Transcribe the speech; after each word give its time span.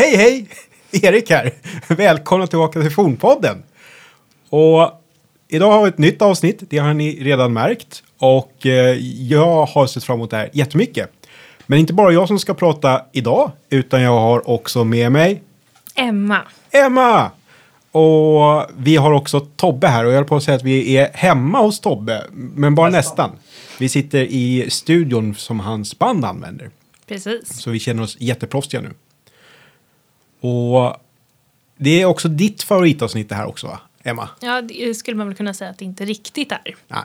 Hej 0.00 0.16
hej! 0.16 0.48
Erik 1.02 1.30
här. 1.30 1.52
Välkomna 1.88 2.46
tillbaka 2.46 2.80
till 2.80 2.90
Fornpodden. 2.90 3.62
Och 4.48 4.90
idag 5.48 5.70
har 5.70 5.82
vi 5.82 5.88
ett 5.88 5.98
nytt 5.98 6.22
avsnitt, 6.22 6.62
det 6.68 6.78
har 6.78 6.94
ni 6.94 7.24
redan 7.24 7.52
märkt. 7.52 8.02
Och 8.18 8.66
eh, 8.66 8.96
jag 9.28 9.66
har 9.66 9.86
sett 9.86 10.04
fram 10.04 10.16
emot 10.16 10.30
det 10.30 10.36
här 10.36 10.50
jättemycket. 10.52 11.10
Men 11.66 11.78
inte 11.78 11.92
bara 11.92 12.12
jag 12.12 12.28
som 12.28 12.38
ska 12.38 12.54
prata 12.54 13.02
idag, 13.12 13.50
utan 13.70 14.02
jag 14.02 14.20
har 14.20 14.50
också 14.50 14.84
med 14.84 15.12
mig 15.12 15.42
Emma. 15.94 16.40
Emma! 16.70 17.30
Och 17.90 18.70
vi 18.76 18.96
har 18.96 19.12
också 19.12 19.40
Tobbe 19.40 19.86
här 19.86 20.04
och 20.04 20.10
jag 20.10 20.16
höll 20.16 20.24
på 20.24 20.36
att 20.36 20.42
säga 20.42 20.56
att 20.56 20.64
vi 20.64 20.96
är 20.96 21.10
hemma 21.14 21.60
hos 21.60 21.80
Tobbe, 21.80 22.26
men 22.32 22.74
bara 22.74 22.90
nästan. 22.90 23.30
Vi 23.78 23.88
sitter 23.88 24.22
i 24.22 24.70
studion 24.70 25.34
som 25.34 25.60
hans 25.60 25.98
band 25.98 26.24
använder. 26.24 26.70
Precis. 27.06 27.60
Så 27.60 27.70
vi 27.70 27.78
känner 27.78 28.02
oss 28.02 28.16
jätteproffsiga 28.20 28.80
nu. 28.80 28.90
Och 30.40 30.96
det 31.76 32.02
är 32.02 32.04
också 32.04 32.28
ditt 32.28 32.62
favoritavsnitt 32.62 33.28
det 33.28 33.34
här 33.34 33.46
också 33.46 33.66
va, 33.66 33.80
Emma? 34.02 34.28
Ja, 34.40 34.62
det 34.62 34.94
skulle 34.94 35.16
man 35.16 35.26
väl 35.26 35.36
kunna 35.36 35.54
säga 35.54 35.70
att 35.70 35.78
det 35.78 35.84
inte 35.84 36.04
riktigt 36.04 36.52
är. 36.52 36.76
Nej. 36.88 37.02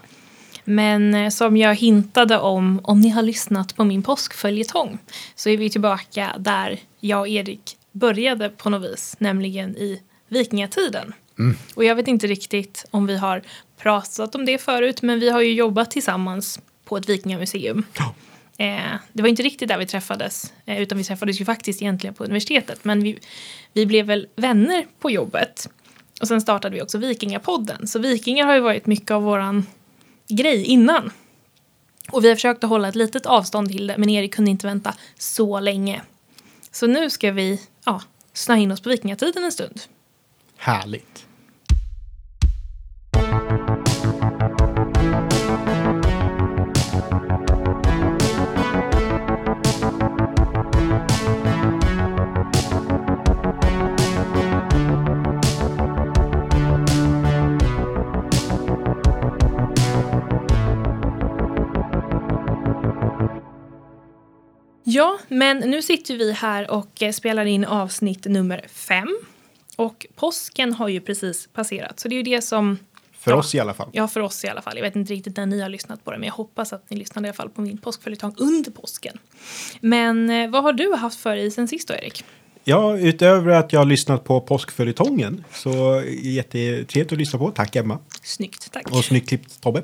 Men 0.63 1.13
eh, 1.13 1.29
som 1.29 1.57
jag 1.57 1.75
hintade 1.75 2.39
om, 2.39 2.79
om 2.83 3.01
ni 3.01 3.09
har 3.09 3.21
lyssnat 3.21 3.75
på 3.75 3.83
min 3.83 4.03
påskföljetong, 4.03 4.97
så 5.35 5.49
är 5.49 5.57
vi 5.57 5.69
tillbaka 5.69 6.35
där 6.39 6.79
jag 6.99 7.19
och 7.19 7.27
Erik 7.27 7.77
började 7.91 8.49
på 8.49 8.69
något 8.69 8.91
vis, 8.91 9.15
nämligen 9.19 9.77
i 9.77 10.01
vikingatiden. 10.27 11.13
Och 11.75 11.83
jag 11.83 11.95
vet 11.95 12.07
inte 12.07 12.27
riktigt 12.27 12.85
om 12.91 13.07
vi 13.07 13.17
har 13.17 13.41
pratat 13.77 14.35
om 14.35 14.45
det 14.45 14.57
förut, 14.57 15.01
men 15.01 15.19
vi 15.19 15.29
har 15.29 15.41
ju 15.41 15.53
jobbat 15.53 15.91
tillsammans 15.91 16.59
på 16.85 16.97
ett 16.97 17.09
vikingamuseum. 17.09 17.83
Ja. 17.97 18.13
Eh, 18.57 18.95
det 19.13 19.21
var 19.21 19.29
inte 19.29 19.43
riktigt 19.43 19.67
där 19.67 19.77
vi 19.77 19.85
träffades, 19.85 20.53
eh, 20.65 20.81
utan 20.81 20.97
vi 20.97 21.03
träffades 21.03 21.41
ju 21.41 21.45
faktiskt 21.45 21.81
egentligen 21.81 22.13
på 22.13 22.23
universitetet. 22.23 22.83
Men 22.83 23.03
vi, 23.03 23.19
vi 23.73 23.85
blev 23.85 24.05
väl 24.05 24.27
vänner 24.35 24.85
på 24.99 25.11
jobbet. 25.11 25.69
Och 26.21 26.27
sen 26.27 26.41
startade 26.41 26.75
vi 26.75 26.81
också 26.81 26.97
Vikingapodden. 26.97 27.87
Så 27.87 27.99
vikingar 27.99 28.45
har 28.45 28.55
ju 28.55 28.59
varit 28.59 28.85
mycket 28.85 29.11
av 29.11 29.23
våran 29.23 29.65
grej 30.27 30.63
innan. 30.63 31.11
Och 32.11 32.23
vi 32.23 32.27
har 32.27 32.35
försökt 32.35 32.63
att 32.63 32.69
hålla 32.69 32.87
ett 32.87 32.95
litet 32.95 33.25
avstånd 33.25 33.71
till 33.71 33.87
det, 33.87 33.97
men 33.97 34.09
Erik 34.09 34.33
kunde 34.33 34.51
inte 34.51 34.67
vänta 34.67 34.93
så 35.17 35.59
länge. 35.59 36.01
Så 36.71 36.87
nu 36.87 37.09
ska 37.09 37.31
vi 37.31 37.61
ja, 37.85 38.01
snöa 38.33 38.57
in 38.57 38.71
oss 38.71 38.81
på 38.81 38.89
vikingatiden 38.89 39.43
en 39.43 39.51
stund. 39.51 39.81
Härligt. 40.57 41.25
Ja, 64.95 65.19
men 65.27 65.57
nu 65.57 65.81
sitter 65.81 66.15
vi 66.17 66.31
här 66.31 66.71
och 66.71 67.01
eh, 67.03 67.11
spelar 67.11 67.45
in 67.45 67.65
avsnitt 67.65 68.25
nummer 68.25 68.65
fem. 68.73 69.17
Och 69.75 70.05
påsken 70.15 70.73
har 70.73 70.87
ju 70.87 71.01
precis 71.01 71.47
passerat, 71.53 71.99
så 71.99 72.07
det 72.07 72.15
är 72.15 72.17
ju 72.17 72.23
det 72.23 72.41
som... 72.41 72.77
För 73.19 73.31
Ja. 73.31 73.37
oss 73.37 73.55
i 73.55 73.59
alla 73.59 73.73
fall. 73.73 73.89
Ja, 73.91 74.07
för 74.07 74.19
oss 74.19 74.43
i 74.43 74.47
alla 74.47 74.61
fall. 74.61 74.73
Jag 74.75 74.81
vet 74.83 74.95
inte 74.95 75.13
riktigt 75.13 75.37
när 75.37 75.45
ni 75.45 75.61
har 75.61 75.69
lyssnat 75.69 76.03
på 76.03 76.11
det, 76.11 76.17
men 76.17 76.27
jag 76.27 76.33
hoppas 76.33 76.73
att 76.73 76.89
ni 76.89 76.97
lyssnade 76.97 77.27
i 77.27 77.29
alla 77.29 77.35
fall 77.35 77.49
på 77.49 77.61
min 77.61 77.77
påskföljetong 77.77 78.33
under 78.37 78.71
påsken. 78.71 79.17
Men 79.79 80.29
eh, 80.29 80.49
vad 80.49 80.63
har 80.63 80.73
du 80.73 80.93
haft 80.93 81.19
för 81.19 81.35
dig 81.35 81.51
sen 81.51 81.67
sist 81.67 81.87
då, 81.87 81.93
Erik? 81.93 82.23
Ja, 82.63 82.97
utöver 82.97 83.51
att 83.51 83.73
jag 83.73 83.79
har 83.79 83.85
lyssnat 83.85 84.23
på 84.23 84.41
påskföljetongen 84.41 85.43
så 85.53 86.03
jättetrevligt 86.21 87.11
att 87.11 87.17
lyssna 87.17 87.39
på. 87.39 87.51
Tack 87.51 87.75
Emma. 87.75 87.99
Snyggt, 88.23 88.71
tack. 88.71 88.91
Och 88.91 89.05
snyggt 89.05 89.29
klippt 89.29 89.61
Tobbe. 89.61 89.83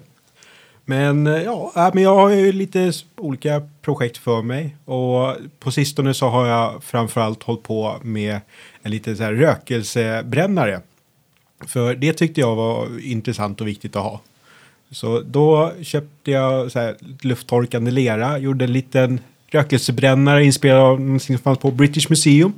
Men 0.85 1.27
eh, 1.27 1.41
ja, 1.43 1.71
äh, 1.75 1.89
men 1.93 2.03
jag 2.03 2.15
har 2.15 2.29
ju 2.29 2.51
lite 2.51 2.91
olika 3.17 3.61
projekt 3.81 4.17
för 4.17 4.41
mig. 4.41 4.75
Och 4.85 5.35
på 5.59 5.71
sistone 5.71 6.13
så 6.13 6.27
har 6.27 6.47
jag 6.47 6.83
framförallt 6.83 7.43
hållit 7.43 7.63
på 7.63 7.95
med 8.01 8.39
en 8.81 8.91
liten 8.91 9.17
så 9.17 9.23
här 9.23 9.33
rökelsebrännare. 9.33 10.81
För 11.67 11.95
det 11.95 12.13
tyckte 12.13 12.41
jag 12.41 12.55
var 12.55 13.05
intressant 13.05 13.61
och 13.61 13.67
viktigt 13.67 13.95
att 13.95 14.03
ha. 14.03 14.21
Så 14.91 15.21
då 15.21 15.71
köpte 15.81 16.31
jag 16.31 16.71
så 16.71 16.79
här 16.79 16.95
lufttorkande 17.21 17.91
lera, 17.91 18.37
gjorde 18.37 18.65
en 18.65 18.73
liten 18.73 19.19
rökelsebrännare 19.47 20.45
inspirerad 20.45 20.81
av 20.81 21.01
någonting 21.01 21.37
som 21.37 21.43
fanns 21.43 21.59
på 21.59 21.71
British 21.71 22.09
Museum. 22.09 22.53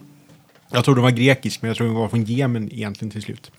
Jag 0.71 0.85
tror 0.85 0.95
den 0.95 1.03
var 1.03 1.11
grekisk, 1.11 1.61
men 1.61 1.67
jag 1.67 1.77
tror 1.77 1.87
den 1.87 1.95
var 1.95 2.07
från 2.07 2.23
Jemen 2.23 2.73
egentligen 2.73 3.11
till 3.11 3.21
slut. 3.21 3.51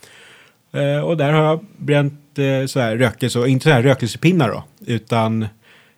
Eh, 0.73 0.99
och 0.99 1.17
där 1.17 1.33
har 1.33 1.45
jag 1.45 1.67
bränt 1.77 2.24
eh, 2.39 2.67
så 2.67 2.81
här 2.81 2.97
rökelse, 2.97 3.39
och 3.39 3.49
inte 3.49 3.65
så 3.65 3.71
här 3.71 3.83
rökelsepinnar 3.83 4.49
då, 4.49 4.65
utan 4.87 5.43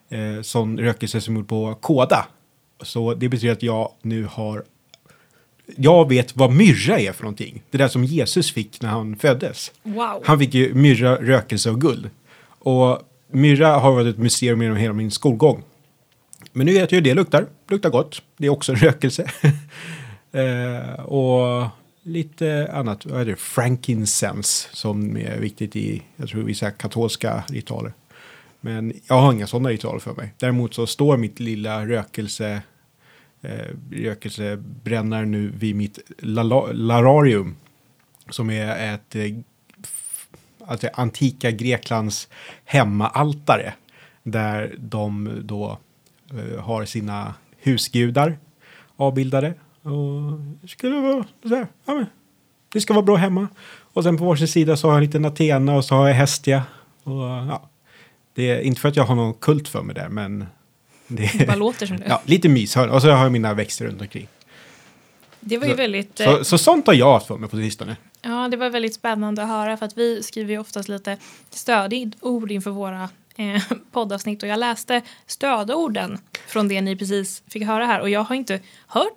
eh, 0.09 0.43
sån 0.43 0.79
rökelse 0.79 1.21
som 1.21 1.35
är 1.35 1.39
gjord 1.39 1.49
på 1.49 1.75
kåda. 1.75 2.27
Så 2.83 3.15
det 3.15 3.29
betyder 3.29 3.53
att 3.53 3.63
jag 3.63 3.93
nu 4.03 4.25
har, 4.31 4.65
jag 5.77 6.09
vet 6.09 6.37
vad 6.37 6.53
myrra 6.53 6.99
är 7.01 7.13
för 7.13 7.23
någonting. 7.23 7.63
Det 7.71 7.79
där 7.79 7.89
som 7.89 8.05
Jesus 8.05 8.53
fick 8.53 8.83
när 8.83 8.89
han 8.89 9.17
föddes. 9.17 9.73
Wow. 9.83 10.23
Han 10.25 10.39
fick 10.39 10.55
ju 10.55 10.75
myrra, 10.75 11.17
rökelse 11.17 11.71
och 11.71 11.81
guld. 11.81 12.11
Och 12.49 13.03
myrra 13.31 13.69
har 13.69 13.93
varit 13.93 14.07
ett 14.07 14.19
museum 14.19 14.63
genom 14.63 14.77
hela 14.77 14.93
min 14.93 15.11
skolgång. 15.11 15.63
Men 16.53 16.67
nu 16.67 16.73
vet 16.73 16.93
jag 16.93 16.97
hur 16.97 17.05
det 17.05 17.15
luktar. 17.15 17.47
Luktar 17.69 17.91
gott. 17.91 18.23
Det 18.37 18.47
är 18.47 18.51
också 18.51 18.73
en 18.73 18.79
rökelse. 18.79 19.31
eh, 20.33 21.01
och 21.01 21.67
lite 22.07 22.71
annat. 22.73 23.07
Vad 23.07 23.21
är 23.21 23.25
det? 23.25 23.37
Frankincense 23.37 24.69
som 24.73 25.17
är 25.17 25.39
viktigt 25.39 25.77
i, 25.77 26.03
jag 26.17 26.29
tror, 26.29 26.43
vissa 26.43 26.71
katolska 26.71 27.45
ritualer. 27.49 27.93
Men 28.61 28.93
jag 29.07 29.15
har 29.21 29.33
inga 29.33 29.47
sådana 29.47 29.69
ritualer 29.69 29.99
för 29.99 30.15
mig. 30.15 30.35
Däremot 30.39 30.75
så 30.75 30.87
står 30.87 31.17
mitt 31.17 31.41
lilla 31.41 31.87
rökelse, 31.87 32.63
eh, 33.43 33.67
rökelsebrännare 33.91 35.27
nu 35.27 35.53
vid 35.55 35.77
mitt 35.77 35.99
lala- 36.19 36.73
lararium. 36.73 37.57
Som 38.31 38.51
är 38.51 38.95
ett 38.95 39.17
eh, 39.17 39.25
alltså 40.67 40.89
antika 40.95 41.51
Greklands 41.51 42.29
hemmaaltare. 42.65 43.75
Där 44.23 44.75
de 44.79 45.31
då 45.43 45.79
eh, 46.31 46.61
har 46.61 46.85
sina 46.85 47.35
husgudar 47.59 48.39
avbildade. 48.97 49.55
Och 49.87 50.39
det 50.63 50.69
skulle 50.69 51.01
vara 51.01 51.25
så 51.43 51.49
här, 51.55 51.67
ja, 51.85 51.95
men, 51.95 52.07
det 52.73 52.81
ska 52.81 52.95
vara 52.95 53.05
bra 53.05 53.17
hemma. 53.17 53.49
Och 53.93 54.03
sen 54.03 54.19
på 54.19 54.25
varsin 54.25 54.49
sida 54.49 54.77
så 54.77 54.87
har 54.89 54.93
jag 54.95 54.99
en 54.99 55.05
liten 55.07 55.25
Athena 55.25 55.75
och 55.77 55.85
så 55.85 55.95
har 55.95 56.09
jag 56.09 56.15
Hestia. 56.15 56.63
Och, 57.03 57.13
ja, 57.23 57.69
det 58.35 58.51
är 58.51 58.61
inte 58.61 58.81
för 58.81 58.89
att 58.89 58.97
jag 58.97 59.05
har 59.05 59.15
någon 59.15 59.35
kult 59.35 59.69
för 59.69 59.83
mig 59.83 59.95
där, 59.95 60.09
men 60.09 60.47
det 61.09 61.31
Det 61.39 61.47
bara 61.47 61.57
låter 61.57 61.87
som 61.87 61.97
det. 62.01 62.05
ja, 62.09 62.23
lite 62.25 62.49
mys. 62.49 62.77
Och 62.77 63.03
så 63.03 63.11
har 63.11 63.23
jag 63.23 63.33
mina 63.33 63.55
växter 63.55 63.85
runt 63.87 64.01
omkring. 64.01 64.29
Det 65.41 65.59
var 65.59 65.65
ju 65.67 65.71
Så- 65.73 65.77
väldigt... 65.77 66.21
eh, 66.21 66.27
Så, 66.39 66.45
så 66.45 66.59
sånt 66.59 66.87
har 66.87 66.95
jag 66.95 67.13
haft 67.13 67.27
för 67.27 67.37
mig 67.37 67.51
på 67.51 67.57
sistone. 67.57 67.97
Ja, 68.23 68.49
det 68.49 68.57
var 68.57 68.71
väldigt 68.71 68.95
spännande 68.95 69.43
att 69.43 69.49
höra 69.49 69.77
för 69.77 69.87
att 69.87 69.99
vi 69.99 70.23
skriver 70.23 70.53
ju 70.53 70.59
oftast 70.59 70.89
lite 70.89 71.17
stödord 71.51 72.51
inför 72.51 72.71
våra 72.71 73.09
eh, 73.37 73.63
poddavsnitt 73.93 74.43
och 74.43 74.49
jag 74.49 74.59
läste 74.59 75.03
stödorden 75.27 76.19
från 76.49 76.69
det 76.69 76.81
ni 76.81 76.97
precis 76.97 77.43
fick 77.49 77.63
höra 77.65 77.87
här 77.87 78.01
och 78.01 78.11
jag 78.11 78.21
har 78.25 78.37
inte 78.37 78.61
hört 78.87 79.13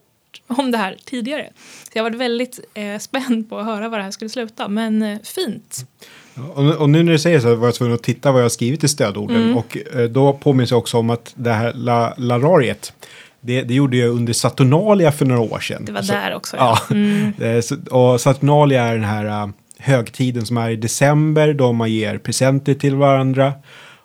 om 0.48 0.72
det 0.72 0.78
här 0.78 0.98
tidigare. 1.06 1.50
Så 1.84 1.92
jag 1.94 2.04
var 2.04 2.12
väldigt 2.12 2.60
eh, 2.74 2.98
spänd 3.00 3.50
på 3.50 3.58
att 3.60 3.66
höra 3.66 3.90
vad 3.90 4.00
det 4.00 4.04
här 4.04 4.12
skulle 4.12 4.30
sluta, 4.30 4.68
men 4.68 5.02
eh, 5.02 5.18
fint. 5.24 5.86
Ja, 6.34 6.44
Och, 6.44 6.76
och 6.76 6.90
nu 6.90 7.04
när 7.04 7.12
du 7.12 7.20
säger 7.20 7.40
så 7.40 7.56
var 7.56 7.68
jag 7.68 7.76
tvungen 7.76 7.96
att 7.96 8.04
titta 8.04 8.32
vad 8.32 8.42
jag 8.42 8.46
har 8.46 8.50
skrivit 8.50 8.84
i 8.84 8.88
stödorden. 8.88 9.44
Mm. 9.44 9.58
Och 9.58 9.78
eh, 9.96 10.04
då 10.04 10.34
påminns 10.34 10.72
jag 10.72 10.78
också 10.78 10.98
om 10.98 11.10
att 11.10 11.34
det 11.36 11.52
här 11.52 11.74
la, 11.74 12.14
larariet, 12.18 12.94
det, 13.42 13.62
det 13.62 13.74
gjorde 13.74 13.98
jag 13.98 14.10
under 14.10 14.34
Saturnalia 14.34 15.12
för 15.12 15.26
några 15.26 15.42
år 15.42 15.60
sedan. 15.60 15.86
Det 15.86 15.92
var 15.92 16.02
så, 16.02 16.14
där 16.14 16.36
också. 16.36 16.58
Ja, 16.58 16.80
Mm. 16.92 17.34
Eh, 17.42 17.64
och 17.92 18.22
Saturnalia 18.22 18.84
är 18.84 18.96
den 18.96 19.04
här 19.04 19.44
uh, 19.44 19.50
högtiden 19.80 20.46
som 20.46 20.58
är 20.58 20.70
i 20.70 20.76
december 20.76 21.54
då 21.54 21.74
man 21.74 21.92
ger 21.92 22.18
presenter 22.18 22.74
till 22.74 22.96
varandra 22.96 23.54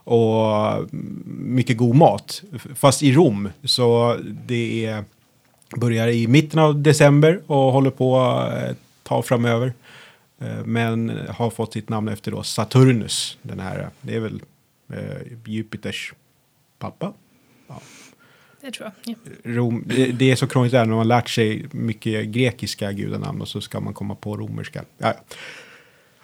och 0.04 0.72
mm, 0.72 1.22
mycket 1.26 1.76
god 1.76 1.96
mat. 1.96 2.42
Fast 2.74 3.02
i 3.02 3.12
Rom 3.12 3.48
så 3.64 4.16
det 4.46 4.86
är, 4.86 5.04
börjar 5.76 6.08
i 6.08 6.26
mitten 6.26 6.58
av 6.58 6.82
december 6.82 7.40
och 7.46 7.72
håller 7.72 7.90
på 7.90 8.16
eh, 8.52 8.70
ett 8.70 8.78
tag 9.02 9.26
framöver. 9.26 9.72
Eh, 10.40 10.64
Men 10.64 11.20
har 11.28 11.50
fått 11.50 11.72
sitt 11.72 11.88
namn 11.88 12.08
efter 12.08 12.30
då 12.30 12.42
Saturnus. 12.42 13.38
Den 13.42 13.60
här, 13.60 13.88
det 14.00 14.16
är 14.16 14.20
väl 14.20 14.42
eh, 14.92 15.42
Jupiters 15.44 16.12
pappa. 16.78 17.12
Det 18.60 18.70
tror 18.70 18.92
jag. 19.04 19.16
Ja. 19.44 19.52
Rom, 19.54 19.84
det, 20.12 20.30
är 20.30 20.36
så 20.36 20.46
krångligt 20.46 20.72
där 20.72 20.84
när 20.84 20.94
man 20.94 21.08
lärt 21.08 21.28
sig 21.28 21.66
mycket 21.70 22.26
grekiska 22.26 22.92
gudanamn 22.92 23.40
och 23.40 23.48
så 23.48 23.60
ska 23.60 23.80
man 23.80 23.94
komma 23.94 24.14
på 24.14 24.36
romerska. 24.36 24.84
Ja, 24.98 25.14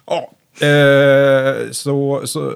ja. 0.07 0.31
ja 0.61 1.73
så, 1.73 2.23
så, 2.25 2.55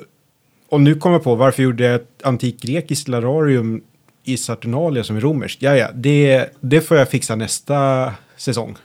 och 0.69 0.81
nu 0.81 0.94
kommer 0.94 1.14
jag 1.14 1.25
på 1.25 1.35
varför 1.35 1.62
gjorde 1.62 1.85
jag 1.85 1.94
ett 1.94 2.23
antikgrekiskt 2.23 3.08
lararium 3.08 3.82
i 4.25 4.37
Saturnalia 4.37 5.05
som 5.05 5.17
är 5.17 5.21
romerskt. 5.21 5.62
Ja, 5.62 5.76
ja, 5.76 5.88
det, 5.94 6.50
det 6.61 6.81
får 6.81 6.97
jag 6.97 7.11
fixa 7.11 7.37
nästa 7.37 8.12
säsong. 8.37 8.76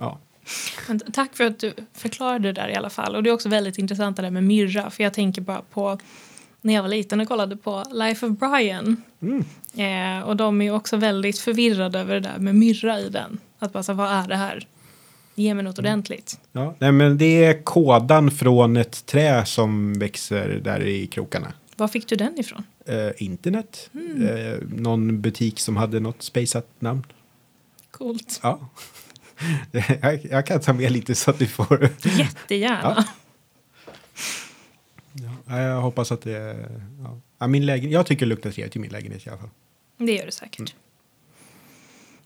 Ja. 0.00 0.18
Men 0.88 1.00
tack 1.00 1.36
för 1.36 1.44
att 1.44 1.58
du 1.58 1.72
förklarade 1.92 2.52
det 2.52 2.52
där 2.52 2.68
i 2.68 2.74
alla 2.74 2.90
fall. 2.90 3.16
Och 3.16 3.22
det 3.22 3.30
är 3.30 3.34
också 3.34 3.48
väldigt 3.48 3.78
intressant 3.78 4.16
det 4.16 4.22
där 4.22 4.30
med 4.30 4.44
myrra. 4.44 4.90
För 4.90 5.02
jag 5.02 5.14
tänker 5.14 5.42
bara 5.42 5.62
på 5.70 5.98
när 6.60 6.74
jag 6.74 6.82
var 6.82 6.88
liten 6.88 7.20
och 7.20 7.28
kollade 7.28 7.56
på 7.56 7.84
Life 7.92 8.26
of 8.26 8.38
Brian. 8.38 9.02
Mm. 9.22 9.44
Eh, 9.76 10.28
och 10.28 10.36
de 10.36 10.62
är 10.62 10.70
också 10.70 10.96
väldigt 10.96 11.38
förvirrade 11.38 11.98
över 11.98 12.14
det 12.14 12.20
där 12.20 12.38
med 12.38 12.54
myrra 12.54 13.00
i 13.00 13.08
den. 13.08 13.38
Att 13.58 13.72
bara 13.72 13.82
så, 13.82 13.92
vad 13.92 14.12
är 14.12 14.28
det 14.28 14.36
här? 14.36 14.66
Ge 15.34 15.54
mig 15.54 15.64
något 15.64 15.78
ordentligt. 15.78 16.40
Ja, 16.52 16.74
nej, 16.78 16.92
men 16.92 17.18
det 17.18 17.44
är 17.44 17.62
kådan 17.62 18.30
från 18.30 18.76
ett 18.76 19.06
trä 19.06 19.46
som 19.46 19.98
växer 19.98 20.60
där 20.64 20.86
i 20.86 21.06
krokarna. 21.06 21.52
Var 21.76 21.88
fick 21.88 22.08
du 22.08 22.16
den 22.16 22.40
ifrån? 22.40 22.64
Eh, 22.86 23.12
internet. 23.16 23.90
Eh, 23.94 24.58
någon 24.68 25.20
butik 25.20 25.60
som 25.60 25.76
hade 25.76 26.00
något 26.00 26.22
spejsat 26.22 26.66
namn. 26.78 27.06
Coolt. 27.90 28.40
Ja. 28.42 28.68
jag, 30.02 30.24
jag 30.24 30.46
kan 30.46 30.60
ta 30.60 30.72
med 30.72 30.92
lite 30.92 31.14
så 31.14 31.30
att 31.30 31.38
du 31.38 31.46
får... 31.46 31.90
Jättegärna. 32.18 33.04
Ja, 35.46 35.60
jag 35.60 35.80
hoppas 35.80 36.12
att 36.12 36.22
det... 36.22 36.68
Ja. 37.02 37.20
Ja, 37.38 37.46
min 37.46 37.66
lägen... 37.66 37.90
Jag 37.90 38.06
tycker 38.06 38.26
det 38.26 38.30
luktar 38.30 38.50
trevligt 38.50 38.76
i 38.76 38.78
min 38.78 38.90
lägenhet 38.90 39.26
i 39.26 39.30
alla 39.30 39.38
fall. 39.38 39.50
Det 39.96 40.12
gör 40.12 40.26
det 40.26 40.32
säkert. 40.32 40.74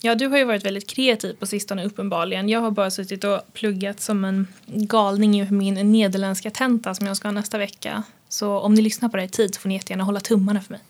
Ja, 0.02 0.14
du 0.14 0.26
har 0.26 0.38
ju 0.38 0.44
varit 0.44 0.64
väldigt 0.64 0.88
kreativ 0.90 1.32
på 1.34 1.46
sistone 1.46 1.84
uppenbarligen. 1.84 2.48
Jag 2.48 2.60
har 2.60 2.70
bara 2.70 2.90
suttit 2.90 3.24
och 3.24 3.40
pluggat 3.52 4.00
som 4.00 4.24
en 4.24 4.46
galning 4.66 5.34
inför 5.34 5.54
min 5.54 5.92
nederländska 5.92 6.50
tenta 6.50 6.94
som 6.94 7.06
jag 7.06 7.16
ska 7.16 7.28
ha 7.28 7.32
nästa 7.32 7.58
vecka. 7.58 8.02
Så 8.28 8.58
om 8.58 8.74
ni 8.74 8.82
lyssnar 8.82 9.08
på 9.08 9.16
det 9.16 9.22
i 9.24 9.28
tid 9.28 9.54
så 9.54 9.60
får 9.60 9.68
ni 9.68 9.74
jättegärna 9.74 10.04
hålla 10.04 10.20
tummarna 10.20 10.60
för 10.60 10.72
mig. 10.72 10.80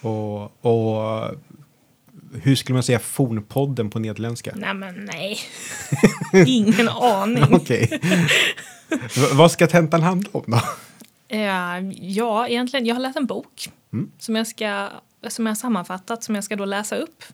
Och, 0.00 0.64
och 0.66 1.30
hur 2.42 2.56
skulle 2.56 2.74
man 2.74 2.82
säga 2.82 2.98
fornpodden 2.98 3.90
på 3.90 3.98
nederländska? 3.98 4.52
Nej 4.56 4.74
men 4.74 4.94
nej. 5.04 5.38
Ingen 6.46 6.88
aning. 6.88 7.44
Okej. 7.54 8.00
Vad 9.32 9.50
ska 9.52 9.66
tentan 9.66 10.02
handla 10.02 10.30
om 10.32 10.42
då? 10.46 10.60
Eh, 11.28 11.78
ja, 12.00 12.48
egentligen. 12.48 12.86
Jag 12.86 12.94
har 12.94 13.02
läst 13.02 13.16
en 13.16 13.26
bok 13.26 13.70
Mm. 13.92 14.10
som, 14.18 14.36
jag 14.36 14.46
ska, 14.46 14.88
som 15.28 15.46
jag 15.46 15.50
har 15.50 15.56
sammanfattat 15.56 16.24
som 16.24 16.34
jag 16.34 16.44
ska 16.44 16.56
då 16.56 16.64
läsa 16.64 16.96
upp. 16.96 17.24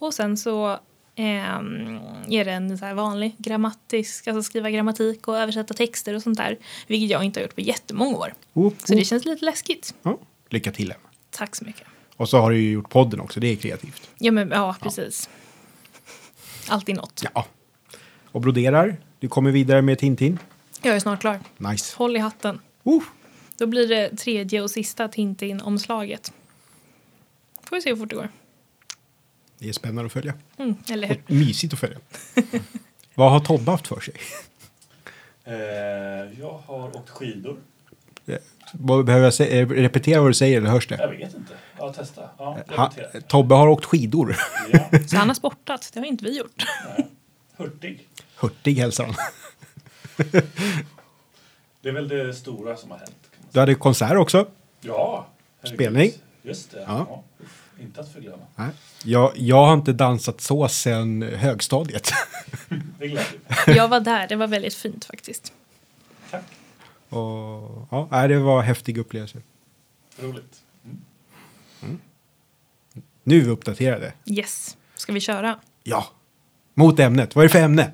Och 0.00 0.14
sen 0.14 0.36
så 0.36 0.78
ehm, 1.14 1.98
är 2.28 2.44
det 2.44 2.50
en 2.50 2.78
så 2.78 2.84
här 2.84 2.94
vanlig 2.94 3.34
grammatisk, 3.38 4.28
alltså 4.28 4.42
skriva 4.42 4.70
grammatik 4.70 5.28
och 5.28 5.38
översätta 5.38 5.74
texter 5.74 6.14
och 6.14 6.22
sånt 6.22 6.36
där. 6.38 6.58
Vilket 6.86 7.10
jag 7.10 7.24
inte 7.24 7.40
har 7.40 7.42
gjort 7.42 7.54
på 7.54 7.60
jättemånga 7.60 8.16
år. 8.16 8.34
Oh, 8.54 8.72
Så 8.84 8.94
det 8.94 9.04
känns 9.04 9.24
lite 9.24 9.44
läskigt. 9.44 9.94
ja. 10.02 10.18
Lycka 10.48 10.72
till 10.72 10.90
Emma. 10.90 11.08
Tack 11.30 11.56
så 11.56 11.64
mycket. 11.64 11.86
Och 12.16 12.28
så 12.28 12.38
har 12.38 12.50
du 12.50 12.58
ju 12.60 12.70
gjort 12.70 12.88
podden 12.88 13.20
också, 13.20 13.40
det 13.40 13.46
är 13.46 13.56
kreativt. 13.56 14.10
Ja, 14.18 14.32
men 14.32 14.50
ja, 14.50 14.76
precis. 14.82 15.28
Alltid 16.68 16.96
något. 16.96 17.22
Ja. 17.34 17.46
Och 18.24 18.40
broderar, 18.40 18.96
du 19.18 19.28
kommer 19.28 19.50
vidare 19.50 19.82
med 19.82 19.98
Tintin. 19.98 20.38
Jag 20.82 20.96
är 20.96 21.00
snart 21.00 21.20
klar. 21.20 21.40
Nice. 21.56 21.94
Håll 21.96 22.16
i 22.16 22.18
hatten. 22.18 22.60
Oh. 22.82 23.02
Då 23.58 23.66
blir 23.66 23.88
det 23.88 24.16
tredje 24.16 24.62
och 24.62 24.70
sista 24.70 25.08
Tintin-omslaget. 25.08 26.32
Får 27.62 27.76
vi 27.76 27.82
se 27.82 27.90
hur 27.90 27.96
fort 27.96 28.10
det 28.10 28.16
går. 28.16 28.28
Det 29.60 29.68
är 29.68 29.72
spännande 29.72 30.06
att 30.06 30.12
följa. 30.12 30.34
Mm, 30.58 30.74
eller 30.90 31.08
hur? 31.08 31.22
Och 31.24 31.30
mysigt 31.30 31.72
att 31.72 31.78
följa. 31.80 31.98
Vad 33.14 33.30
har 33.30 33.40
Tobbe 33.40 33.70
haft 33.70 33.86
för 33.86 34.00
sig? 34.00 34.14
Eh, 35.44 35.54
jag 36.40 36.58
har 36.66 36.96
åkt 36.96 37.10
skidor. 37.10 37.56
Vad 38.72 39.04
Behöver 39.04 39.34
jag 39.42 39.52
eh, 39.60 39.68
repetera 39.68 40.20
vad 40.20 40.30
du 40.30 40.34
säger 40.34 40.58
eller 40.58 40.70
hörs 40.70 40.86
det? 40.86 40.96
Jag 40.96 41.08
vet 41.08 41.34
inte. 41.34 41.52
Ja, 41.78 41.92
testa. 41.92 42.30
Ja, 42.38 42.58
Ha, 42.68 42.86
repetera. 42.86 43.20
Tobbe 43.20 43.54
har 43.54 43.68
åkt 43.68 43.84
skidor. 43.84 44.36
Ja, 44.72 44.98
Så 45.06 45.16
han 45.16 45.28
har 45.28 45.34
sportat. 45.34 45.90
Det 45.92 46.00
har 46.00 46.06
inte 46.06 46.24
vi 46.24 46.38
gjort. 46.38 46.64
nej. 46.96 47.06
Hurtig. 47.56 48.08
Hurtig 48.36 48.74
hälsan. 48.74 49.14
Det 51.82 51.88
är 51.88 51.92
väl 51.92 52.08
det 52.08 52.34
stora 52.34 52.76
som 52.76 52.90
har 52.90 52.98
hänt. 52.98 53.30
Du 53.52 53.60
hade 53.60 53.74
konsert 53.74 54.16
också. 54.16 54.46
Ja. 54.80 55.26
herregud. 55.62 55.76
Spelning. 55.76 56.12
Just 56.42 56.70
det. 56.70 56.84
Ja. 56.86 57.24
Inte 57.80 58.00
att 58.00 58.12
förglömma. 58.12 58.42
Nej. 58.56 58.68
Jag, 59.04 59.32
jag 59.36 59.66
har 59.66 59.74
inte 59.74 59.92
dansat 59.92 60.40
så 60.40 60.68
sedan 60.68 61.22
högstadiet. 61.22 62.12
Det 62.98 63.08
gläder 63.08 63.38
mig. 63.66 63.76
Jag 63.76 63.88
var 63.88 64.00
där. 64.00 64.28
Det 64.28 64.36
var 64.36 64.46
väldigt 64.46 64.74
fint 64.74 65.04
faktiskt. 65.04 65.52
Tack. 66.30 66.44
Och, 67.08 67.88
ja, 67.90 68.26
det 68.28 68.38
var 68.38 68.58
en 68.58 68.64
häftig 68.66 68.98
upplevelse. 68.98 69.38
Roligt. 70.18 70.62
Mm. 71.82 72.00
Nu 73.24 73.36
är 73.40 73.44
vi 73.44 73.50
uppdaterade. 73.50 74.12
Yes. 74.26 74.76
Ska 74.94 75.12
vi 75.12 75.20
köra? 75.20 75.58
Ja. 75.82 76.06
Mot 76.74 76.98
ämnet. 76.98 77.34
Vad 77.34 77.44
är 77.44 77.48
det 77.48 77.52
för 77.52 77.58
ämne? 77.58 77.92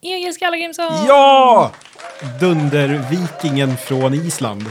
Egil 0.00 0.34
Skallagrimsson! 0.34 1.06
Ja! 1.06 1.72
Dundervikingen 2.40 3.76
från 3.76 4.14
Island. 4.14 4.64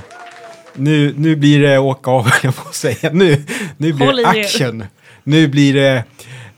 Nu, 0.75 1.13
nu 1.17 1.35
blir 1.35 1.59
det 1.59 1.77
åka 1.77 2.11
av, 2.11 2.31
jag 2.43 2.53
att 2.67 2.75
säga. 2.75 3.09
Nu, 3.13 3.43
nu 3.77 3.93
blir 3.93 4.13
det 4.13 4.27
action. 4.27 4.83
Nu 5.23 5.47
blir 5.47 5.73
det... 5.73 6.03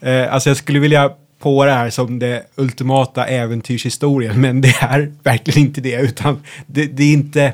Eh, 0.01 0.33
alltså 0.33 0.49
jag 0.49 0.57
skulle 0.57 0.79
vilja 0.79 1.11
på 1.39 1.65
det 1.65 1.71
här 1.71 1.89
som 1.89 2.19
det 2.19 2.43
ultimata 2.55 3.25
äventyrshistorien, 3.25 4.41
men 4.41 4.61
det 4.61 4.75
är 4.79 5.13
verkligen 5.23 5.59
inte 5.59 5.81
det, 5.81 5.95
utan 5.95 6.43
det, 6.65 6.85
det 6.85 7.03
är 7.03 7.13
inte... 7.13 7.53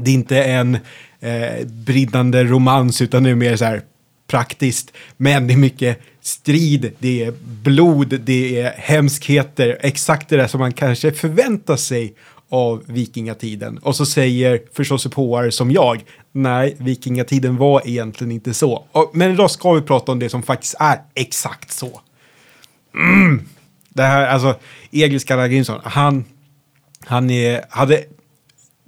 Det 0.00 0.10
är 0.10 0.14
inte 0.14 0.44
en 0.44 0.78
eh, 1.20 1.66
brinnande 1.66 2.44
romans, 2.44 3.02
utan 3.02 3.22
det 3.22 3.30
är 3.30 3.34
mer 3.34 3.56
så 3.56 3.64
här 3.64 3.82
praktiskt. 4.26 4.92
Men 5.16 5.46
det 5.46 5.54
är 5.54 5.58
mycket 5.58 6.00
strid, 6.20 6.92
det 6.98 7.24
är 7.24 7.34
blod, 7.42 8.20
det 8.20 8.60
är 8.60 8.74
hemskheter. 8.76 9.78
Exakt 9.80 10.28
det 10.28 10.36
där 10.36 10.46
som 10.46 10.60
man 10.60 10.72
kanske 10.72 11.12
förväntar 11.12 11.76
sig 11.76 12.14
av 12.48 12.82
vikingatiden. 12.86 13.78
Och 13.78 13.96
så 13.96 14.06
säger 14.06 14.62
förståsigpåare 14.72 15.52
som 15.52 15.70
jag, 15.70 16.04
nej, 16.32 16.76
vikingatiden 16.78 17.56
var 17.56 17.82
egentligen 17.84 18.32
inte 18.32 18.54
så. 18.54 18.86
Men 19.12 19.30
idag 19.30 19.50
ska 19.50 19.72
vi 19.72 19.82
prata 19.82 20.12
om 20.12 20.18
det 20.18 20.28
som 20.28 20.42
faktiskt 20.42 20.74
är 20.78 21.02
exakt 21.14 21.72
så. 21.72 22.00
Mm. 22.94 23.48
Det 23.88 24.02
här, 24.02 24.26
alltså, 24.26 24.54
Egil 24.90 25.20
Skallagrimsson, 25.20 25.80
han, 25.84 26.24
han 27.00 27.30
är, 27.30 27.64
hade 27.70 28.04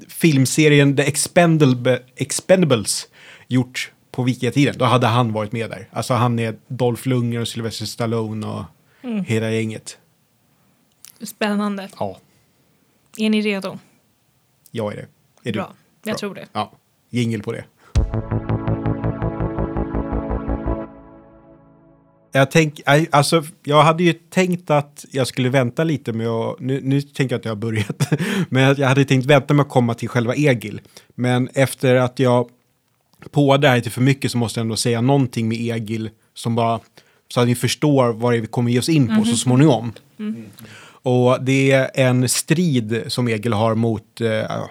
filmserien 0.09 0.97
The 0.97 1.03
Expendable, 1.03 2.03
Expendables 2.17 3.09
gjort 3.49 3.93
på 4.11 4.23
vikingatiden, 4.23 4.75
då 4.79 4.85
hade 4.85 5.07
han 5.07 5.33
varit 5.33 5.53
med 5.53 5.71
där. 5.71 5.89
Alltså 5.93 6.15
han 6.15 6.39
är 6.39 6.57
Dolph 6.69 7.09
Lundgren 7.09 7.43
och 7.43 7.49
Sylvester 7.49 7.87
Stallone 7.87 8.47
och 8.47 8.65
hela 9.27 9.51
gänget. 9.51 9.99
Spännande. 11.23 11.89
Ja, 11.99 12.19
Är 13.21 13.31
ni 13.31 13.41
redo? 13.41 13.79
jag 14.71 14.93
är 14.93 14.97
det. 14.97 15.49
Är 15.49 15.53
Bra. 15.53 15.75
du? 16.03 16.11
Jag 16.11 16.19
tror 16.19 16.35
det. 16.35 16.47
Ja, 16.53 16.73
jingel 17.11 17.43
på 17.43 17.53
det. 17.53 17.65
Jag, 22.33 22.51
tänk, 22.51 22.81
alltså, 23.11 23.45
jag 23.65 23.83
hade 23.83 24.05
ju 24.05 24.13
tänkt 24.13 24.71
att 24.71 25.05
jag 25.11 25.27
skulle 25.27 25.49
vänta 25.49 25.85
lite 25.85 26.13
med 26.13 26.29
att, 26.29 26.61
nu, 26.61 26.81
nu 26.85 27.03
tänker 27.03 27.35
jag 27.35 27.39
att 27.39 27.45
jag 27.45 27.53
har 27.53 27.57
börjat, 27.57 28.13
men 28.49 28.75
jag 28.79 28.89
hade 28.89 29.05
tänkt 29.05 29.27
vänta 29.27 29.55
med 29.55 29.63
att 29.63 29.69
komma 29.69 29.95
till 29.95 30.09
själva 30.09 30.35
Egil. 30.35 30.81
Men 31.15 31.49
efter 31.55 31.95
att 31.95 32.19
jag 32.19 32.49
på 33.31 33.57
det 33.57 33.69
här 33.69 33.77
lite 33.77 33.91
för 33.91 34.01
mycket 34.01 34.33
så 34.33 34.39
måste 34.39 34.61
jag 34.61 34.65
ändå 34.65 34.77
säga 34.77 35.01
någonting 35.01 35.49
med 35.49 35.59
Egil 35.59 36.11
som 36.35 36.55
bara, 36.55 36.81
så 37.29 37.41
att 37.41 37.47
ni 37.47 37.55
förstår 37.55 38.13
vad 38.13 38.33
det 38.33 38.37
är 38.37 38.41
vi 38.41 38.47
kommer 38.47 38.71
ge 38.71 38.79
oss 38.79 38.89
in 38.89 39.17
på 39.17 39.25
så 39.25 39.37
småningom. 39.37 39.93
Och 41.03 41.45
det 41.45 41.71
är 41.71 41.91
en 41.95 42.29
strid 42.29 43.05
som 43.07 43.29
Egil 43.29 43.53
har 43.53 43.75
mot, 43.75 44.21
eh, 44.21 44.65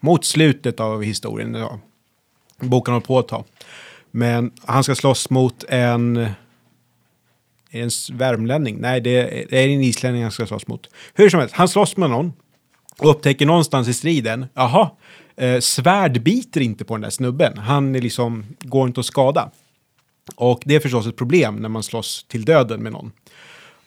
mot 0.00 0.24
slutet 0.24 0.80
av 0.80 1.02
historien. 1.02 1.54
Ja. 1.54 1.78
Boken 2.60 2.94
håller 2.94 3.06
på 3.06 3.18
att 3.18 3.28
ta. 3.28 3.44
Men 4.10 4.52
han 4.64 4.84
ska 4.84 4.94
slåss 4.94 5.30
mot 5.30 5.64
en... 5.68 6.16
Är 6.16 6.34
det 7.70 8.12
en 8.12 8.18
värmlänning? 8.18 8.76
Nej, 8.80 9.00
det 9.00 9.10
är, 9.10 9.46
det 9.50 9.58
är 9.58 9.68
en 9.68 9.80
islänning 9.80 10.22
han 10.22 10.32
ska 10.32 10.46
slåss 10.46 10.66
mot. 10.66 10.86
Hur 11.14 11.30
som 11.30 11.40
helst, 11.40 11.54
han 11.54 11.68
slåss 11.68 11.96
med 11.96 12.10
någon 12.10 12.32
och 12.98 13.10
upptäcker 13.10 13.46
någonstans 13.46 13.88
i 13.88 13.94
striden, 13.94 14.46
jaha, 14.54 14.90
eh, 15.36 15.60
svärd 15.60 16.22
biter 16.22 16.60
inte 16.60 16.84
på 16.84 16.94
den 16.94 17.00
där 17.00 17.10
snubben. 17.10 17.58
Han 17.58 17.94
är 17.94 18.00
liksom, 18.00 18.44
går 18.60 18.86
inte 18.86 19.00
att 19.00 19.06
skada. 19.06 19.50
Och 20.36 20.62
det 20.64 20.74
är 20.74 20.80
förstås 20.80 21.06
ett 21.06 21.16
problem 21.16 21.56
när 21.56 21.68
man 21.68 21.82
slåss 21.82 22.24
till 22.28 22.44
döden 22.44 22.82
med 22.82 22.92
någon. 22.92 23.12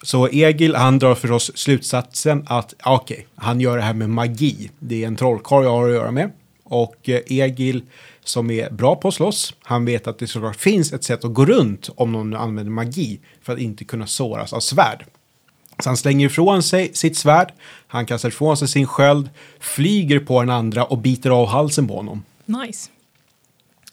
Så 0.02 0.28
Egil, 0.28 0.76
han 0.76 1.00
drar 1.00 1.16
förstås 1.16 1.52
slutsatsen 1.56 2.46
att 2.48 2.74
okej, 2.86 3.28
han 3.36 3.62
gör 3.62 3.78
det 3.78 3.84
här 3.84 3.94
med 3.94 4.10
magi. 4.10 4.72
Det 4.80 5.04
är 5.04 5.08
en 5.08 5.16
trollkarl 5.16 5.64
jag 5.64 5.72
har 5.72 5.88
att 5.88 5.96
göra 5.96 6.12
med. 6.12 6.32
Och 6.64 7.10
eh, 7.10 7.22
Egil, 7.28 7.82
som 8.24 8.52
är 8.52 8.70
bra 8.70 8.96
på 8.96 9.08
att 9.08 9.14
slåss, 9.14 9.54
han 9.64 9.86
vet 9.86 10.08
att 10.08 10.20
det 10.20 10.28
såklart 10.28 10.56
finns 10.56 10.94
ett 10.94 11.04
sätt 11.04 11.26
att 11.26 11.34
gå 11.34 11.46
runt 11.46 11.90
om 11.96 12.12
någon 12.12 12.36
använder 12.36 12.72
magi 12.72 13.20
för 13.42 13.54
att 13.54 13.60
inte 13.60 13.84
kunna 13.84 14.08
såras 14.08 14.54
av 14.54 14.60
svärd. 14.60 15.06
Så 15.80 15.90
han 15.90 15.98
slänger 15.98 16.26
ifrån 16.26 16.64
sig 16.64 16.92
sitt 16.94 17.18
svärd, 17.18 17.54
han 17.88 18.06
kastar 18.06 18.30
ifrån 18.30 18.58
sig 18.58 18.68
sin 18.68 18.88
sköld, 18.88 19.30
flyger 19.60 20.20
på 20.20 20.40
den 20.40 20.50
andra 20.50 20.86
och 20.86 20.98
biter 20.98 21.30
av 21.30 21.48
halsen 21.48 21.88
på 21.88 21.96
honom. 21.96 22.24
Nice. 22.46 22.90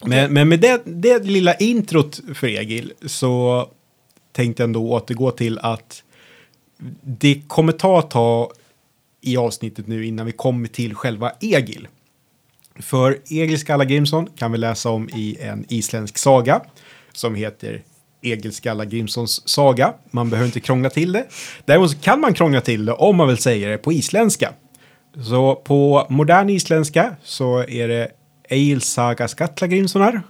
Men, 0.01 0.33
men 0.33 0.49
med 0.49 0.61
det, 0.61 0.83
det 0.85 1.25
lilla 1.25 1.55
introt 1.55 2.21
för 2.35 2.47
Egil 2.47 2.93
så 3.07 3.69
tänkte 4.35 4.63
jag 4.63 4.69
ändå 4.69 4.93
återgå 4.93 5.31
till 5.31 5.59
att 5.59 6.03
det 7.03 7.43
kommer 7.47 7.73
ta 7.73 7.99
ett 7.99 8.11
tag 8.11 8.53
i 9.21 9.37
avsnittet 9.37 9.87
nu 9.87 10.07
innan 10.07 10.27
vi 10.27 10.33
kommer 10.33 10.69
till 10.69 10.95
själva 10.95 11.33
Egil. 11.41 11.89
För 12.79 13.19
Egil 13.31 13.59
Skallagrimsson 13.59 14.29
kan 14.37 14.53
vi 14.53 14.59
läsa 14.59 14.91
om 14.91 15.09
i 15.09 15.37
en 15.41 15.65
isländsk 15.69 16.19
saga 16.19 16.61
som 17.13 17.35
heter 17.35 17.83
Egil 18.23 18.53
Skallagrimssons 18.53 19.49
saga. 19.49 19.95
Man 20.11 20.31
behöver 20.31 20.47
inte 20.47 20.61
krångla 20.61 20.91
till 20.91 21.13
det. 21.13 21.27
Däremot 21.65 21.91
så 21.91 21.99
kan 21.99 22.21
man 22.21 22.35
krångla 22.35 22.61
till 22.61 22.85
det 22.85 22.93
om 22.93 23.17
man 23.17 23.29
vill 23.29 23.39
säga 23.39 23.69
det 23.69 23.79
på 23.79 23.93
isländska. 23.93 24.53
Så 25.29 25.55
på 25.55 26.07
modern 26.09 26.51
isländska 26.51 27.17
så 27.23 27.59
är 27.59 27.89
det 27.89 28.11
Egil 28.49 28.81
Saga 28.81 29.29
Skallagrimssonar. 29.29 30.23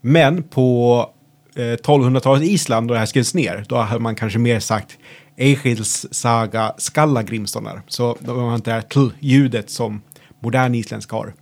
Men 0.00 0.42
på 0.42 1.10
eh, 1.56 1.60
1200-talets 1.62 2.44
Island 2.44 2.88
då 2.88 2.94
det 2.94 2.98
här 3.00 3.06
skrevs 3.06 3.34
ner, 3.34 3.64
då 3.68 3.76
hade 3.76 4.00
man 4.00 4.14
kanske 4.14 4.38
mer 4.38 4.60
sagt 4.60 4.98
Egils 5.36 6.06
Saga 6.10 6.72
Skallagrimssonar. 6.78 7.82
Så 7.88 8.16
då 8.20 8.32
har 8.34 8.42
man 8.46 8.54
inte 8.54 8.70
det 8.70 8.74
här 8.74 8.80
tl-ljudet 8.82 9.70
som 9.70 10.02
modern 10.40 10.74
isländska 10.74 11.16
har. 11.16 11.34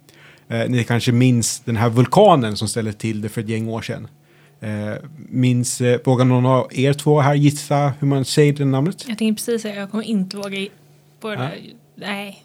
Eh, 0.49 0.69
ni 0.69 0.85
kanske 0.85 1.13
minns 1.13 1.61
den 1.61 1.77
här 1.77 1.89
vulkanen 1.89 2.57
som 2.57 2.69
ställde 2.69 2.93
till 2.93 3.21
det 3.21 3.29
för 3.29 3.41
ett 3.41 3.49
gäng 3.49 3.69
år 3.69 3.83
sedan. 3.83 4.09
Eh, 4.61 4.95
minns, 5.29 5.81
eh, 5.81 6.01
vågar 6.05 6.25
någon 6.25 6.47
av 6.47 6.69
er 6.71 6.93
två 6.93 7.21
här 7.21 7.35
gissa 7.35 7.93
hur 8.01 8.07
man 8.09 8.25
säger 8.25 8.53
det 8.53 8.65
namnet? 8.65 9.05
Jag 9.09 9.19
tänkte 9.19 9.45
precis 9.45 9.63
säga 9.63 9.75
jag 9.81 9.91
kommer 9.91 10.05
inte 10.05 10.37
våga 10.37 10.59
i- 10.59 10.71
på 11.21 11.29
det 11.31 11.37
där. 11.37 11.59
Nej. 11.95 12.45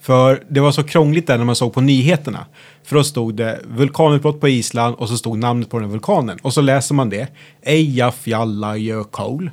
För 0.00 0.44
det 0.48 0.60
var 0.60 0.72
så 0.72 0.82
krångligt 0.84 1.26
där 1.26 1.38
när 1.38 1.44
man 1.44 1.56
såg 1.56 1.72
på 1.72 1.80
nyheterna. 1.80 2.46
För 2.84 2.96
då 2.96 3.04
stod 3.04 3.34
det 3.34 3.60
vulkanutbrott 3.64 4.40
på 4.40 4.48
Island 4.48 4.94
och 4.94 5.08
så 5.08 5.16
stod 5.16 5.38
namnet 5.38 5.70
på 5.70 5.78
den 5.78 5.90
vulkanen. 5.90 6.38
Och 6.42 6.54
så 6.54 6.60
läser 6.60 6.94
man 6.94 7.10
det. 7.10 7.28
Eyjafjallajökull. 7.62 9.50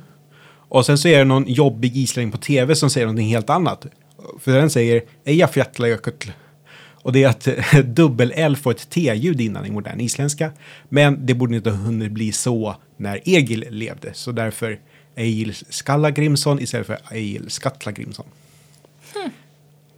Och 0.68 0.86
sen 0.86 0.98
så 0.98 1.08
är 1.08 1.18
det 1.18 1.24
någon 1.24 1.44
jobbig 1.48 1.96
islänning 1.96 2.32
på 2.32 2.38
tv 2.38 2.74
som 2.74 2.90
säger 2.90 3.06
någonting 3.06 3.28
helt 3.28 3.50
annat. 3.50 3.86
För 4.40 4.52
den 4.52 4.70
säger 4.70 5.02
Eyjafjallajökull. 5.24 6.32
Och 7.02 7.12
det 7.12 7.22
är 7.22 7.28
att 7.28 7.48
dubbel-L 7.84 8.56
får 8.56 8.70
ett 8.70 8.90
T-ljud 8.90 9.40
innan 9.40 9.66
i 9.66 9.70
modern 9.70 10.00
isländska. 10.00 10.52
Men 10.88 11.26
det 11.26 11.34
borde 11.34 11.56
inte 11.56 11.70
ha 11.70 11.76
hunnit 11.76 12.12
bli 12.12 12.32
så 12.32 12.76
när 12.96 13.20
Egil 13.24 13.64
levde. 13.70 14.14
Så 14.14 14.32
därför 14.32 14.80
Egil 15.16 15.54
Skallagrimsson 15.54 16.60
istället 16.60 16.86
för 16.86 16.98
Egil 17.10 17.50
Skatlagrimsson. 17.50 18.26
Hm. 19.14 19.30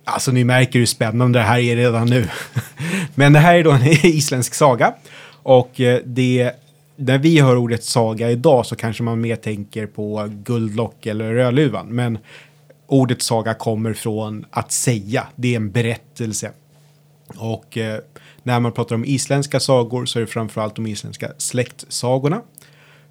Alltså 0.04 0.32
ni 0.32 0.44
märker 0.44 0.78
hur 0.78 0.86
spännande 0.86 1.38
det 1.38 1.42
här 1.42 1.58
är 1.58 1.76
redan 1.76 2.06
nu. 2.06 2.28
Men 3.14 3.32
det 3.32 3.38
här 3.38 3.54
är 3.54 3.64
då 3.64 3.70
en 3.70 3.82
isländsk 4.02 4.54
saga. 4.54 4.94
Och 5.42 5.80
eh, 5.80 6.00
det, 6.04 6.52
när 6.96 7.18
vi 7.18 7.40
hör 7.40 7.56
ordet 7.56 7.84
saga 7.84 8.30
idag 8.30 8.66
så 8.66 8.76
kanske 8.76 9.02
man 9.02 9.20
mer 9.20 9.36
tänker 9.36 9.86
på 9.86 10.30
Guldlock 10.44 11.06
eller 11.06 11.32
Rödluvan. 11.32 11.86
Men 11.86 12.18
ordet 12.86 13.22
saga 13.22 13.54
kommer 13.54 13.92
från 13.92 14.44
att 14.50 14.72
säga. 14.72 15.26
Det 15.36 15.52
är 15.52 15.56
en 15.56 15.70
berättelse. 15.70 16.50
Och 17.36 17.78
eh, 17.78 17.98
när 18.42 18.60
man 18.60 18.72
pratar 18.72 18.94
om 18.94 19.04
isländska 19.04 19.60
sagor 19.60 20.06
så 20.06 20.18
är 20.18 20.20
det 20.20 20.26
framförallt 20.26 20.76
de 20.76 20.86
isländska 20.86 21.32
släktsagorna. 21.38 22.42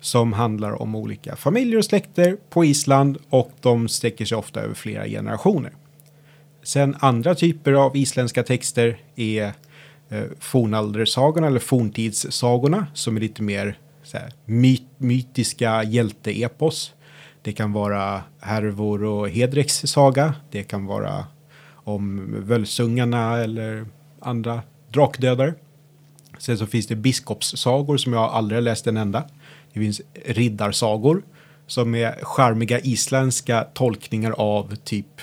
Som 0.01 0.33
handlar 0.33 0.81
om 0.81 0.95
olika 0.95 1.35
familjer 1.35 1.77
och 1.77 1.85
släkter 1.85 2.37
på 2.49 2.65
Island 2.65 3.17
och 3.29 3.51
de 3.61 3.87
sträcker 3.87 4.25
sig 4.25 4.37
ofta 4.37 4.61
över 4.61 4.73
flera 4.73 5.05
generationer. 5.07 5.71
Sen 6.63 6.95
andra 6.99 7.35
typer 7.35 7.73
av 7.73 7.97
isländska 7.97 8.43
texter 8.43 8.97
är 9.15 9.53
eh, 10.09 10.23
fornaldersagorna 10.39 11.47
eller 11.47 11.59
forntidssagorna 11.59 12.87
som 12.93 13.15
är 13.17 13.21
lite 13.21 13.41
mer 13.41 13.77
så 14.03 14.17
här, 14.17 14.33
myt, 14.45 14.87
mytiska 14.97 15.83
hjälteepos. 15.83 16.93
Det 17.41 17.53
kan 17.53 17.73
vara 17.73 18.23
Hervor 18.39 19.03
och 19.03 19.29
Hedreks 19.29 19.81
saga. 19.85 20.33
Det 20.51 20.63
kan 20.63 20.85
vara 20.85 21.25
om 21.73 22.35
Völsungarna 22.39 23.37
eller 23.37 23.85
andra 24.19 24.61
drakdödare. 24.91 25.53
Sen 26.37 26.57
så 26.57 26.65
finns 26.65 26.87
det 26.87 26.95
biskopssagor 26.95 27.97
som 27.97 28.13
jag 28.13 28.23
aldrig 28.23 28.57
har 28.57 28.61
läst 28.61 28.87
en 28.87 28.97
enda. 28.97 29.23
Det 29.73 29.79
finns 29.79 30.01
riddarsagor 30.25 31.23
som 31.67 31.95
är 31.95 32.19
charmiga 32.21 32.79
isländska 32.79 33.67
tolkningar 33.73 34.31
av 34.31 34.75
typ 34.75 35.21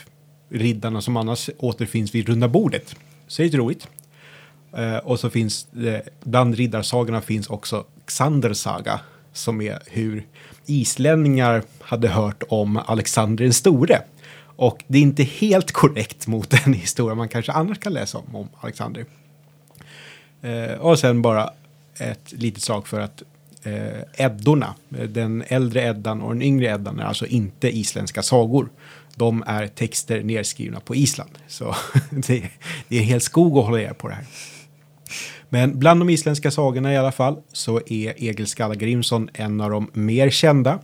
riddarna 0.50 1.00
som 1.00 1.16
annars 1.16 1.50
återfinns 1.58 2.14
vid 2.14 2.28
runda 2.28 2.48
bordet. 2.48 2.96
Så 3.26 3.42
det 3.42 3.54
är 3.54 3.58
roligt. 3.58 3.88
Eh, 4.76 4.96
och 4.96 5.20
så 5.20 5.30
finns 5.30 5.66
det, 5.70 6.02
bland 6.24 6.54
riddarsagorna 6.54 7.20
finns 7.20 7.46
också 7.46 7.84
Xander 8.04 8.52
saga 8.52 9.00
som 9.32 9.60
är 9.60 9.78
hur 9.86 10.26
islänningar 10.66 11.62
hade 11.80 12.08
hört 12.08 12.42
om 12.48 12.76
Alexander 12.76 13.44
den 13.44 13.52
store. 13.52 14.02
Och 14.42 14.84
det 14.86 14.98
är 14.98 15.02
inte 15.02 15.22
helt 15.22 15.72
korrekt 15.72 16.26
mot 16.26 16.50
den 16.50 16.72
historia 16.74 17.14
man 17.14 17.28
kanske 17.28 17.52
annars 17.52 17.78
kan 17.78 17.92
läsa 17.92 18.18
om, 18.18 18.36
om 18.36 18.48
Alexander. 18.60 19.04
Eh, 20.42 20.72
och 20.72 20.98
sen 20.98 21.22
bara 21.22 21.50
ett 21.98 22.32
litet 22.32 22.62
slag 22.62 22.88
för 22.88 23.00
att 23.00 23.22
eh, 23.62 24.24
Eddorna, 24.26 24.74
den 24.88 25.44
äldre 25.48 25.82
Eddan 25.82 26.22
och 26.22 26.32
den 26.34 26.42
yngre 26.42 26.66
Eddan 26.66 27.00
är 27.00 27.04
alltså 27.04 27.26
inte 27.26 27.76
isländska 27.76 28.22
sagor. 28.22 28.68
De 29.14 29.44
är 29.46 29.66
texter 29.66 30.22
nedskrivna 30.22 30.80
på 30.80 30.94
Island. 30.94 31.30
Så 31.46 31.74
det, 32.10 32.42
det 32.88 32.96
är 32.96 33.00
en 33.00 33.06
hel 33.06 33.20
skog 33.20 33.58
att 33.58 33.64
hålla 33.64 33.78
reda 33.78 33.94
på 33.94 34.08
det 34.08 34.14
här. 34.14 34.24
Men 35.48 35.78
bland 35.78 36.00
de 36.00 36.10
isländska 36.10 36.50
sagorna 36.50 36.92
i 36.92 36.96
alla 36.96 37.12
fall 37.12 37.36
så 37.52 37.76
är 37.76 38.14
Egil 38.16 38.46
Skallagrimsson 38.46 39.28
en 39.34 39.60
av 39.60 39.70
de 39.70 39.90
mer 39.92 40.30
kända. 40.30 40.78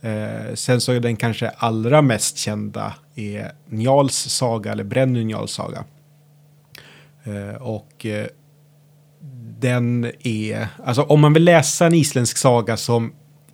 Eh, 0.00 0.54
sen 0.54 0.80
så 0.80 0.92
är 0.92 1.00
den 1.00 1.16
kanske 1.16 1.48
allra 1.48 2.02
mest 2.02 2.38
kända 2.38 2.94
är 3.14 3.52
Njals 3.68 4.14
saga 4.14 4.72
eller 4.72 4.84
Brennu 4.84 5.24
Njals 5.24 5.52
saga. 5.52 5.84
Eh, 7.24 7.62
och 7.62 8.06
eh, 8.06 8.26
den 9.60 10.12
är, 10.22 10.68
alltså 10.84 11.02
om 11.02 11.20
man 11.20 11.32
vill 11.32 11.44
läsa 11.44 11.86
en 11.86 11.94
isländsk 11.94 12.36
saga 12.36 12.76
som 12.76 13.12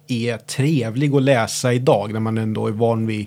är 0.09 0.37
trevlig 0.37 1.15
att 1.15 1.23
läsa 1.23 1.73
idag 1.73 2.13
när 2.13 2.21
man 2.21 2.39
ändå 2.39 2.67
är 2.67 2.73
van 2.73 3.07
vid 3.07 3.27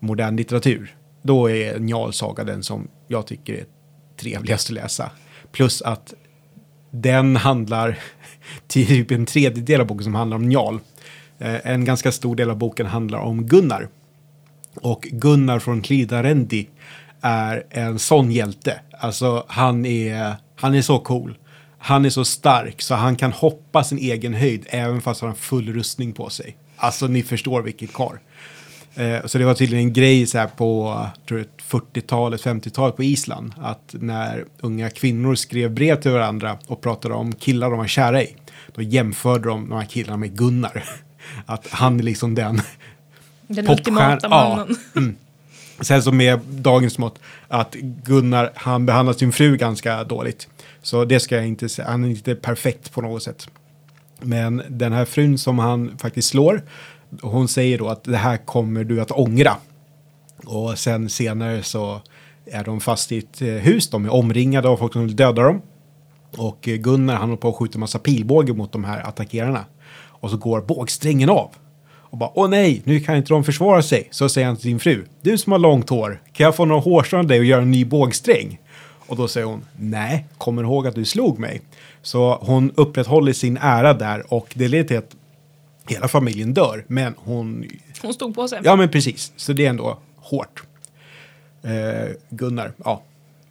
modern 0.00 0.36
litteratur. 0.36 0.96
Då 1.22 1.50
är 1.50 1.78
Njalsaga 1.78 2.44
den 2.44 2.62
som 2.62 2.88
jag 3.08 3.26
tycker 3.26 3.54
är 3.54 3.64
trevligast 4.20 4.68
att 4.68 4.74
läsa. 4.74 5.10
Plus 5.52 5.82
att 5.82 6.14
den 6.90 7.36
handlar 7.36 7.98
typ 8.68 9.10
en 9.10 9.26
tredjedel 9.26 9.80
av 9.80 9.86
boken 9.86 10.04
som 10.04 10.14
handlar 10.14 10.36
om 10.36 10.48
Njal. 10.48 10.80
Eh, 11.38 11.66
en 11.66 11.84
ganska 11.84 12.12
stor 12.12 12.36
del 12.36 12.50
av 12.50 12.56
boken 12.56 12.86
handlar 12.86 13.18
om 13.18 13.46
Gunnar. 13.46 13.88
Och 14.74 15.02
Gunnar 15.02 15.58
från 15.58 15.82
Klidarendi 15.82 16.68
är 17.20 17.66
en 17.70 17.98
sån 17.98 18.30
hjälte. 18.30 18.80
Alltså 18.98 19.44
han 19.48 19.86
är, 19.86 20.34
han 20.56 20.74
är 20.74 20.82
så 20.82 20.98
cool. 20.98 21.38
Han 21.78 22.04
är 22.04 22.10
så 22.10 22.24
stark 22.24 22.82
så 22.82 22.94
han 22.94 23.16
kan 23.16 23.32
hoppa 23.32 23.84
sin 23.84 23.98
egen 23.98 24.34
höjd 24.34 24.66
även 24.68 25.00
fast 25.00 25.20
han 25.20 25.30
har 25.30 25.36
full 25.36 25.72
rustning 25.72 26.12
på 26.12 26.30
sig. 26.30 26.56
Alltså 26.76 27.06
ni 27.06 27.22
förstår 27.22 27.62
vilket 27.62 27.92
karl. 27.92 28.16
Eh, 28.94 29.26
så 29.26 29.38
det 29.38 29.44
var 29.44 29.54
tydligen 29.54 29.86
en 29.86 29.92
grej 29.92 30.26
så 30.26 30.38
här 30.38 30.46
på 30.46 31.06
tror 31.28 31.40
jag, 31.40 31.48
40-talet, 31.82 32.42
50-talet 32.42 32.96
på 32.96 33.02
Island. 33.02 33.54
Att 33.60 33.94
när 33.98 34.44
unga 34.60 34.90
kvinnor 34.90 35.34
skrev 35.34 35.70
brev 35.70 36.00
till 36.00 36.10
varandra 36.10 36.58
och 36.66 36.80
pratade 36.80 37.14
om 37.14 37.32
killar 37.32 37.70
de 37.70 37.78
var 37.78 37.86
kära 37.86 38.22
i. 38.22 38.36
Då 38.74 38.82
jämförde 38.82 39.48
de 39.48 39.68
de 39.68 39.78
här 39.78 39.86
killarna 39.86 40.16
med 40.16 40.38
Gunnar. 40.38 40.84
Att 41.46 41.68
han 41.70 41.98
är 42.00 42.02
liksom 42.02 42.34
den. 42.34 42.62
Den 43.46 43.70
ultimata 43.70 44.28
ja. 44.30 44.66
mannen. 44.94 45.16
Sen 45.80 46.02
som 46.02 46.16
med 46.16 46.40
dagens 46.48 46.98
mått 46.98 47.18
att 47.48 47.74
Gunnar, 48.04 48.52
han 48.54 48.86
behandlar 48.86 49.12
sin 49.12 49.32
fru 49.32 49.56
ganska 49.56 50.04
dåligt. 50.04 50.48
Så 50.82 51.04
det 51.04 51.20
ska 51.20 51.36
jag 51.36 51.46
inte 51.46 51.68
säga, 51.68 51.88
han 51.88 52.04
är 52.04 52.08
inte 52.08 52.34
perfekt 52.34 52.92
på 52.92 53.00
något 53.00 53.22
sätt. 53.22 53.48
Men 54.20 54.62
den 54.68 54.92
här 54.92 55.04
frun 55.04 55.38
som 55.38 55.58
han 55.58 55.98
faktiskt 55.98 56.28
slår, 56.28 56.62
hon 57.22 57.48
säger 57.48 57.78
då 57.78 57.88
att 57.88 58.04
det 58.04 58.16
här 58.16 58.36
kommer 58.36 58.84
du 58.84 59.00
att 59.00 59.10
ångra. 59.10 59.56
Och 60.46 60.78
sen 60.78 61.08
senare 61.10 61.62
så 61.62 62.00
är 62.46 62.64
de 62.64 62.80
fast 62.80 63.12
i 63.12 63.18
ett 63.18 63.42
eh, 63.42 63.48
hus, 63.48 63.90
de 63.90 64.04
är 64.04 64.12
omringade 64.12 64.68
av 64.68 64.76
folk 64.76 64.92
som 64.92 65.06
vill 65.06 65.16
döda 65.16 65.42
dem. 65.42 65.62
Och 66.36 66.68
eh, 66.68 66.76
Gunnar 66.76 67.14
han 67.14 67.28
håller 67.28 67.40
på 67.40 67.48
att 67.48 67.56
skjuta 67.56 67.78
massa 67.78 67.98
pilbåge 67.98 68.52
mot 68.52 68.72
de 68.72 68.84
här 68.84 69.08
attackerarna. 69.08 69.64
Och 69.92 70.30
så 70.30 70.36
går 70.36 70.60
bågsträngen 70.60 71.30
av. 71.30 71.50
Och 72.10 72.18
bara, 72.18 72.30
åh 72.34 72.48
nej, 72.48 72.82
nu 72.84 73.00
kan 73.00 73.16
inte 73.16 73.32
de 73.32 73.44
försvara 73.44 73.82
sig. 73.82 74.08
Så 74.10 74.28
säger 74.28 74.46
han 74.46 74.56
till 74.56 74.62
sin 74.62 74.80
fru, 74.80 75.04
du 75.22 75.38
som 75.38 75.52
har 75.52 75.58
långt 75.58 75.90
hår, 75.90 76.22
kan 76.32 76.44
jag 76.44 76.56
få 76.56 76.64
några 76.64 76.80
hårstrån 76.80 77.20
av 77.20 77.26
dig 77.26 77.38
och 77.38 77.44
göra 77.44 77.62
en 77.62 77.70
ny 77.70 77.84
bågsträng? 77.84 78.58
Och 79.06 79.16
då 79.16 79.28
säger 79.28 79.46
hon, 79.46 79.64
nej, 79.76 80.26
kommer 80.38 80.62
ihåg 80.62 80.86
att 80.86 80.94
du 80.94 81.04
slog 81.04 81.38
mig. 81.38 81.60
Så 82.02 82.38
hon 82.40 82.72
upprätthåller 82.74 83.32
sin 83.32 83.56
ära 83.56 83.94
där 83.94 84.32
och 84.32 84.52
det 84.54 84.68
leder 84.68 84.88
till 84.88 84.98
att 84.98 85.16
hela 85.90 86.08
familjen 86.08 86.54
dör. 86.54 86.84
Men 86.88 87.14
hon, 87.18 87.64
Hon 88.02 88.14
stod 88.14 88.34
på 88.34 88.48
sig. 88.48 88.60
ja 88.64 88.76
men 88.76 88.88
precis, 88.88 89.32
så 89.36 89.52
det 89.52 89.66
är 89.66 89.70
ändå 89.70 89.98
hårt. 90.16 90.62
Eh, 91.62 92.10
Gunnar, 92.30 92.72
ja, 92.84 93.02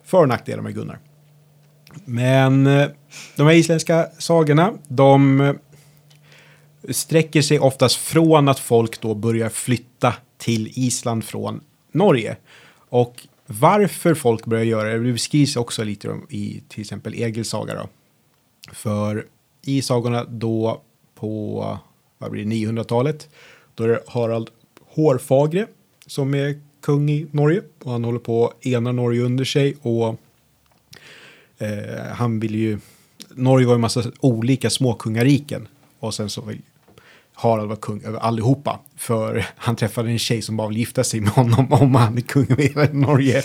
för 0.04 0.22
och 0.22 0.28
nackdelar 0.28 0.64
med 0.64 0.74
Gunnar. 0.76 1.00
Men 2.06 2.68
eh, 2.68 2.88
de 3.36 3.48
här 3.48 3.54
isländska 3.54 4.08
sagorna, 4.18 4.74
de, 4.88 5.54
sträcker 6.90 7.42
sig 7.42 7.60
oftast 7.60 7.96
från 7.96 8.48
att 8.50 8.60
folk 8.60 9.02
då 9.02 9.16
börjar 9.16 9.50
flytta 9.50 10.14
till 10.38 10.72
Island 10.76 11.24
från 11.24 11.62
Norge. 11.92 12.38
Och 12.90 13.28
varför 13.46 14.14
folk 14.14 14.46
börjar 14.46 14.64
göra 14.64 14.90
det, 14.90 15.00
det 15.04 15.14
beskrivs 15.14 15.56
också 15.56 15.84
lite 15.84 16.20
i 16.30 16.64
till 16.68 16.82
exempel 16.82 17.14
Egils 17.14 17.50
saga 17.50 17.76
då. 17.76 17.90
För 18.74 19.26
i 19.62 19.82
sagorna 19.82 20.24
då 20.24 20.82
på 21.16 21.80
vad 22.20 22.32
blir 22.32 22.46
det, 22.46 22.52
900-talet, 22.52 23.30
då 23.76 23.84
är 23.84 23.88
det 23.88 24.04
Harald 24.08 24.50
Hårfagre 24.86 25.68
som 26.06 26.34
är 26.34 26.62
kung 26.82 27.10
i 27.10 27.28
Norge 27.32 27.62
och 27.84 27.92
han 27.92 28.04
håller 28.04 28.20
på 28.20 28.48
att 28.48 28.66
ena 28.66 28.92
Norge 28.92 29.22
under 29.22 29.46
sig 29.46 29.76
och 29.82 30.20
eh, 31.58 32.04
han 32.12 32.40
vill 32.40 32.56
ju, 32.56 32.80
Norge 33.30 33.68
var 33.68 33.74
ju 33.74 33.76
en 33.76 33.82
massa 33.82 34.04
olika 34.20 34.70
småkungariken 34.70 35.68
och 36.00 36.14
sen 36.14 36.30
så 36.30 36.42
vill 36.42 36.62
Harald 37.34 37.68
vara 37.68 37.80
kung 37.80 38.04
över 38.04 38.20
allihopa. 38.20 38.80
För 38.98 39.46
han 39.56 39.76
träffade 39.76 40.10
en 40.10 40.20
tjej 40.20 40.42
som 40.42 40.58
bara 40.58 40.68
vill 40.68 40.78
gifta 40.78 41.04
sig 41.04 41.20
med 41.20 41.30
honom 41.30 41.74
om 41.74 41.96
han 41.96 42.18
är 42.18 42.22
kung 42.22 42.46
över 42.50 42.64
hela 42.64 42.94
Norge. 42.94 43.44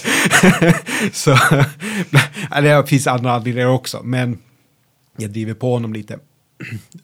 så 1.13 1.37
det 2.51 2.87
finns 2.87 3.07
andra 3.07 3.33
anledningar 3.33 3.69
också, 3.69 4.01
men 4.05 4.39
jag 5.17 5.31
driver 5.31 5.55
på 5.55 5.73
honom 5.73 5.93
lite. 5.93 6.19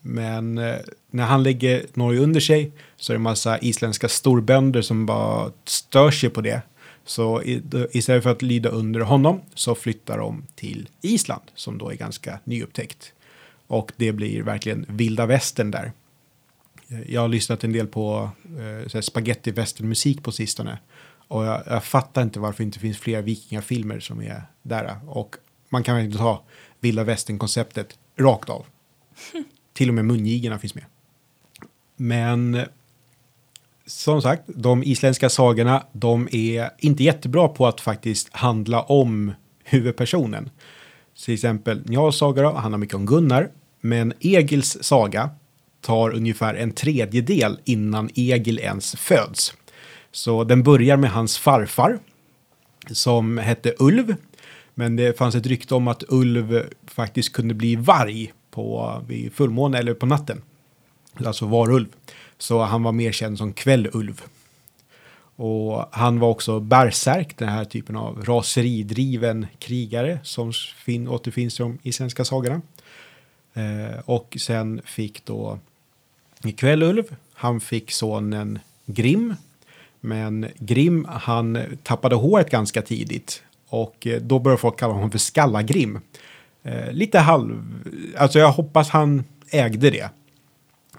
Men 0.01 0.57
eh, 0.57 0.75
när 1.11 1.25
han 1.25 1.43
lägger 1.43 1.85
Norge 1.93 2.19
under 2.19 2.39
sig 2.39 2.71
så 2.97 3.13
är 3.13 3.15
det 3.15 3.17
en 3.17 3.21
massa 3.21 3.59
isländska 3.59 4.09
storbönder 4.09 4.81
som 4.81 5.05
bara 5.05 5.51
stör 5.65 6.11
sig 6.11 6.29
på 6.29 6.41
det. 6.41 6.61
Så 7.05 7.41
istället 7.91 8.23
för 8.23 8.31
att 8.31 8.41
lyda 8.41 8.69
under 8.69 8.99
honom 8.99 9.41
så 9.53 9.75
flyttar 9.75 10.17
de 10.17 10.43
till 10.55 10.89
Island 11.01 11.41
som 11.55 11.77
då 11.77 11.89
är 11.89 11.95
ganska 11.95 12.39
nyupptäckt. 12.43 13.13
Och 13.67 13.91
det 13.97 14.11
blir 14.11 14.43
verkligen 14.43 14.85
vilda 14.89 15.25
västern 15.25 15.71
där. 15.71 15.91
Eh, 16.87 17.11
jag 17.11 17.21
har 17.21 17.27
lyssnat 17.27 17.63
en 17.63 17.73
del 17.73 17.87
på 17.87 18.29
eh, 18.43 18.87
så 18.87 19.01
spaghetti 19.01 19.51
western-musik 19.51 20.23
på 20.23 20.31
sistone. 20.31 20.79
Och 21.27 21.45
jag, 21.45 21.63
jag 21.65 21.83
fattar 21.83 22.21
inte 22.21 22.39
varför 22.39 22.57
det 22.57 22.65
inte 22.65 22.79
finns 22.79 22.97
fler 22.97 23.21
vikingafilmer 23.21 23.99
som 23.99 24.21
är 24.21 24.43
där. 24.61 24.99
Och 25.07 25.35
man 25.69 25.83
kan 25.83 25.95
verkligen 25.95 26.17
ta 26.17 26.43
vilda 26.79 27.03
västern-konceptet 27.03 27.97
rakt 28.17 28.49
av. 28.49 28.65
Till 29.73 29.89
och 29.89 29.95
med 29.95 30.05
mungigarna 30.05 30.59
finns 30.59 30.75
med. 30.75 30.85
Men 31.95 32.61
som 33.85 34.21
sagt, 34.21 34.43
de 34.47 34.83
isländska 34.83 35.29
sagorna, 35.29 35.83
de 35.91 36.27
är 36.31 36.69
inte 36.77 37.03
jättebra 37.03 37.47
på 37.47 37.67
att 37.67 37.81
faktiskt 37.81 38.33
handla 38.33 38.81
om 38.81 39.31
huvudpersonen. 39.63 40.49
Till 41.25 41.33
exempel 41.33 41.81
Njals 41.85 42.17
saga 42.17 42.51
handlar 42.51 42.77
mycket 42.77 42.95
om 42.95 43.05
Gunnar, 43.05 43.49
men 43.81 44.13
Egils 44.19 44.77
saga 44.83 45.29
tar 45.81 46.09
ungefär 46.15 46.53
en 46.53 46.71
tredjedel 46.71 47.59
innan 47.63 48.09
Egil 48.15 48.59
ens 48.59 48.95
föds. 48.95 49.53
Så 50.11 50.43
den 50.43 50.63
börjar 50.63 50.97
med 50.97 51.11
hans 51.11 51.37
farfar 51.37 51.99
som 52.91 53.37
hette 53.37 53.73
Ulv. 53.79 54.15
Men 54.75 54.95
det 54.95 55.17
fanns 55.17 55.35
ett 55.35 55.45
rykte 55.45 55.75
om 55.75 55.87
att 55.87 56.03
Ulv 56.07 56.63
faktiskt 56.87 57.33
kunde 57.33 57.53
bli 57.53 57.75
varg 57.75 58.33
på, 58.51 59.01
vid 59.07 59.33
fullmåne 59.33 59.77
eller 59.77 59.93
på 59.93 60.05
natten. 60.05 60.41
Alltså 61.25 61.45
varulv. 61.45 61.87
Så 62.37 62.61
han 62.61 62.83
var 62.83 62.91
mer 62.91 63.11
känd 63.11 63.37
som 63.37 63.53
Kvällulv. 63.53 64.21
Och 65.35 65.85
han 65.91 66.19
var 66.19 66.29
också 66.29 66.59
bärsärk, 66.59 67.37
den 67.37 67.49
här 67.49 67.65
typen 67.65 67.95
av 67.95 68.25
raseridriven 68.25 69.47
krigare 69.59 70.19
som 70.23 70.53
fin, 70.85 71.07
återfinns 71.07 71.59
i 71.59 71.63
de 71.63 71.77
isländska 71.83 72.25
sagorna. 72.25 72.61
Eh, 73.53 73.99
och 74.05 74.37
sen 74.39 74.81
fick 74.85 75.25
då 75.25 75.59
Kvällulv, 76.57 77.15
han 77.33 77.59
fick 77.59 77.91
sonen 77.91 78.59
Grim. 78.85 79.35
Men 79.99 80.47
Grim, 80.59 81.05
han 81.09 81.59
tappade 81.83 82.15
håret 82.15 82.49
ganska 82.49 82.81
tidigt. 82.81 83.43
Och 83.69 84.07
eh, 84.07 84.21
då 84.21 84.39
började 84.39 84.61
folk 84.61 84.79
kalla 84.79 84.93
honom 84.93 85.11
för 85.11 85.17
Skallagrim. 85.17 85.99
Eh, 86.63 86.91
lite 86.91 87.19
halv... 87.19 87.63
Alltså 88.17 88.39
jag 88.39 88.51
hoppas 88.51 88.89
han 88.89 89.23
ägde 89.49 89.89
det. 89.89 90.09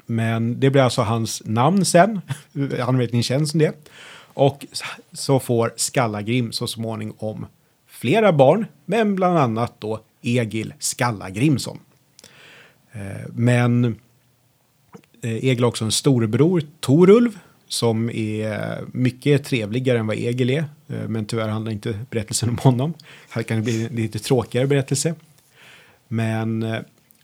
Men 0.07 0.61
det 0.61 0.71
blir 0.71 0.83
alltså 0.83 1.03
hans 1.03 1.43
namn 1.45 1.85
sen. 1.85 2.21
Han 2.81 2.99
vet 2.99 3.13
ni 3.13 3.23
känd 3.23 3.49
som 3.49 3.59
det. 3.61 3.91
Och 4.35 4.67
så 5.13 5.41
får 5.41 5.73
Skallagrim 5.77 6.53
så 6.53 6.67
småningom 6.67 7.47
flera 7.89 8.33
barn, 8.33 8.67
men 8.85 9.15
bland 9.15 9.39
annat 9.39 9.75
då 9.79 10.01
Egil 10.23 10.75
Skallagrimsson. 10.79 11.79
Eh, 12.93 13.01
Men 13.35 13.85
eh, 15.23 15.31
Egil 15.35 15.63
har 15.63 15.69
också 15.69 15.85
en 15.85 15.93
storebror, 15.93 16.63
Torulv, 16.81 17.39
som 17.69 18.11
är 18.11 18.79
mycket 18.93 19.45
trevligare 19.45 19.99
än 19.99 20.07
vad 20.07 20.17
Egil 20.17 20.51
är. 20.51 20.65
Eh, 20.89 21.09
Men 21.09 21.25
tyvärr 21.27 21.49
handlar 21.49 21.73
inte 21.73 21.99
berättelsen 22.11 22.49
om 22.49 22.59
honom. 22.59 22.95
Här 23.31 23.43
kan 23.43 23.57
det 23.57 23.63
bli 23.63 23.87
en 23.87 23.97
lite 23.97 24.19
tråkigare 24.19 24.67
berättelse. 24.67 25.15
Men 26.13 26.63
eh, 26.63 26.81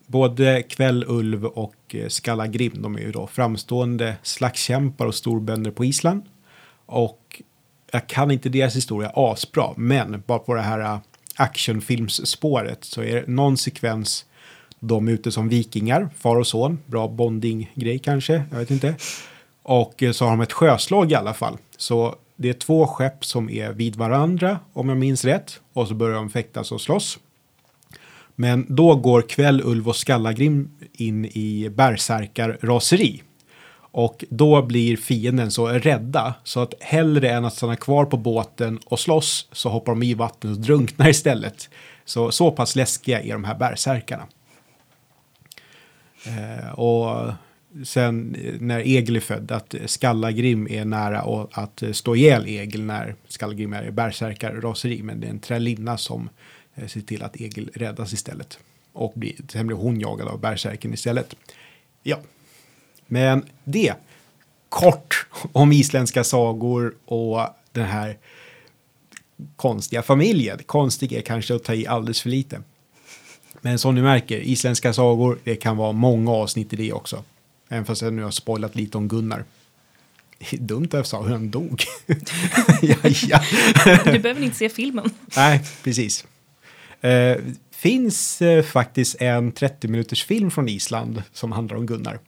både 0.06 0.62
Kvällulv 0.62 1.44
och 1.44 1.74
eh, 1.88 2.08
Skallagrim, 2.08 2.82
de 2.82 2.96
är 2.96 3.00
ju 3.00 3.12
då 3.12 3.26
framstående 3.26 4.16
slagskämpar 4.22 5.06
och 5.06 5.14
storbönder 5.14 5.70
på 5.70 5.84
Island. 5.84 6.22
Och 6.86 7.42
jag 7.92 8.06
kan 8.06 8.30
inte 8.30 8.48
deras 8.48 8.76
historia 8.76 9.12
asbra, 9.14 9.74
men 9.76 10.22
bara 10.26 10.38
på 10.38 10.54
det 10.54 10.60
här 10.60 10.80
eh, 10.80 10.98
actionfilmsspåret 11.36 12.84
så 12.84 13.02
är 13.02 13.14
det 13.14 13.26
någon 13.26 13.56
sekvens 13.56 14.24
de 14.80 15.08
är 15.08 15.12
ute 15.12 15.32
som 15.32 15.48
vikingar, 15.48 16.08
far 16.16 16.36
och 16.36 16.46
son, 16.46 16.78
bra 16.86 17.08
bonding-grej 17.08 17.98
kanske, 17.98 18.42
jag 18.50 18.58
vet 18.58 18.70
inte. 18.70 18.94
Och 19.62 20.02
så 20.12 20.24
har 20.24 20.30
de 20.30 20.40
ett 20.40 20.52
sjöslag 20.52 21.12
i 21.12 21.14
alla 21.14 21.34
fall. 21.34 21.56
Så 21.76 22.14
det 22.36 22.48
är 22.48 22.52
två 22.52 22.86
skepp 22.86 23.24
som 23.24 23.50
är 23.50 23.72
vid 23.72 23.96
varandra, 23.96 24.58
om 24.72 24.88
jag 24.88 24.98
minns 24.98 25.24
rätt. 25.24 25.60
Och 25.72 25.88
så 25.88 25.94
börjar 25.94 26.14
de 26.14 26.30
fäktas 26.30 26.72
och 26.72 26.80
slåss. 26.80 27.18
Men 28.40 28.66
då 28.68 28.94
går 28.94 29.22
Kväll, 29.22 29.62
Ulv 29.64 29.88
och 29.88 29.96
Skallagrim 29.96 30.70
in 30.92 31.24
i 31.24 31.70
bärsärkarraseri. 31.74 33.22
Och 33.78 34.24
då 34.28 34.62
blir 34.62 34.96
fienden 34.96 35.50
så 35.50 35.68
rädda 35.68 36.34
så 36.44 36.60
att 36.60 36.74
hellre 36.80 37.30
än 37.30 37.44
att 37.44 37.54
stanna 37.54 37.76
kvar 37.76 38.04
på 38.04 38.16
båten 38.16 38.78
och 38.86 39.00
slåss 39.00 39.48
så 39.52 39.68
hoppar 39.68 39.92
de 39.92 40.02
i 40.02 40.14
vattnet 40.14 40.56
och 40.56 40.62
drunknar 40.62 41.08
istället. 41.08 41.70
Så, 42.04 42.30
så 42.30 42.50
pass 42.50 42.76
läskiga 42.76 43.20
är 43.20 43.32
de 43.32 43.44
här 43.44 43.58
bärsärkarna. 43.58 44.26
Eh, 46.26 46.70
och 46.70 47.32
sen 47.84 48.34
eh, 48.34 48.54
när 48.60 48.80
Egil 48.80 49.16
är 49.16 49.20
född, 49.20 49.52
att 49.52 49.74
Skallagrim 49.86 50.68
är 50.70 50.84
nära 50.84 51.22
och 51.22 51.50
att 51.52 51.82
eh, 51.82 51.92
stå 51.92 52.16
ihjäl 52.16 52.46
Egil 52.46 52.82
när 52.82 53.14
Skallagrim 53.28 53.72
är 53.72 53.84
i 53.84 53.90
bärsärkarraseri. 53.90 55.02
Men 55.02 55.20
det 55.20 55.26
är 55.26 55.30
en 55.30 55.40
trälinna 55.40 55.98
som 55.98 56.28
eh, 56.78 56.86
ser 56.86 57.00
till 57.00 57.22
att 57.22 57.40
Egil 57.40 57.70
räddas 57.74 58.12
istället. 58.12 58.58
Och 58.92 59.12
blir, 59.14 59.34
sen 59.48 59.66
blir 59.66 59.76
hon 59.76 60.00
jagad 60.00 60.28
av 60.28 60.40
bärsärken 60.40 60.94
istället. 60.94 61.34
Ja, 62.02 62.18
men 63.06 63.44
det 63.64 63.94
kort 64.68 65.26
om 65.52 65.72
isländska 65.72 66.24
sagor 66.24 66.94
och 67.04 67.40
den 67.72 67.86
här 67.86 68.16
konstiga 69.56 70.02
familjen. 70.02 70.58
Konstig 70.66 71.12
är 71.12 71.20
kanske 71.20 71.54
att 71.54 71.64
ta 71.64 71.74
i 71.74 71.86
alldeles 71.86 72.22
för 72.22 72.30
lite. 72.30 72.62
Men 73.60 73.78
som 73.78 73.94
ni 73.94 74.02
märker, 74.02 74.38
isländska 74.40 74.92
sagor, 74.92 75.38
det 75.44 75.56
kan 75.56 75.76
vara 75.76 75.92
många 75.92 76.30
avsnitt 76.30 76.72
i 76.72 76.76
det 76.76 76.92
också. 76.92 77.24
Även 77.68 77.84
fast 77.84 78.02
jag 78.02 78.12
nu 78.12 78.22
har 78.22 78.30
spoilat 78.30 78.74
lite 78.74 78.98
om 78.98 79.08
Gunnar. 79.08 79.44
Dumt 80.50 80.86
att 80.86 80.92
jag 80.92 81.06
sa 81.06 81.22
hur 81.22 81.30
han 81.30 81.50
dog. 81.50 81.84
ja, 82.82 82.96
ja. 83.02 83.40
Du 84.04 84.18
behöver 84.18 84.42
inte 84.42 84.56
se 84.56 84.68
filmen. 84.68 85.10
Nej, 85.36 85.60
precis. 85.84 86.26
Eh, 87.00 87.36
finns 87.70 88.42
eh, 88.42 88.62
faktiskt 88.62 89.22
en 89.22 89.52
30 89.52 89.88
minuters 89.88 90.24
film 90.24 90.50
från 90.50 90.68
Island 90.68 91.22
som 91.32 91.52
handlar 91.52 91.76
om 91.76 91.86
Gunnar. 91.86 92.18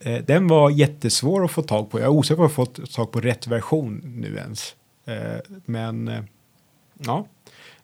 Eh, 0.00 0.24
den 0.24 0.48
var 0.48 0.70
jättesvår 0.70 1.44
att 1.44 1.50
få 1.50 1.62
tag 1.62 1.90
på. 1.90 1.98
Jag 1.98 2.04
är 2.04 2.10
osäker 2.10 2.36
på 2.36 2.42
om 2.42 2.44
jag 2.48 2.52
fått 2.52 2.92
tag 2.92 3.12
på 3.12 3.20
rätt 3.20 3.46
version 3.46 4.00
nu 4.16 4.36
ens. 4.36 4.76
Eh, 5.04 5.40
men 5.64 6.08
eh, 6.08 6.22
ja, 6.98 7.26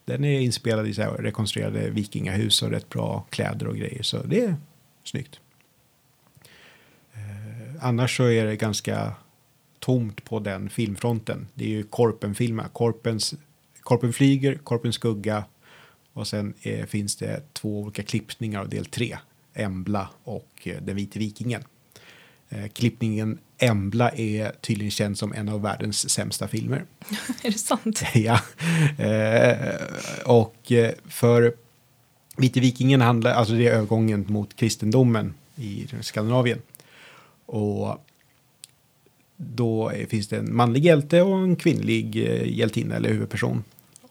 den 0.04 0.24
är 0.24 0.40
inspelad 0.40 0.86
i 0.86 0.94
så 0.94 1.02
här 1.02 1.10
rekonstruerade 1.10 1.90
vikingahus 1.90 2.62
och 2.62 2.70
rätt 2.70 2.88
bra 2.88 3.26
kläder 3.30 3.66
och 3.66 3.76
grejer. 3.76 4.02
Så 4.02 4.22
det 4.22 4.40
är 4.40 4.56
snyggt. 5.04 5.40
Eh, 7.12 7.84
annars 7.84 8.16
så 8.16 8.24
är 8.24 8.46
det 8.46 8.56
ganska 8.56 9.12
tomt 9.78 10.24
på 10.24 10.38
den 10.38 10.70
filmfronten. 10.70 11.48
Det 11.54 11.64
är 11.64 11.68
ju 11.68 11.82
Korpen-filmer. 11.82 12.64
Korpens, 12.72 13.34
Korpen 13.80 14.12
flyger, 14.12 14.54
Korpen 14.54 14.92
skugga 14.92 15.44
och 16.16 16.26
sen 16.26 16.54
eh, 16.62 16.86
finns 16.86 17.16
det 17.16 17.42
två 17.52 17.80
olika 17.80 18.02
klippningar 18.02 18.60
av 18.60 18.68
del 18.68 18.86
tre. 18.86 19.18
Embla 19.54 20.08
och 20.24 20.48
eh, 20.62 20.82
Den 20.82 20.96
vite 20.96 21.18
vikingen. 21.18 21.64
Eh, 22.48 22.68
klippningen 22.68 23.38
Embla 23.58 24.10
är 24.10 24.52
tydligen 24.60 24.90
känd 24.90 25.18
som 25.18 25.32
en 25.32 25.48
av 25.48 25.62
världens 25.62 26.10
sämsta 26.10 26.48
filmer. 26.48 26.84
Är 27.42 27.50
det 27.50 27.58
sant? 27.58 28.02
ja. 28.14 28.40
Eh, 29.04 29.74
och 30.24 30.72
eh, 30.72 30.92
för 31.04 31.54
Vite 32.36 32.60
vikingen 32.60 33.00
handlar, 33.00 33.32
alltså 33.32 33.54
det 33.54 33.66
är 33.66 33.72
övergången 33.72 34.26
mot 34.28 34.56
kristendomen 34.56 35.34
i 35.56 35.86
Skandinavien. 36.00 36.62
Och 37.46 38.06
då 39.36 39.92
finns 40.08 40.28
det 40.28 40.36
en 40.36 40.56
manlig 40.56 40.84
hjälte 40.84 41.22
och 41.22 41.38
en 41.38 41.56
kvinnlig 41.56 42.16
eh, 42.16 42.58
hjältinna 42.58 42.94
eller 42.94 43.08
huvudperson. 43.08 43.64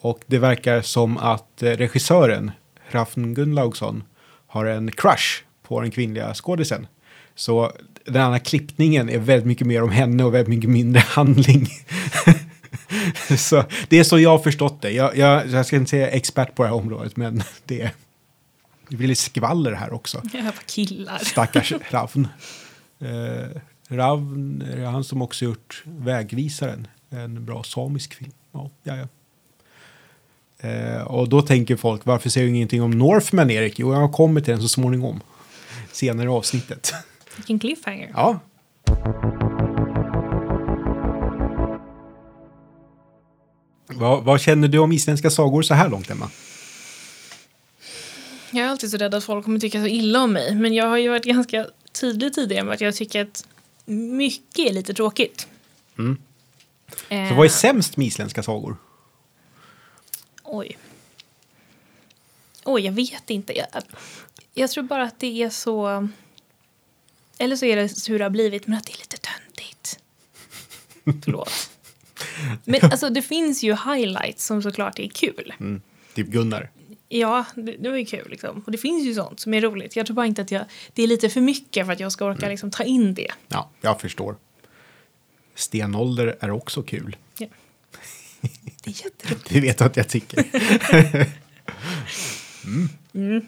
Och 0.05 0.19
det 0.27 0.37
verkar 0.39 0.81
som 0.81 1.17
att 1.17 1.63
eh, 1.63 1.69
regissören, 1.71 2.51
Rafn 2.91 3.33
Gunnlaugsson, 3.33 4.03
har 4.47 4.65
en 4.65 4.91
crush 4.91 5.43
på 5.67 5.81
den 5.81 5.91
kvinnliga 5.91 6.33
skådisen. 6.33 6.87
Så 7.35 7.71
den 8.05 8.21
andra 8.21 8.39
klippningen 8.39 9.09
är 9.09 9.17
väldigt 9.19 9.47
mycket 9.47 9.67
mer 9.67 9.83
om 9.83 9.89
henne 9.91 10.23
och 10.23 10.33
väldigt 10.33 10.47
mycket 10.49 10.69
mindre 10.69 10.99
handling. 11.07 11.67
så 13.37 13.63
det 13.87 13.99
är 13.99 14.03
så 14.03 14.19
jag 14.19 14.29
har 14.29 14.39
förstått 14.39 14.81
det. 14.81 14.91
Jag, 14.91 15.17
jag, 15.17 15.47
jag 15.47 15.65
ska 15.65 15.75
inte 15.75 15.89
säga 15.89 16.07
expert 16.09 16.55
på 16.55 16.63
det 16.63 16.69
här 16.69 16.75
området, 16.75 17.17
men 17.17 17.43
det, 17.65 17.81
är- 17.81 17.91
det 18.89 18.95
blir 18.97 19.07
lite 19.07 19.21
skvaller 19.21 19.71
här 19.71 19.93
också. 19.93 20.21
Hör 20.33 20.51
på 20.51 20.61
killar. 20.65 21.17
Stackars 21.17 21.73
Ravn. 21.89 22.27
Eh, 22.99 23.61
Ravn 23.95 24.61
är 24.61 24.85
han 24.85 25.03
som 25.03 25.21
också 25.21 25.45
gjort 25.45 25.83
Vägvisaren. 25.85 26.87
En 27.09 27.45
bra 27.45 27.63
samisk 27.63 28.13
film. 28.13 28.31
Ja, 28.51 28.69
ja, 28.83 28.95
ja. 28.95 29.07
Eh, 30.65 31.01
och 31.01 31.29
då 31.29 31.41
tänker 31.41 31.75
folk, 31.75 32.05
varför 32.05 32.29
säger 32.29 32.47
du 32.47 32.55
ingenting 32.55 32.81
om 32.81 32.91
Northman, 32.91 33.51
Erik? 33.51 33.79
Jo, 33.79 33.93
jag 33.93 34.11
kommer 34.11 34.41
till 34.41 34.51
den 34.53 34.61
så 34.61 34.67
småningom. 34.69 35.21
Senare 35.91 36.25
i 36.25 36.29
avsnittet. 36.29 36.93
Vilken 37.35 37.59
cliffhanger. 37.59 38.11
Ja. 38.13 38.39
Vad, 43.87 44.23
vad 44.23 44.41
känner 44.41 44.67
du 44.67 44.79
om 44.79 44.91
isländska 44.91 45.29
sagor 45.29 45.61
så 45.61 45.73
här 45.73 45.89
långt, 45.89 46.09
Emma? 46.09 46.29
Jag 48.51 48.65
är 48.65 48.69
alltid 48.69 48.91
så 48.91 48.97
rädd 48.97 49.13
att 49.13 49.23
folk 49.23 49.45
kommer 49.45 49.59
tycka 49.59 49.81
så 49.81 49.87
illa 49.87 50.23
om 50.23 50.33
mig. 50.33 50.55
Men 50.55 50.73
jag 50.73 50.85
har 50.87 50.97
ju 50.97 51.09
varit 51.09 51.25
ganska 51.25 51.65
tydlig 52.01 52.33
tidigare 52.33 52.63
med 52.63 52.73
att 52.73 52.81
jag 52.81 52.95
tycker 52.95 53.21
att 53.21 53.47
mycket 53.85 54.69
är 54.69 54.73
lite 54.73 54.93
tråkigt. 54.93 55.47
Mm. 55.99 56.17
Eh, 57.09 57.29
Så 57.29 57.35
vad 57.35 57.45
är 57.45 57.49
sämst 57.49 57.97
med 57.97 58.07
isländska 58.07 58.43
sagor? 58.43 58.77
Oj. 60.55 60.77
Oj, 62.63 62.81
jag 62.81 62.93
vet 62.93 63.29
inte. 63.29 63.57
Jag, 63.57 63.67
jag 64.53 64.69
tror 64.69 64.83
bara 64.83 65.03
att 65.03 65.19
det 65.19 65.43
är 65.43 65.49
så... 65.49 66.07
Eller 67.37 67.55
så 67.55 67.65
är 67.65 67.75
det 67.75 68.07
hur 68.07 68.19
det 68.19 68.25
har 68.25 68.29
blivit, 68.29 68.67
men 68.67 68.77
att 68.77 68.85
det 68.85 68.93
är 68.93 68.97
lite 68.97 69.17
töntigt. 69.17 69.99
Förlåt. 71.23 71.69
Men 72.63 72.79
alltså, 72.83 73.09
det 73.09 73.21
finns 73.21 73.63
ju 73.63 73.71
highlights 73.73 74.45
som 74.45 74.61
såklart 74.61 74.99
är 74.99 75.07
kul. 75.07 75.53
Mm. 75.59 75.81
Typ 76.13 76.27
Gunnar. 76.27 76.69
Ja, 77.09 77.45
det, 77.55 77.71
det 77.71 77.89
var 77.89 77.97
ju 77.97 78.05
kul 78.05 78.29
liksom. 78.29 78.63
Och 78.65 78.71
det 78.71 78.77
finns 78.77 79.03
ju 79.05 79.13
sånt 79.13 79.39
som 79.39 79.53
är 79.53 79.61
roligt. 79.61 79.95
Jag 79.95 80.05
tror 80.05 80.15
bara 80.15 80.25
inte 80.25 80.41
att 80.41 80.51
jag... 80.51 80.65
Det 80.93 81.03
är 81.03 81.07
lite 81.07 81.29
för 81.29 81.41
mycket 81.41 81.85
för 81.85 81.93
att 81.93 81.99
jag 81.99 82.11
ska 82.11 82.25
orka 82.25 82.49
liksom 82.49 82.71
ta 82.71 82.83
in 82.83 83.13
det. 83.13 83.31
Ja, 83.47 83.69
jag 83.81 84.01
förstår. 84.01 84.35
Stenålder 85.55 86.37
är 86.39 86.51
också 86.51 86.83
kul. 86.83 87.15
Ja. 87.37 87.47
Det 88.85 88.91
är 88.91 89.03
jätteroligt. 89.05 89.49
Du 89.53 89.61
vet 89.61 89.81
att 89.81 89.97
jag 89.97 90.09
tycker. 90.09 90.43
mm. 93.13 93.47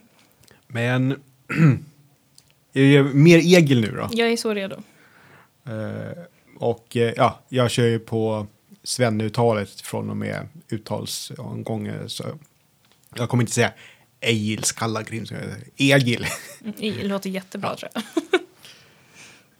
Men 0.67 1.11
är 2.73 2.81
det 2.97 3.03
mer 3.03 3.37
Egil 3.37 3.81
nu 3.81 3.91
då? 3.91 4.09
Jag 4.11 4.31
är 4.31 4.37
så 4.37 4.53
redo. 4.53 4.75
Eh, 5.65 6.23
och 6.57 6.97
eh, 6.97 7.13
ja, 7.17 7.39
jag 7.49 7.71
kör 7.71 7.85
ju 7.85 7.99
på 7.99 8.47
Svenne-uttalet 8.83 9.81
från 9.81 10.09
och 10.09 10.17
med 10.17 10.47
uttalsomgången. 10.69 12.09
Så 12.09 12.23
jag 13.15 13.29
kommer 13.29 13.43
inte 13.43 13.53
säga 13.53 13.73
Egil 14.19 14.63
Skallagrim, 14.63 15.25
så 15.25 15.33
jag 15.33 15.43
säger 15.43 15.63
Egil. 15.77 16.27
Mm, 16.61 16.73
Det 16.79 17.03
låter 17.03 17.29
jättebra 17.29 17.75
tror 17.75 17.91
jag. 17.93 18.03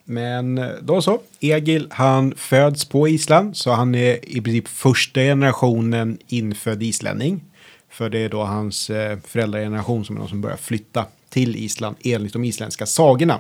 Men 0.10 0.58
eh, 0.58 0.70
då 0.82 1.02
så, 1.02 1.22
Egil 1.40 1.88
han 1.92 2.34
föds 2.38 2.86
på 2.86 3.08
Island 3.08 3.58
så 3.58 3.72
han 3.72 3.96
är 3.96 4.30
i 4.30 4.42
princip 4.42 4.68
första 4.68 5.20
generationen 5.20 6.18
infödd 6.28 6.84
islänning. 6.84 7.44
För 7.90 8.10
det 8.10 8.20
är 8.20 8.30
då 8.30 8.44
hans 8.44 8.90
eh, 8.90 9.20
föräldrageneration 9.26 10.06
som 10.06 10.16
är 10.16 10.20
de 10.20 10.30
som 10.30 10.42
börjar 10.42 10.58
flytta 10.58 11.06
till 11.30 11.56
Island 11.56 11.96
enligt 12.04 12.34
de 12.34 12.44
isländska 12.44 12.86
sagorna. 12.86 13.40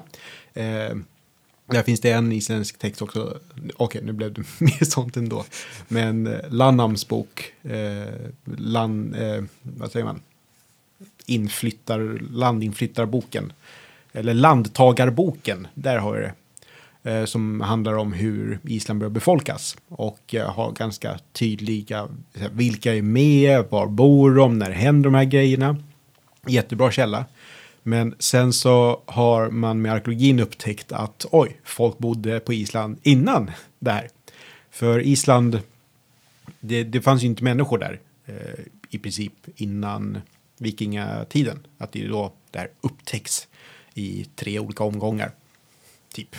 Eh, 0.53 0.95
där 1.71 1.83
finns 1.83 1.99
det 1.99 2.11
en 2.11 2.31
isländsk 2.31 2.79
text 2.79 3.01
också. 3.01 3.39
Okej, 3.75 4.01
nu 4.03 4.11
blev 4.11 4.33
det 4.33 4.41
mer 4.59 4.85
sånt 4.85 5.17
ändå. 5.17 5.45
Men 5.87 6.27
eh, 6.27 6.39
Lannams 6.49 7.07
bok, 7.07 7.53
eh, 7.63 8.13
land, 8.57 9.15
eh, 9.15 9.43
vad 9.61 9.91
säger 9.91 10.05
man? 10.05 10.21
Inflyttar, 11.25 12.19
landinflyttarboken. 12.31 13.53
Eller 14.13 14.33
landtagarboken, 14.33 15.67
där 15.73 15.97
har 15.97 16.13
vi 16.13 16.19
det. 16.19 16.33
Eh, 17.07 17.25
som 17.25 17.61
handlar 17.61 17.93
om 17.93 18.13
hur 18.13 18.59
Island 18.63 18.99
börjar 18.99 19.09
befolkas. 19.09 19.77
Och 19.87 20.35
eh, 20.35 20.53
har 20.53 20.71
ganska 20.71 21.19
tydliga, 21.31 22.07
vilka 22.51 22.95
är 22.95 23.01
med, 23.01 23.65
var 23.69 23.87
bor 23.87 24.35
de, 24.35 24.59
när 24.59 24.71
händer 24.71 25.09
de 25.09 25.15
här 25.15 25.23
grejerna. 25.23 25.77
Jättebra 26.47 26.91
källa. 26.91 27.25
Men 27.83 28.15
sen 28.19 28.53
så 28.53 29.01
har 29.05 29.49
man 29.49 29.81
med 29.81 29.93
arkeologin 29.93 30.39
upptäckt 30.39 30.91
att 30.91 31.25
oj, 31.31 31.59
folk 31.63 31.97
bodde 31.97 32.39
på 32.39 32.53
Island 32.53 32.97
innan 33.03 33.51
det 33.79 33.91
här. 33.91 34.09
För 34.71 34.99
Island, 34.99 35.59
det, 36.59 36.83
det 36.83 37.01
fanns 37.01 37.23
ju 37.23 37.27
inte 37.27 37.43
människor 37.43 37.77
där 37.77 37.99
eh, 38.25 38.35
i 38.89 38.97
princip 38.97 39.33
innan 39.55 40.21
vikingatiden. 40.57 41.59
Att 41.77 41.91
det 41.91 42.03
är 42.03 42.09
då 42.09 42.33
det 42.51 42.59
här 42.59 42.69
upptäcks 42.81 43.47
i 43.93 44.25
tre 44.35 44.59
olika 44.59 44.83
omgångar. 44.83 45.31
Typ. 46.13 46.35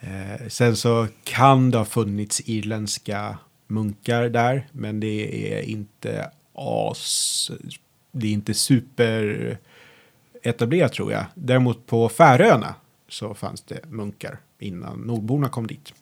Eh, 0.00 0.48
sen 0.48 0.76
så 0.76 1.06
kan 1.24 1.70
det 1.70 1.78
ha 1.78 1.84
funnits 1.84 2.42
irländska 2.44 3.38
munkar 3.66 4.28
där, 4.28 4.66
men 4.72 5.00
det 5.00 5.52
är 5.54 5.62
inte 5.62 6.30
as... 6.54 7.50
Det 8.12 8.26
är 8.26 8.32
inte 8.32 8.54
super 8.54 9.58
etablerat 10.42 10.92
tror 10.92 11.12
jag. 11.12 11.24
Däremot 11.34 11.86
på 11.86 12.08
Färöarna 12.08 12.74
så 13.08 13.34
fanns 13.34 13.60
det 13.62 13.80
munkar 13.90 14.38
innan 14.58 14.98
nordborna 14.98 15.48
kom 15.48 15.66
dit. 15.66 15.92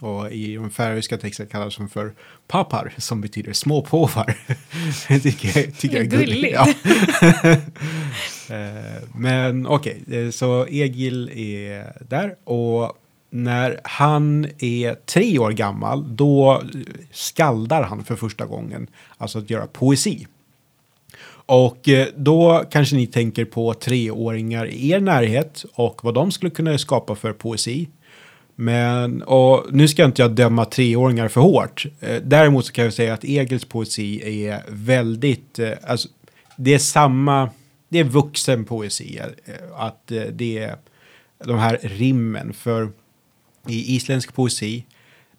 Och 0.00 0.32
i 0.32 0.54
de 0.54 0.70
färöiska 0.70 1.18
texterna 1.18 1.50
kallas 1.50 1.76
de 1.76 1.88
för 1.88 2.14
papar 2.46 2.94
som 2.98 3.20
betyder 3.20 3.52
småpåvar. 3.52 4.36
det 5.08 5.20
tycker 5.20 5.58
jag, 5.58 5.78
tycker 5.78 5.96
jag 5.96 6.06
är 6.06 6.10
gulligt. 6.10 6.32
Gulligt. 6.32 6.54
Ja. 7.42 7.56
Eh, 8.50 9.08
men 9.14 9.66
okej, 9.66 10.02
okay. 10.06 10.32
så 10.32 10.66
Egil 10.66 11.30
är 11.34 11.92
där 12.08 12.34
och 12.44 12.98
när 13.30 13.80
han 13.84 14.46
är 14.58 14.94
tre 14.94 15.38
år 15.38 15.50
gammal 15.50 16.16
då 16.16 16.62
skaldar 17.12 17.82
han 17.82 18.04
för 18.04 18.16
första 18.16 18.46
gången, 18.46 18.86
alltså 19.18 19.38
att 19.38 19.50
göra 19.50 19.66
poesi. 19.66 20.26
Och 21.46 21.88
eh, 21.88 22.06
då 22.16 22.64
kanske 22.70 22.96
ni 22.96 23.06
tänker 23.06 23.44
på 23.44 23.74
treåringar 23.74 24.66
i 24.66 24.90
er 24.90 25.00
närhet 25.00 25.64
och 25.74 26.04
vad 26.04 26.14
de 26.14 26.30
skulle 26.30 26.50
kunna 26.50 26.78
skapa 26.78 27.14
för 27.14 27.32
poesi. 27.32 27.88
Men, 28.56 29.22
och 29.22 29.66
nu 29.70 29.88
ska 29.88 30.04
inte 30.04 30.22
jag 30.22 30.30
döma 30.30 30.64
treåringar 30.64 31.28
för 31.28 31.40
hårt. 31.40 31.86
Däremot 32.22 32.66
så 32.66 32.72
kan 32.72 32.84
jag 32.84 32.94
säga 32.94 33.14
att 33.14 33.24
Egils 33.24 33.64
poesi 33.64 34.44
är 34.46 34.62
väldigt, 34.68 35.58
alltså, 35.86 36.08
det 36.56 36.74
är 36.74 36.78
samma, 36.78 37.50
det 37.94 38.00
är 38.00 38.04
vuxen 38.04 38.64
poesi. 38.64 39.18
Eh, 39.18 39.54
att 39.76 40.10
eh, 40.10 40.22
det 40.22 40.58
är 40.58 40.76
de 41.44 41.58
här 41.58 41.78
rimmen, 41.82 42.52
för 42.52 42.90
i 43.68 43.96
isländsk 43.96 44.34
poesi, 44.34 44.84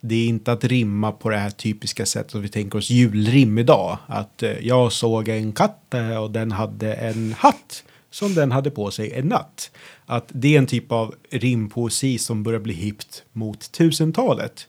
det 0.01 0.15
är 0.15 0.27
inte 0.27 0.51
att 0.51 0.63
rimma 0.63 1.11
på 1.11 1.29
det 1.29 1.37
här 1.37 1.49
typiska 1.49 2.05
sättet 2.05 2.31
som 2.31 2.41
vi 2.41 2.49
tänker 2.49 2.77
oss 2.77 2.89
julrim 2.89 3.57
idag. 3.57 3.97
Att 4.07 4.43
eh, 4.43 4.51
jag 4.59 4.91
såg 4.91 5.29
en 5.29 5.51
katt 5.53 5.93
och 6.21 6.31
den 6.31 6.51
hade 6.51 6.93
en 6.93 7.33
hatt 7.33 7.83
som 8.09 8.33
den 8.33 8.51
hade 8.51 8.71
på 8.71 8.91
sig 8.91 9.11
en 9.13 9.27
natt. 9.27 9.71
Att 10.05 10.25
det 10.27 10.55
är 10.55 10.57
en 10.57 10.67
typ 10.67 10.91
av 10.91 11.15
rimpoesi 11.29 12.17
som 12.17 12.43
börjar 12.43 12.59
bli 12.59 12.73
hippt 12.73 13.23
mot 13.31 13.71
tusentalet. 13.71 14.67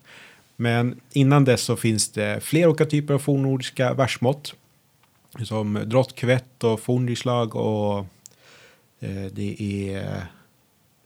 Men 0.57 1.01
innan 1.13 1.45
dess 1.45 1.63
så 1.63 1.77
finns 1.77 2.09
det 2.09 2.41
flera 2.43 2.69
olika 2.69 2.87
typer 2.87 3.15
av 3.15 3.19
fornnordiska 3.19 3.95
versmått. 3.95 4.55
Som 5.45 5.83
drottkvett 5.87 6.65
och 6.65 6.81
fornrislag 6.81 7.57
och 7.57 7.99
eh, 9.01 9.27
det 9.33 9.57
är 9.63 10.27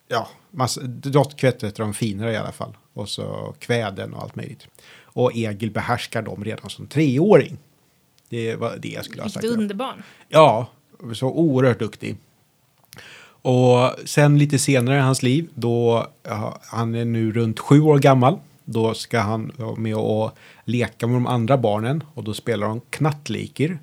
ja, 0.08 0.28
massa, 0.50 0.80
drottkvett 0.82 1.62
är 1.62 1.72
de 1.76 1.94
finare 1.94 2.32
i 2.32 2.36
alla 2.36 2.52
fall. 2.52 2.76
Och 2.92 3.08
så 3.08 3.54
kväden 3.58 4.14
och 4.14 4.22
allt 4.22 4.36
möjligt. 4.36 4.66
Och 5.02 5.32
Egil 5.34 5.70
behärskar 5.70 6.22
dem 6.22 6.44
redan 6.44 6.70
som 6.70 6.86
treåring. 6.86 7.58
Det 8.28 8.56
var 8.56 8.76
det 8.78 8.88
jag 8.88 9.04
skulle 9.04 9.22
ha 9.22 9.28
sagt. 9.28 9.44
Vilket 9.44 9.58
underbarn. 9.58 10.02
Ja, 10.28 10.66
så 11.14 11.28
oerhört 11.28 11.78
duktig. 11.78 12.16
Och 13.42 13.90
sen 14.04 14.38
lite 14.38 14.58
senare 14.58 14.96
i 14.96 15.00
hans 15.00 15.22
liv, 15.22 15.48
då 15.54 16.06
han 16.62 16.94
är 16.94 17.04
nu 17.04 17.32
runt 17.32 17.58
sju 17.58 17.80
år 17.80 17.98
gammal, 17.98 18.38
då 18.64 18.94
ska 18.94 19.20
han 19.20 19.52
vara 19.56 19.76
med 19.76 19.96
och 19.96 20.30
leka 20.64 21.06
med 21.06 21.16
de 21.16 21.26
andra 21.26 21.58
barnen 21.58 22.04
och 22.14 22.24
då 22.24 22.34
spelar 22.34 22.66
de 22.66 22.80
knattleker. 22.90 23.78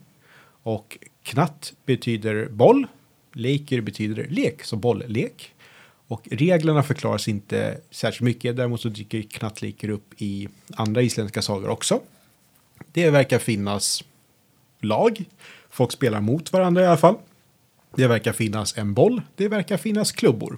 Och 0.68 0.98
knatt 1.24 1.74
betyder 1.86 2.48
boll, 2.50 2.88
leker 3.34 3.82
betyder 3.82 4.28
lek, 4.30 4.64
så 4.64 4.76
bolllek. 4.76 5.54
Och 6.08 6.28
reglerna 6.32 6.84
förklaras 6.84 7.28
inte 7.28 7.78
särskilt 7.92 8.22
mycket. 8.22 8.56
Däremot 8.56 8.82
så 8.82 8.90
dyker 8.90 9.22
knattleker 9.22 9.90
upp 9.90 10.22
i 10.22 10.50
andra 10.76 11.02
isländska 11.02 11.42
sagor 11.42 11.70
också. 11.70 12.02
Det 12.92 13.10
verkar 13.10 13.40
finnas 13.40 14.04
lag. 14.80 15.26
Folk 15.70 15.92
spelar 15.92 16.22
mot 16.22 16.54
varandra 16.54 16.82
i 16.82 16.86
alla 16.86 16.98
fall. 16.98 17.16
Det 17.96 18.08
verkar 18.08 18.34
finnas 18.34 18.78
en 18.78 18.94
boll. 18.94 19.22
Det 19.36 19.48
verkar 19.48 19.78
finnas 19.78 20.12
klubbor. 20.12 20.58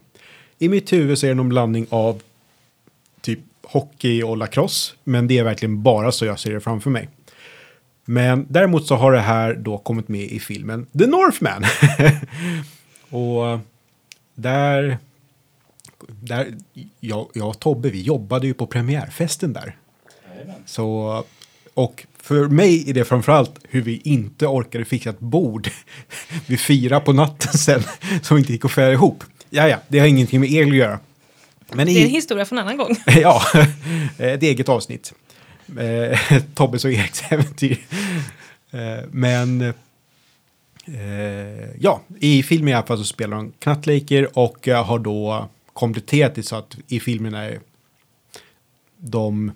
I 0.59 0.69
mitt 0.69 0.93
huvud 0.93 1.17
så 1.17 1.25
är 1.25 1.29
det 1.29 1.35
någon 1.35 1.49
blandning 1.49 1.87
av 1.89 2.21
typ 3.21 3.39
hockey 3.63 4.23
och 4.23 4.37
lacrosse. 4.37 4.95
Men 5.03 5.27
det 5.27 5.37
är 5.37 5.43
verkligen 5.43 5.83
bara 5.83 6.11
så 6.11 6.25
jag 6.25 6.39
ser 6.39 6.53
det 6.53 6.61
framför 6.61 6.89
mig. 6.89 7.09
Men 8.09 8.45
däremot 8.49 8.87
så 8.87 8.95
har 8.95 9.11
det 9.11 9.19
här 9.19 9.53
då 9.53 9.77
kommit 9.77 10.07
med 10.07 10.21
i 10.21 10.39
filmen 10.39 10.85
The 10.99 11.05
Northman. 11.07 11.65
och 13.09 13.59
där, 14.35 14.97
där 16.07 16.47
jag, 16.99 17.27
jag 17.33 17.47
och 17.47 17.59
Tobbe, 17.59 17.89
vi 17.89 18.01
jobbade 18.01 18.47
ju 18.47 18.53
på 18.53 18.67
premiärfesten 18.67 19.53
där. 19.53 19.75
Så, 20.65 21.23
och 21.73 22.05
för 22.17 22.47
mig 22.47 22.89
är 22.89 22.93
det 22.93 23.05
framförallt 23.05 23.59
hur 23.63 23.81
vi 23.81 24.01
inte 24.03 24.47
orkade 24.47 24.85
fixa 24.85 25.09
ett 25.09 25.19
bord 25.19 25.69
vid 26.47 26.59
fyra 26.59 26.99
på 26.99 27.13
natten 27.13 27.53
sen 27.53 27.81
som 28.21 28.37
inte 28.37 28.51
gick 28.51 28.65
att 28.65 28.71
föra 28.71 28.93
ihop. 28.93 29.23
Ja, 29.49 29.67
ja, 29.67 29.77
det 29.87 29.99
har 29.99 30.07
ingenting 30.07 30.39
med 30.39 30.51
el 30.51 30.69
att 30.69 30.75
göra. 30.75 30.99
Men 31.73 31.87
Det 31.87 31.93
är 31.93 32.01
en 32.01 32.07
i, 32.07 32.09
historia 32.09 32.45
från 32.45 32.57
en 32.57 32.65
annan 32.65 32.77
gång. 32.77 32.95
ja, 33.05 33.41
ett 34.17 34.43
eget 34.43 34.69
avsnitt. 34.69 35.13
Eh, 35.77 36.19
Tobbes 36.53 36.85
och 36.85 36.91
Eriks 36.91 37.23
äventyr. 37.29 37.79
Eh, 38.71 39.05
men 39.11 39.61
eh, 40.85 41.69
ja, 41.79 42.01
i 42.19 42.43
filmen 42.43 42.69
i 42.69 42.73
alla 42.73 42.85
fall 42.85 42.97
så 42.97 43.03
spelar 43.03 43.37
de 43.37 43.51
knattlejker 43.59 44.37
och 44.37 44.67
eh, 44.67 44.85
har 44.85 44.99
då 44.99 45.49
kompletterat 45.73 46.35
det 46.35 46.43
så 46.43 46.55
att 46.55 46.77
i 46.87 46.99
filmen 46.99 47.33
är 47.33 47.59
de 48.97 49.51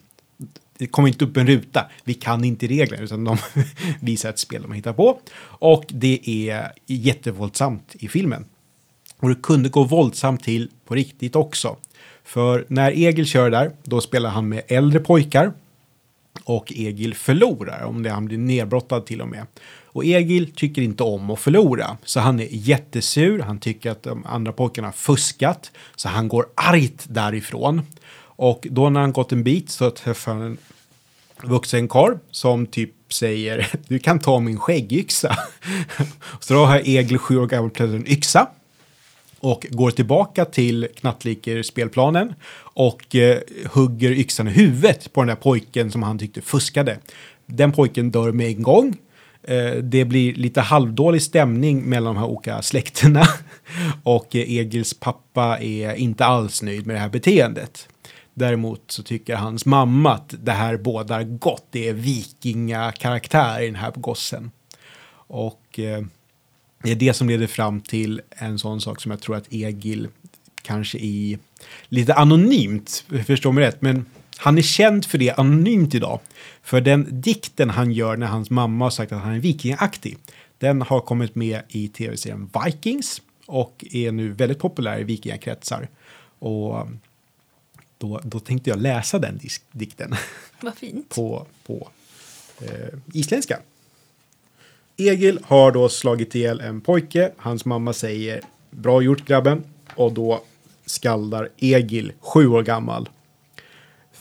det 0.78 0.88
kommer 0.88 1.08
inte 1.08 1.26
upp 1.26 1.38
en 1.38 1.48
ruta. 1.48 1.86
Vi 2.04 2.14
kan 2.14 2.44
inte 2.44 2.68
reglerna 2.68 3.04
utan 3.04 3.24
de 3.24 3.38
visar 4.00 4.30
ett 4.30 4.40
spel 4.40 4.62
de 4.62 4.68
har 4.68 4.76
hittat 4.76 4.96
på. 4.96 5.20
Och 5.42 5.86
det 5.88 6.20
är 6.50 6.72
jättevåldsamt 6.86 7.96
i 8.00 8.08
filmen. 8.08 8.46
Och 9.18 9.30
det 9.30 9.36
kunde 9.36 9.70
gå 9.70 9.84
våldsamt 9.84 10.44
till 10.44 10.70
på 10.86 10.96
riktigt 10.96 11.36
också. 11.36 11.78
För 12.24 12.66
när 12.68 12.92
Egil 12.92 13.26
kör 13.26 13.50
där, 13.50 13.72
då 13.84 14.02
spelar 14.02 14.30
han 14.30 14.50
med 14.50 14.62
äldre 14.68 15.00
pojkar. 15.00 15.54
Och 16.44 16.74
Egil 16.76 17.16
förlorar, 17.16 17.84
om 17.84 18.04
det 18.04 18.10
han 18.10 18.26
blir 18.26 18.38
nedbrottad 18.38 19.06
till 19.06 19.22
och 19.22 19.28
med. 19.28 19.46
Och 19.86 20.06
Egil 20.06 20.52
tycker 20.56 20.82
inte 20.82 21.04
om 21.04 21.30
att 21.30 21.40
förlora, 21.40 21.98
så 22.04 22.20
han 22.20 22.40
är 22.40 22.48
jättesur. 22.50 23.40
Han 23.40 23.60
tycker 23.60 23.92
att 23.92 24.04
de 24.04 24.26
andra 24.26 24.52
pojkarna 24.52 24.88
har 24.88 24.94
fuskat, 24.94 25.72
så 25.96 26.10
han 26.10 26.28
går 26.28 26.46
argt 26.56 27.06
därifrån. 27.08 27.82
Och 28.36 28.68
då 28.72 28.90
när 28.90 29.02
han 29.02 29.14
gått 29.14 29.32
en 29.32 29.44
bit 29.44 29.70
så 29.70 29.90
träffar 29.90 30.34
han 30.34 30.42
en 30.42 30.58
vuxen 31.44 31.88
karl 31.88 32.18
som 32.32 32.66
typ 32.66 33.14
säger 33.14 33.72
du 33.88 34.00
kan 34.00 34.20
ta 34.20 34.40
min 34.40 34.60
skäggyxa. 34.60 35.38
så 36.40 36.54
då 36.54 36.66
har 36.66 36.82
Egil 36.86 37.18
sju 37.18 37.38
år 37.38 37.48
gammal 37.48 37.70
plötsligt 37.70 38.02
en 38.02 38.12
yxa 38.12 38.48
och 39.44 39.68
går 39.70 39.92
tillbaka 39.92 40.46
till 40.46 40.88
Knattliker 40.96 41.64
spelplanen 41.64 42.34
och 42.56 43.16
eh, 43.16 43.40
hugger 43.72 44.12
yxan 44.12 44.48
i 44.48 44.52
huvudet 44.52 45.14
på 45.14 45.22
den 45.22 45.28
där 45.28 45.36
pojken 45.36 45.92
som 45.92 46.04
han 46.04 46.20
tyckte 46.20 46.42
fuskade. 46.42 46.98
Den 47.46 47.72
pojken 47.72 48.12
dör 48.12 48.32
med 48.32 48.48
en 48.48 48.64
gång. 48.64 48.98
Eh, 49.44 49.72
det 49.72 50.06
blir 50.06 50.34
lite 50.34 50.62
halvdålig 50.62 51.22
stämning 51.22 51.82
mellan 51.82 52.16
de 52.16 52.20
här 52.20 52.28
olika 52.28 52.62
släkterna 52.62 53.28
och 54.04 54.36
eh, 54.36 54.52
Egils 54.52 54.94
pappa 54.94 55.60
är 55.60 55.96
inte 55.96 56.26
alls 56.26 56.62
nöjd 56.62 56.88
med 56.88 56.96
det 56.96 57.00
här 57.00 57.10
beteendet. 57.10 57.88
Däremot 58.34 58.84
så 58.88 59.04
tycker 59.04 59.36
hans 59.36 59.66
mamma 59.66 60.14
att 60.14 60.36
det 60.40 60.52
här 60.52 60.78
bådar 60.78 61.24
gott. 61.24 61.68
Det 61.72 61.90
är 61.90 61.94
vikingakaraktär 61.94 63.62
i 63.62 63.66
den 63.66 63.76
här 63.76 63.92
gossen. 63.96 64.52
Och 65.28 65.80
eh, 65.80 66.04
det 66.84 66.92
är 66.92 66.96
det 66.96 67.14
som 67.14 67.30
leder 67.30 67.48
fram 67.48 67.82
till 67.82 68.22
en 68.30 68.60
sån 68.60 68.82
sak 68.82 69.02
som 69.02 69.12
jag 69.12 69.22
tror 69.22 69.36
att 69.36 69.54
Egil 69.54 70.08
kanske 70.62 70.98
i 70.98 71.38
lite 71.90 72.14
anonymt, 72.14 73.06
förstår 73.26 73.52
mig 73.52 73.64
rätt, 73.64 73.82
men 73.82 74.06
han 74.38 74.58
är 74.58 74.62
känd 74.62 75.06
för 75.06 75.18
det 75.18 75.32
anonymt 75.32 75.96
idag. 75.96 76.20
För 76.64 76.82
den 76.82 77.22
dikten 77.22 77.70
han 77.70 77.92
gör 77.92 78.18
när 78.18 78.28
hans 78.28 78.50
mamma 78.50 78.86
har 78.86 78.90
sagt 78.90 79.12
att 79.12 79.22
han 79.22 79.34
är 79.34 79.40
vikingaktig, 79.40 80.18
den 80.58 80.82
har 80.82 81.00
kommit 81.00 81.36
med 81.36 81.62
i 81.70 81.88
tv-serien 81.88 82.50
Vikings 82.66 83.22
och 83.46 83.86
är 83.92 84.12
nu 84.12 84.30
väldigt 84.30 84.60
populär 84.60 85.00
i 85.00 85.04
vikingakretsar. 85.04 85.90
Och 86.40 86.88
då, 87.98 88.22
då 88.24 88.40
tänkte 88.40 88.70
jag 88.70 88.82
läsa 88.82 89.20
den 89.20 89.40
dikten 89.72 90.16
Vad 90.62 90.76
fint. 90.76 91.10
på, 91.16 91.46
på 91.66 91.90
eh, 92.62 93.00
isländska. 93.14 93.60
Egil 94.98 95.40
har 95.44 95.72
då 95.72 95.90
slagit 95.90 96.36
ihjäl 96.36 96.60
en 96.62 96.82
pojke. 96.82 97.32
Hans 97.38 97.66
mamma 97.66 97.94
säger 97.94 98.42
bra 98.72 99.02
gjort 99.02 99.26
grabben. 99.26 99.64
Och 99.96 100.14
då 100.14 100.42
skaldar 100.86 101.50
Egil, 101.58 102.12
sju 102.20 102.48
år 102.48 102.64
gammal. 102.64 103.10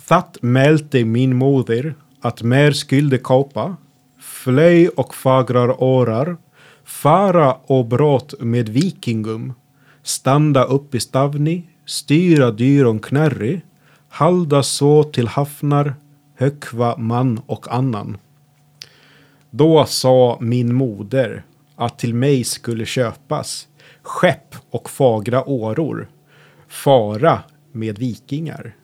That 0.09 0.39
mälte 0.41 1.05
min 1.05 1.37
moder 1.37 1.95
att 2.21 2.43
mer 2.43 2.73
skulle 2.73 3.19
kapa. 3.19 3.77
Flöj 4.21 4.89
och 4.89 5.15
fagrar 5.15 5.83
årar. 5.83 6.37
Fara 6.85 7.55
och 7.55 7.87
brott 7.87 8.35
med 8.41 8.69
vikingum. 8.69 9.53
Standa 10.03 10.65
upp 10.65 10.95
i 10.95 11.01
stavni. 11.01 11.63
Styra 11.87 12.51
dyron 12.51 12.99
knärri. 12.99 13.61
Halda 14.09 14.63
så 14.63 15.05
till 15.05 15.29
hafnar. 15.29 15.95
Hökva 16.37 16.97
man 16.97 17.41
och 17.47 17.75
annan. 17.75 18.17
Då 19.55 19.87
sa 19.87 20.39
min 20.41 20.75
moder 20.75 21.43
att 21.77 21.99
till 21.99 22.15
mig 22.15 22.45
skulle 22.45 22.87
köpas 22.87 23.69
skepp 24.03 24.57
och 24.71 24.91
fagra 24.91 25.49
åror, 25.49 26.09
fara 26.69 27.43
med 27.73 27.99
vikingar. 27.99 28.75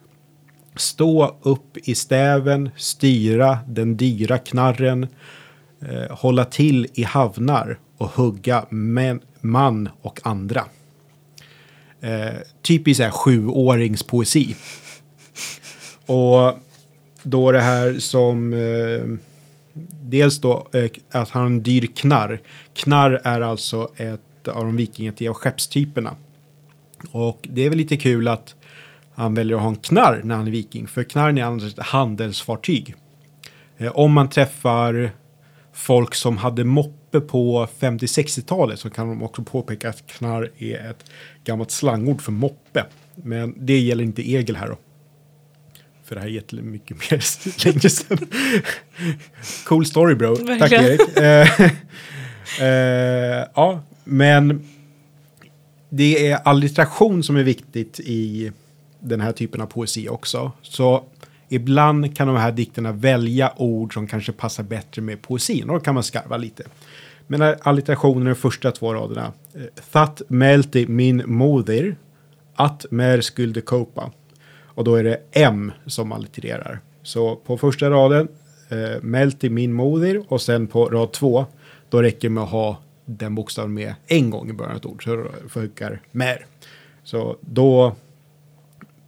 Stå 0.77 1.37
upp 1.43 1.77
i 1.77 1.95
stäven, 1.95 2.71
styra 2.77 3.59
den 3.67 3.97
dyra 3.97 4.39
knarren, 4.39 5.07
eh, 5.81 6.17
hålla 6.17 6.45
till 6.45 6.87
i 6.95 7.03
havnar 7.03 7.79
och 7.99 8.09
hugga 8.09 8.67
män, 8.71 9.21
man 9.41 9.89
och 10.03 10.21
andra. 10.25 10.65
Eh, 12.01 12.35
typisk 12.63 12.97
så 12.97 13.03
här 13.03 13.11
sjuåringspoesi. 13.11 14.57
Och 16.07 16.59
då 17.23 17.53
det 17.53 17.61
här 17.61 17.99
som 17.99 18.53
eh, 18.53 19.28
dels 20.03 20.41
då 20.41 20.69
eh, 20.73 20.91
att 21.11 21.31
han 21.31 21.43
har 21.43 21.47
en 21.47 21.63
dyr 21.63 21.87
knarr. 21.97 22.41
Knarr 22.75 23.21
är 23.25 23.41
alltså 23.41 23.89
ett 23.97 24.49
av 24.49 24.65
de 24.65 24.77
vikingativa 24.77 25.35
skeppstyperna. 25.35 26.15
Och 27.11 27.49
det 27.51 27.65
är 27.65 27.69
väl 27.69 27.79
lite 27.79 27.97
kul 27.97 28.29
att 28.29 28.55
han 29.15 29.35
väljer 29.35 29.57
att 29.57 29.63
ha 29.63 29.69
en 29.69 29.77
knarr 29.77 30.21
när 30.25 30.37
han 30.37 30.47
är 30.47 30.51
viking. 30.51 30.87
För 30.87 31.03
knarren 31.03 31.39
är 31.39 31.43
annars 31.43 31.73
ett 31.73 31.87
handelsfartyg. 31.87 32.95
Eh, 33.79 33.97
om 33.97 34.13
man 34.13 34.29
träffar 34.29 35.11
folk 35.73 36.15
som 36.15 36.37
hade 36.37 36.65
moppe 36.65 37.21
på 37.21 37.69
50-60-talet 37.79 38.81
så 38.81 38.91
kan 38.91 39.09
de 39.09 39.23
också 39.23 39.43
påpeka 39.43 39.89
att 39.89 40.07
knarr 40.07 40.51
är 40.59 40.91
ett 40.91 41.05
gammalt 41.45 41.71
slangord 41.71 42.23
för 42.23 42.33
moppe. 42.33 42.85
Men 43.15 43.55
det 43.57 43.79
gäller 43.79 44.05
inte 44.05 44.31
Egil 44.31 44.57
här 44.57 44.69
då. 44.69 44.77
För 46.09 46.15
det 46.15 46.21
här 46.21 46.29
är 46.29 46.33
jättemycket 46.33 46.97
mer 47.11 47.25
länge 47.65 47.91
sedan. 47.91 48.19
cool 49.67 49.87
story 49.87 50.15
bro. 50.15 50.37
Tack 50.37 50.49
Verkligen. 50.49 50.85
Erik. 50.85 51.17
Eh, 51.17 51.71
eh, 52.69 53.47
ja, 53.55 53.81
men 54.05 54.65
det 55.89 56.29
är 56.31 56.37
alliteration 56.45 57.23
som 57.23 57.37
är 57.37 57.43
viktigt 57.43 58.01
i 58.01 58.53
den 59.01 59.21
här 59.21 59.33
typen 59.33 59.61
av 59.61 59.67
poesi 59.67 60.09
också. 60.09 60.53
Så 60.63 61.05
ibland 61.49 62.17
kan 62.17 62.27
de 62.27 62.37
här 62.37 62.53
dikterna 62.53 62.93
välja 62.93 63.53
ord 63.57 63.95
som 63.95 64.07
kanske 64.07 64.33
passar 64.33 64.63
bättre 64.63 65.03
med 65.03 65.23
poesin 65.23 65.71
och 65.71 65.75
då 65.79 65.81
kan 65.81 65.95
man 65.95 66.03
skarva 66.03 66.37
lite. 66.37 66.63
Men 67.27 67.41
när 67.41 67.57
alliterationen 67.63 68.23
är 68.23 68.31
de 68.31 68.35
första 68.37 68.71
två 68.71 68.95
raderna. 68.95 69.33
eh, 69.55 69.61
That 69.93 70.23
melti 70.29 70.87
min 70.87 71.23
moder, 71.27 71.97
att 72.55 72.87
mer 72.91 73.21
skulle 73.21 73.61
kopa. 73.61 74.11
Och 74.79 74.85
då 74.85 74.95
är 74.95 75.05
det 75.05 75.21
M 75.33 75.73
som 75.87 76.13
allitererar. 76.13 76.81
Så 77.03 77.37
på 77.37 77.59
första 77.59 77.91
raden, 77.91 78.29
eh, 78.69 79.03
melti 79.03 79.51
min 79.51 79.73
moder 79.73 80.23
och 80.29 80.43
sen 80.43 80.67
på 80.67 80.85
rad 80.85 81.13
två, 81.13 81.47
då 81.89 82.03
räcker 82.03 82.29
det 82.29 82.35
med 82.35 82.43
att 82.43 82.51
ha 82.51 82.77
den 83.05 83.35
bokstaven 83.35 83.75
med 83.75 83.95
en 84.07 84.31
gång 84.31 84.51
i 84.51 84.53
början 84.53 84.71
av 84.71 84.77
ett 84.77 84.87
ord. 84.87 85.05
Så 85.05 85.27
funkar 85.49 86.01
mer. 86.11 86.47
Så 87.05 87.37
då 87.41 87.97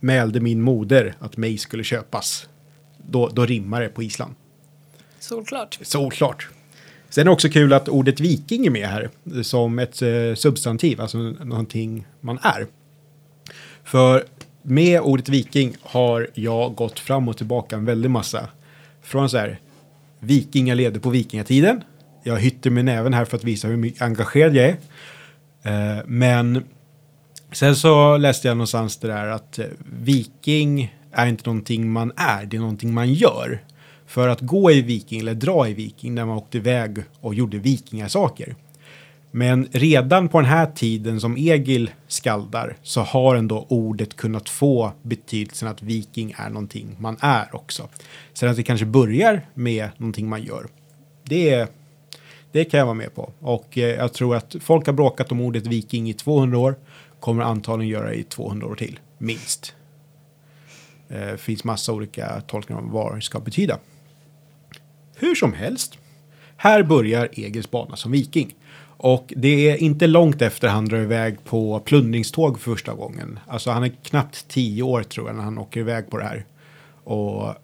mälde 0.00 0.40
min 0.40 0.62
moder 0.62 1.14
att 1.18 1.37
mig 1.37 1.59
skulle 1.59 1.85
köpas. 1.85 2.48
Då, 2.96 3.28
då 3.28 3.46
rimmar 3.46 3.80
det 3.80 3.88
på 3.88 4.02
Island. 4.02 4.35
Solklart. 5.18 5.78
Såklart. 5.83 6.48
Sen 7.09 7.22
är 7.22 7.24
det 7.24 7.30
också 7.30 7.48
kul 7.48 7.72
att 7.72 7.88
ordet 7.88 8.20
viking 8.20 8.66
är 8.66 8.70
med 8.70 8.88
här 8.88 9.11
som 9.42 9.78
ett 9.78 10.02
eh, 10.02 10.35
substantiv, 10.35 11.00
alltså 11.00 11.18
någonting 11.18 12.06
man 12.20 12.38
är. 12.42 12.66
För 13.85 14.24
med 14.62 15.01
ordet 15.01 15.29
viking 15.29 15.77
har 15.83 16.29
jag 16.35 16.75
gått 16.75 16.99
fram 16.99 17.29
och 17.29 17.37
tillbaka 17.37 17.77
en 17.77 17.85
väldig 17.85 18.11
massa. 18.11 18.49
Från 19.03 19.31
så 19.31 19.38
här, 19.38 19.59
vikingar 20.18 20.75
levde 20.75 21.01
på 21.01 21.11
vikingatiden. 21.11 21.83
Jag 22.23 22.40
hytter 22.40 22.70
med 22.70 22.85
näven 22.85 23.14
här 23.14 23.25
för 23.25 23.37
att 23.37 23.44
visa 23.44 23.68
hur 23.68 23.77
mycket 23.77 24.03
engagerad 24.03 24.55
jag 24.57 24.64
är. 24.64 24.77
Eh, 25.62 26.03
men 26.07 26.64
sen 27.53 27.77
så 27.77 28.16
läste 28.16 28.49
jag 28.49 28.57
någonstans 28.57 28.96
det 28.96 29.09
där 29.09 29.27
att 29.27 29.59
eh, 29.59 29.66
viking 30.03 30.94
är 31.12 31.27
inte 31.27 31.46
någonting 31.46 31.90
man 31.90 32.12
är, 32.16 32.44
det 32.44 32.57
är 32.57 32.61
någonting 32.61 32.94
man 32.94 33.12
gör. 33.12 33.62
För 34.07 34.29
att 34.29 34.40
gå 34.40 34.70
i 34.70 34.83
viking 34.83 35.20
eller 35.20 35.35
dra 35.35 35.68
i 35.68 35.75
viking 35.75 36.14
när 36.14 36.25
man 36.25 36.37
åkte 36.37 36.59
iväg 36.59 36.99
och 37.20 37.35
gjorde 37.35 37.59
vikingasaker. 37.59 38.55
Men 39.31 39.69
redan 39.73 40.29
på 40.29 40.40
den 40.40 40.51
här 40.51 40.66
tiden 40.66 41.21
som 41.21 41.37
Egil 41.37 41.90
skaldar 42.09 42.77
så 42.83 43.01
har 43.01 43.37
ändå 43.37 43.66
ordet 43.69 44.16
kunnat 44.16 44.49
få 44.49 44.93
betydelsen 45.03 45.69
att 45.69 45.83
viking 45.83 46.35
är 46.38 46.49
någonting 46.49 46.97
man 46.99 47.16
är 47.21 47.55
också. 47.55 47.88
Sen 48.33 48.51
att 48.51 48.57
det 48.57 48.62
kanske 48.62 48.87
börjar 48.87 49.47
med 49.55 49.88
någonting 49.97 50.29
man 50.29 50.43
gör. 50.43 50.66
Det, 51.25 51.73
det 52.53 52.64
kan 52.64 52.79
jag 52.79 52.87
vara 52.87 52.95
med 52.95 53.14
på. 53.14 53.33
Och 53.40 53.79
eh, 53.79 53.85
jag 53.85 54.12
tror 54.12 54.37
att 54.37 54.57
folk 54.61 54.87
har 54.87 54.93
bråkat 54.93 55.33
om 55.33 55.40
ordet 55.40 55.66
viking 55.66 56.11
i 56.11 56.14
200 56.14 56.59
år. 56.59 56.75
Kommer 57.21 57.43
antagligen 57.43 57.93
göra 57.93 58.09
det 58.09 58.14
i 58.14 58.23
200 58.23 58.66
år 58.66 58.75
till, 58.75 58.99
minst. 59.19 59.75
Det 61.09 61.40
finns 61.40 61.64
massa 61.64 61.93
olika 61.93 62.40
tolkningar 62.40 62.83
om 62.83 62.90
vad 62.90 63.14
det 63.14 63.23
ska 63.23 63.40
betyda. 63.40 63.79
Hur 65.16 65.35
som 65.35 65.53
helst. 65.53 65.99
Här 66.57 66.83
börjar 66.83 67.29
Egils 67.33 67.71
bana 67.71 67.97
som 67.97 68.12
viking. 68.12 68.55
Och 69.03 69.33
det 69.37 69.71
är 69.71 69.77
inte 69.77 70.07
långt 70.07 70.43
efter 70.43 70.69
han 70.69 70.85
drar 70.85 70.99
iväg 70.99 71.45
på 71.45 71.81
plundringståg 71.81 72.61
för 72.61 72.71
första 72.71 72.93
gången. 72.93 73.39
Alltså 73.47 73.71
han 73.71 73.85
är 73.85 73.93
knappt 74.03 74.49
tio 74.49 74.83
år 74.83 75.03
tror 75.03 75.27
jag 75.27 75.37
när 75.37 75.43
han 75.43 75.59
åker 75.59 75.81
iväg 75.81 76.11
på 76.11 76.19
det 76.19 76.25
här. 76.25 76.45
Och 77.05 77.55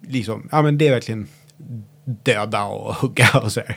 liksom, 0.00 0.48
ja 0.52 0.62
men 0.62 0.78
det 0.78 0.88
är 0.88 0.90
verkligen 0.90 1.28
döda 2.04 2.64
och 2.64 2.94
hugga 3.00 3.28
och 3.42 3.52
så 3.52 3.60
här. 3.60 3.76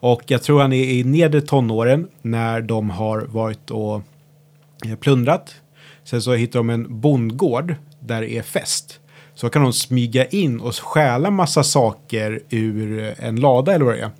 Och 0.00 0.22
jag 0.26 0.42
tror 0.42 0.60
han 0.60 0.72
är 0.72 0.84
i 0.84 1.04
nedre 1.04 1.40
tonåren 1.40 2.08
när 2.22 2.60
de 2.60 2.90
har 2.90 3.20
varit 3.20 3.70
och 3.70 4.02
eh, 4.86 4.96
plundrat. 4.96 5.54
Sen 6.04 6.22
så 6.22 6.34
hittar 6.34 6.58
de 6.58 6.70
en 6.70 7.00
bondgård 7.00 7.74
där 8.00 8.20
det 8.20 8.38
är 8.38 8.42
fest. 8.42 9.00
Så 9.34 9.48
kan 9.48 9.62
de 9.62 9.72
smyga 9.72 10.26
in 10.26 10.60
och 10.60 10.74
stjäla 10.74 11.30
massa 11.30 11.62
saker 11.62 12.40
ur 12.50 13.14
en 13.18 13.36
lada 13.36 13.74
eller 13.74 13.84
vad 13.84 13.94
det 13.94 14.00
är. 14.00 14.10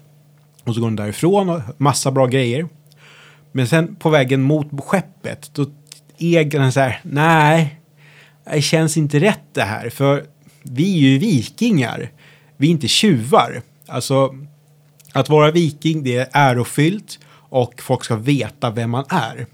Och 0.65 0.75
så 0.75 0.81
går 0.81 0.87
hon 0.87 0.97
därifrån 0.97 1.49
och 1.49 1.61
massa 1.77 2.11
bra 2.11 2.27
grejer. 2.27 2.69
Men 3.53 3.67
sen 3.67 3.97
på 3.97 4.11
vägen 4.11 4.43
mot 4.43 4.85
skeppet 4.85 5.51
då 5.55 5.67
Egon 6.19 6.73
så 6.73 6.81
här, 6.81 7.01
nej, 7.03 7.81
det 8.53 8.63
känns 8.63 8.97
inte 8.97 9.21
rätt 9.21 9.45
det 9.53 9.63
här. 9.63 9.91
För 9.91 10.25
vi 10.63 10.95
är 10.95 10.99
ju 10.99 11.19
vikingar. 11.19 12.11
Vi 12.57 12.67
är 12.67 12.71
inte 12.71 12.89
tjuvar. 12.89 13.63
Alltså, 13.87 14.35
att 15.13 15.29
vara 15.29 15.51
viking 15.51 16.03
det 16.03 16.17
är 16.17 16.29
ärofyllt 16.33 17.19
och 17.37 17.83
folk 17.83 18.05
ska 18.05 18.17
veta 18.17 18.71
vem 18.71 18.91
man 18.91 19.05
är. 19.09 19.47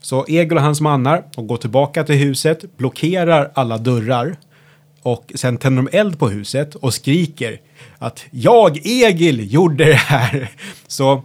Så 0.00 0.24
Egil 0.28 0.56
och 0.56 0.62
hans 0.62 0.80
mannar 0.80 1.24
de 1.34 1.46
går 1.46 1.56
tillbaka 1.56 2.04
till 2.04 2.14
huset, 2.14 2.76
blockerar 2.76 3.50
alla 3.54 3.78
dörrar 3.78 4.36
och 5.04 5.32
sen 5.34 5.56
tänder 5.56 5.82
de 5.82 5.98
eld 5.98 6.18
på 6.18 6.28
huset 6.28 6.74
och 6.74 6.94
skriker 6.94 7.60
att 7.98 8.24
jag, 8.30 8.86
Egil, 8.86 9.52
gjorde 9.52 9.84
det 9.84 9.94
här. 9.94 10.50
Så 10.86 11.24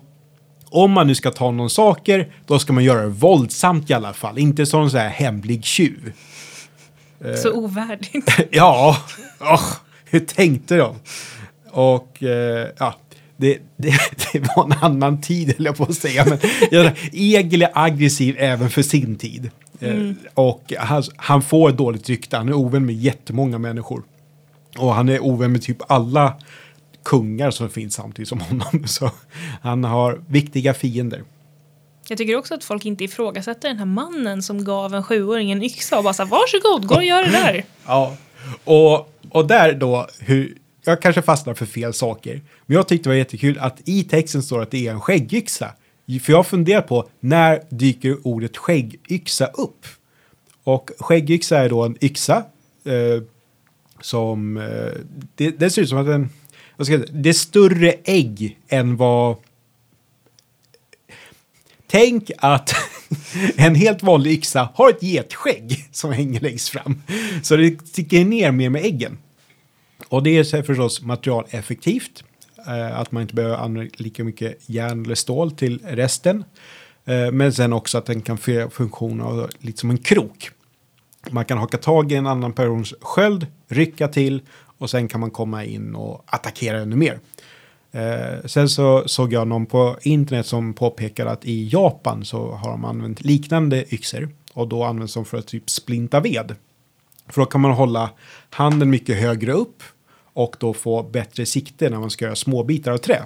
om 0.69 0.91
man 0.91 1.07
nu 1.07 1.15
ska 1.15 1.31
ta 1.31 1.51
någon 1.51 1.69
saker, 1.69 2.31
då 2.47 2.59
ska 2.59 2.73
man 2.73 2.83
göra 2.83 3.01
det 3.01 3.07
våldsamt 3.07 3.89
i 3.89 3.93
alla 3.93 4.13
fall. 4.13 4.37
Inte 4.37 4.65
som 4.65 4.89
så 4.89 4.97
här 4.97 5.09
hemlig 5.09 5.65
tjuv. 5.65 6.13
Så 7.43 7.51
ovärdigt. 7.51 8.31
ja, 8.51 8.97
oh, 9.39 9.73
hur 10.05 10.19
tänkte 10.19 10.75
de? 10.75 10.95
Och 11.71 12.23
eh, 12.23 12.67
ja, 12.77 12.95
det, 13.37 13.57
det, 13.77 13.93
det, 14.33 14.39
var 14.55 14.65
en 14.65 14.73
annan 14.81 15.21
tid, 15.21 15.53
eller 15.57 15.69
jag 15.69 15.77
på 15.77 15.83
att 15.83 15.95
säga. 15.95 16.25
Men 16.71 16.91
Egil 17.11 17.61
är 17.61 17.71
aggressiv 17.73 18.35
även 18.39 18.69
för 18.69 18.81
sin 18.81 19.15
tid. 19.15 19.51
Mm. 19.81 20.17
och 20.33 20.73
han, 20.77 21.03
han, 21.15 21.41
får 21.41 21.69
ett 21.69 21.77
dåligt 21.77 22.09
rykte. 22.09 22.37
Han 22.37 22.49
är 22.49 22.53
ovän 22.53 22.85
med 22.85 22.95
jättemånga 22.95 23.57
människor. 23.57 24.03
Och 24.77 24.93
han 24.93 25.09
är 25.09 25.23
ovän 25.23 25.51
med 25.51 25.61
typ 25.61 25.91
alla 25.91 26.33
kungar 27.03 27.51
som 27.51 27.69
finns 27.69 27.93
samtidigt 27.93 28.29
som 28.29 28.39
honom. 28.39 28.83
Så 28.87 29.11
han 29.61 29.83
har 29.83 30.21
viktiga 30.27 30.73
fiender. 30.73 31.23
Jag 32.07 32.17
tycker 32.17 32.35
också 32.35 32.53
att 32.53 32.63
folk 32.63 32.85
inte 32.85 33.03
ifrågasätter 33.03 33.69
den 33.69 33.77
här 33.77 33.85
mannen 33.85 34.43
som 34.43 34.63
gav 34.63 34.95
en 34.95 35.03
sjuåring 35.03 35.51
en 35.51 35.63
yxa 35.63 35.97
och 35.97 36.03
bara 36.03 36.13
här, 36.17 36.25
varsågod, 36.25 36.87
gå 36.87 36.95
och 36.95 37.03
gör 37.03 37.23
det 37.23 37.31
där. 37.31 37.63
Ja, 37.85 38.17
och, 38.63 39.13
och 39.29 39.47
där 39.47 39.73
då, 39.73 40.07
hur, 40.19 40.57
jag 40.83 41.01
kanske 41.01 41.21
fastnar 41.21 41.53
för 41.53 41.65
fel 41.65 41.93
saker. 41.93 42.41
Men 42.65 42.75
jag 42.75 42.87
tyckte 42.87 43.09
det 43.09 43.13
var 43.13 43.17
jättekul 43.17 43.57
att 43.59 43.81
i 43.85 44.03
texten 44.03 44.43
står 44.43 44.61
att 44.61 44.71
det 44.71 44.87
är 44.87 44.91
en 44.91 45.01
skäggyxa. 45.01 45.73
För 46.21 46.33
jag 46.33 46.47
funderar 46.47 46.81
på 46.81 47.09
när 47.19 47.63
dyker 47.69 48.27
ordet 48.27 48.57
skäggyxa 48.57 49.45
upp? 49.45 49.85
Och 50.63 50.91
skäggyxa 50.99 51.57
är 51.57 51.69
då 51.69 51.83
en 51.83 51.97
yxa 52.03 52.43
eh, 52.83 53.23
som... 54.01 54.57
Eh, 54.57 54.91
det, 55.35 55.51
det, 55.51 55.69
ser 55.69 55.81
ut 55.81 55.89
som 55.89 55.97
att 55.97 56.05
den... 56.05 56.29
Vad 56.77 56.87
ska 56.87 56.93
jag 56.93 57.07
säga, 57.07 57.21
det 57.21 57.29
är 57.29 57.33
större 57.33 57.93
ägg 58.03 58.57
än 58.67 58.97
vad... 58.97 59.35
Tänk 61.87 62.31
att 62.37 62.73
en 63.55 63.75
helt 63.75 64.03
vanlig 64.03 64.31
yxa 64.31 64.69
har 64.75 64.89
ett 64.89 65.03
getskägg 65.03 65.87
som 65.91 66.13
hänger 66.13 66.39
längst 66.39 66.69
fram. 66.69 67.01
Så 67.43 67.55
det 67.55 67.87
sticker 67.87 68.25
ner 68.25 68.51
mer 68.51 68.69
med 68.69 68.85
äggen. 68.85 69.17
Och 70.07 70.23
det 70.23 70.37
är 70.37 70.63
förstås 70.63 71.01
materialeffektivt. 71.01 72.23
Eh, 72.67 72.99
att 72.99 73.11
man 73.11 73.21
inte 73.21 73.35
behöver 73.35 73.55
använda 73.55 73.91
lika 73.97 74.23
mycket 74.23 74.69
järn 74.69 75.05
eller 75.05 75.15
stål 75.15 75.51
till 75.51 75.81
resten. 75.85 76.43
Eh, 77.05 77.31
men 77.31 77.53
sen 77.53 77.73
också 77.73 77.97
att 77.97 78.05
den 78.05 78.21
kan 78.21 78.37
fylla 78.37 78.69
funktion 78.69 79.21
av 79.21 79.49
lite 79.59 79.79
som 79.79 79.89
en 79.89 79.97
krok. 79.97 80.51
Man 81.29 81.45
kan 81.45 81.57
haka 81.57 81.77
tag 81.77 82.11
i 82.11 82.15
en 82.15 82.27
annan 82.27 82.53
persons 82.53 82.93
sköld, 83.01 83.47
rycka 83.67 84.07
till 84.07 84.41
och 84.77 84.89
sen 84.89 85.07
kan 85.07 85.19
man 85.19 85.31
komma 85.31 85.65
in 85.65 85.95
och 85.95 86.23
attackera 86.25 86.79
ännu 86.79 86.95
mer. 86.95 87.19
Eh, 87.91 88.45
sen 88.45 88.69
så 88.69 89.03
såg 89.05 89.33
jag 89.33 89.47
någon 89.47 89.65
på 89.65 89.97
internet 90.01 90.45
som 90.45 90.73
påpekade 90.73 91.31
att 91.31 91.45
i 91.45 91.69
Japan 91.71 92.25
så 92.25 92.51
har 92.51 92.71
de 92.71 92.85
använt 92.85 93.21
liknande 93.21 93.93
yxor 93.93 94.29
och 94.53 94.67
då 94.67 94.83
används 94.83 95.13
de 95.13 95.25
för 95.25 95.37
att 95.37 95.47
typ 95.47 95.69
splinta 95.69 96.19
ved. 96.19 96.55
För 97.27 97.41
då 97.41 97.45
kan 97.45 97.61
man 97.61 97.71
hålla 97.71 98.09
handen 98.49 98.89
mycket 98.89 99.17
högre 99.17 99.51
upp 99.51 99.83
och 100.33 100.55
då 100.59 100.73
få 100.73 101.03
bättre 101.03 101.45
sikte 101.45 101.89
när 101.89 101.99
man 101.99 102.09
ska 102.09 102.25
göra 102.25 102.35
små 102.35 102.63
bitar 102.63 102.91
av 102.91 102.97
trä. 102.97 103.23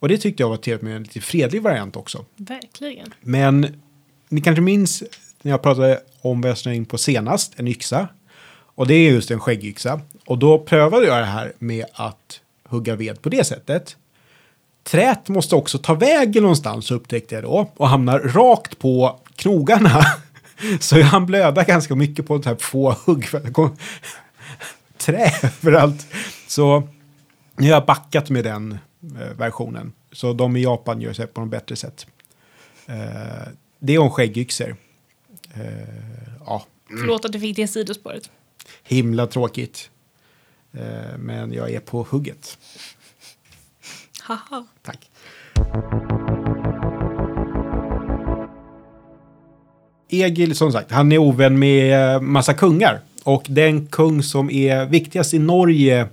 Och 0.00 0.08
det 0.08 0.18
tyckte 0.18 0.42
jag 0.42 0.48
var 0.48 0.56
trevligt 0.56 0.82
med 0.82 0.96
en 0.96 1.02
lite 1.02 1.20
fredlig 1.20 1.62
variant 1.62 1.96
också. 1.96 2.24
Verkligen. 2.36 3.14
Men 3.20 3.80
ni 4.28 4.40
kanske 4.40 4.60
minns 4.60 5.02
när 5.42 5.50
jag 5.50 5.62
pratade 5.62 6.00
om 6.20 6.40
vad 6.40 6.50
jag 6.50 6.58
snöade 6.58 6.76
in 6.76 6.84
på 6.84 6.98
senast, 6.98 7.52
en 7.56 7.68
yxa. 7.68 8.08
Och 8.50 8.86
det 8.86 8.94
är 8.94 9.10
just 9.10 9.30
en 9.30 9.40
skäggyxa. 9.40 10.00
Och 10.26 10.38
då 10.38 10.58
prövade 10.58 11.06
jag 11.06 11.18
det 11.18 11.24
här 11.24 11.52
med 11.58 11.86
att 11.92 12.40
hugga 12.64 12.96
ved 12.96 13.22
på 13.22 13.28
det 13.28 13.44
sättet. 13.44 13.96
Trät 14.82 15.28
måste 15.28 15.54
också 15.54 15.78
ta 15.78 15.94
vägen 15.94 16.42
någonstans 16.42 16.90
upptäckte 16.90 17.34
jag 17.34 17.44
då 17.44 17.70
och 17.76 17.88
hamnar 17.88 18.18
rakt 18.18 18.78
på 18.78 19.20
knogarna. 19.36 20.02
Så 20.80 20.98
jag 20.98 21.06
hann 21.06 21.26
blöda 21.26 21.62
ganska 21.62 21.94
mycket 21.94 22.26
på 22.26 22.42
här 22.44 22.54
få 22.54 22.96
hugg. 23.06 23.26
För 24.98 25.12
trä 25.12 25.30
överallt. 25.62 26.06
Så 26.46 26.88
nu 27.56 27.66
har 27.66 27.70
jag 27.70 27.86
backat 27.86 28.30
med 28.30 28.44
den 28.44 28.78
eh, 29.02 29.36
versionen. 29.38 29.92
Så 30.12 30.32
de 30.32 30.56
i 30.56 30.62
Japan 30.62 31.00
gör 31.00 31.12
sig 31.12 31.26
på 31.26 31.40
något 31.40 31.50
bättre 31.50 31.76
sätt. 31.76 32.06
Eh, 32.86 33.48
det 33.78 33.94
är 33.94 33.98
om 33.98 34.10
skäggyxor. 34.10 34.76
Eh, 35.54 35.62
ja. 36.46 36.64
Förlåt 36.88 37.24
att 37.24 37.32
du 37.32 37.40
fick 37.40 37.56
det 37.56 37.68
sidospåret. 37.68 38.30
Himla 38.82 39.26
tråkigt. 39.26 39.90
Eh, 40.72 41.18
men 41.18 41.52
jag 41.52 41.70
är 41.70 41.80
på 41.80 42.06
hugget. 42.10 42.58
Haha. 44.22 44.66
Tack. 44.82 45.10
Egil, 50.10 50.56
som 50.56 50.72
sagt, 50.72 50.90
han 50.90 51.12
är 51.12 51.18
ovän 51.18 51.58
med 51.58 52.14
eh, 52.14 52.20
massa 52.20 52.54
kungar. 52.54 53.00
Och 53.24 53.44
den 53.48 53.86
kung 53.86 54.22
som 54.22 54.50
är 54.50 54.86
viktigast 54.86 55.34
i 55.34 55.38
Norge 55.38 56.08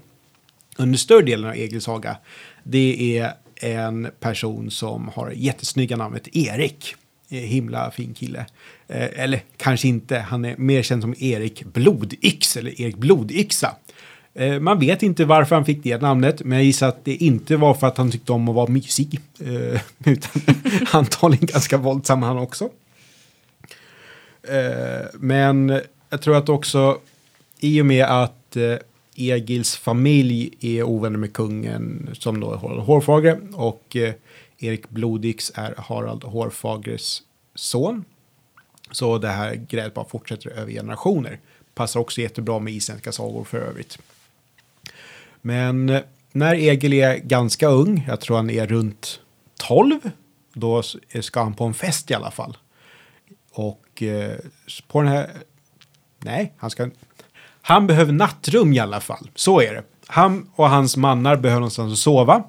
under 0.78 0.98
större 0.98 1.26
delen 1.26 1.50
av 1.50 1.56
Egils 1.56 1.84
saga, 1.84 2.18
det 2.64 3.18
är 3.18 3.34
en 3.62 4.08
person 4.20 4.72
som 4.72 5.08
har 5.16 5.32
jättesnygga 5.36 5.98
namnet 5.98 6.36
Erik. 6.36 6.96
Eh, 7.30 7.38
himla 7.38 7.92
fin 7.92 8.14
kille. 8.14 8.46
Eh, 8.88 9.24
eller 9.24 9.44
kanske 9.58 9.88
inte, 9.88 10.20
han 10.20 10.46
är 10.46 10.58
mer 10.58 10.84
känd 10.84 11.02
som 11.02 11.16
Erik 11.18 11.64
Blodyx 11.64 12.58
eller 12.58 12.82
Erik 12.82 12.96
Blodyxa. 12.96 13.76
Eh, 14.34 14.60
man 14.60 14.80
vet 14.80 15.04
inte 15.04 15.26
varför 15.26 15.56
han 15.56 15.66
fick 15.66 15.84
det 15.84 16.02
namnet, 16.02 16.44
men 16.44 16.58
jag 16.58 16.66
gissar 16.66 16.88
att 16.88 17.06
det 17.06 17.16
inte 17.16 17.58
var 17.58 17.74
för 17.74 17.88
att 17.88 17.98
han 17.98 18.12
tyckte 18.12 18.32
om 18.32 18.50
att 18.50 18.56
vara 18.56 18.68
mysig. 18.68 19.20
Eh, 19.40 19.82
utan 20.06 20.42
antagligen 20.92 21.46
ganska 21.46 21.78
våldsam 21.78 22.24
han 22.24 22.38
också. 22.38 22.70
Eh, 24.50 25.06
men 25.14 25.82
jag 26.10 26.22
tror 26.22 26.38
att 26.38 26.50
också 26.50 27.00
i 27.60 27.82
och 27.82 27.86
med 27.86 28.06
att 28.06 28.56
eh, 28.56 28.78
Egils 29.16 29.76
familj 29.76 30.54
är 30.60 30.84
ovänner 30.84 31.18
med 31.18 31.34
kungen 31.34 32.10
som 32.14 32.40
då 32.40 32.54
är 32.54 32.58
Harald 32.58 32.82
Hårfagre 32.82 33.40
och 33.54 33.96
eh, 33.96 34.14
Erik 34.58 34.90
Blodix 34.90 35.52
är 35.56 35.76
Harald 35.78 36.24
Hårfagres 36.24 37.22
son. 37.56 38.06
Så 38.92 39.18
det 39.18 39.28
här 39.28 39.56
grälet 39.56 39.94
bara 39.94 40.06
fortsätter 40.06 40.50
över 40.50 40.72
generationer. 40.72 41.40
Passar 41.74 42.00
också 42.00 42.22
jättebra 42.22 42.60
med 42.60 42.74
isländska 42.74 43.12
sagor 43.12 43.44
för 43.44 43.58
övrigt. 43.58 43.98
Men 45.42 45.90
eh, 45.90 46.02
när 46.32 46.56
Egil 46.56 46.94
är 46.94 47.18
ganska 47.18 47.68
ung, 47.68 48.06
jag 48.08 48.22
tror 48.22 48.36
han 48.36 48.50
är 48.50 48.68
runt 48.68 49.20
12, 49.56 50.00
då 50.54 50.84
ska 51.22 51.44
han 51.44 51.54
på 51.54 51.64
en 51.64 51.74
fest 51.74 52.12
i 52.12 52.14
alla 52.14 52.32
fall. 52.32 52.58
Och 53.52 54.04
eh, 54.04 54.38
på 54.88 55.02
den 55.02 55.12
här... 55.12 55.30
Nej, 56.26 56.54
han 56.58 56.70
ska... 56.70 56.90
Han 57.62 57.88
behöver 57.88 58.14
nattrum 58.14 58.74
i 58.74 58.80
alla 58.80 59.00
fall. 59.00 59.30
Så 59.36 59.62
är 59.62 59.74
det. 59.74 59.84
Han 60.08 60.50
och 60.56 60.70
hans 60.70 60.98
mannar 60.98 61.36
behöver 61.36 61.60
någonstans 61.60 61.94
att 61.94 62.00
sova. 62.00 62.44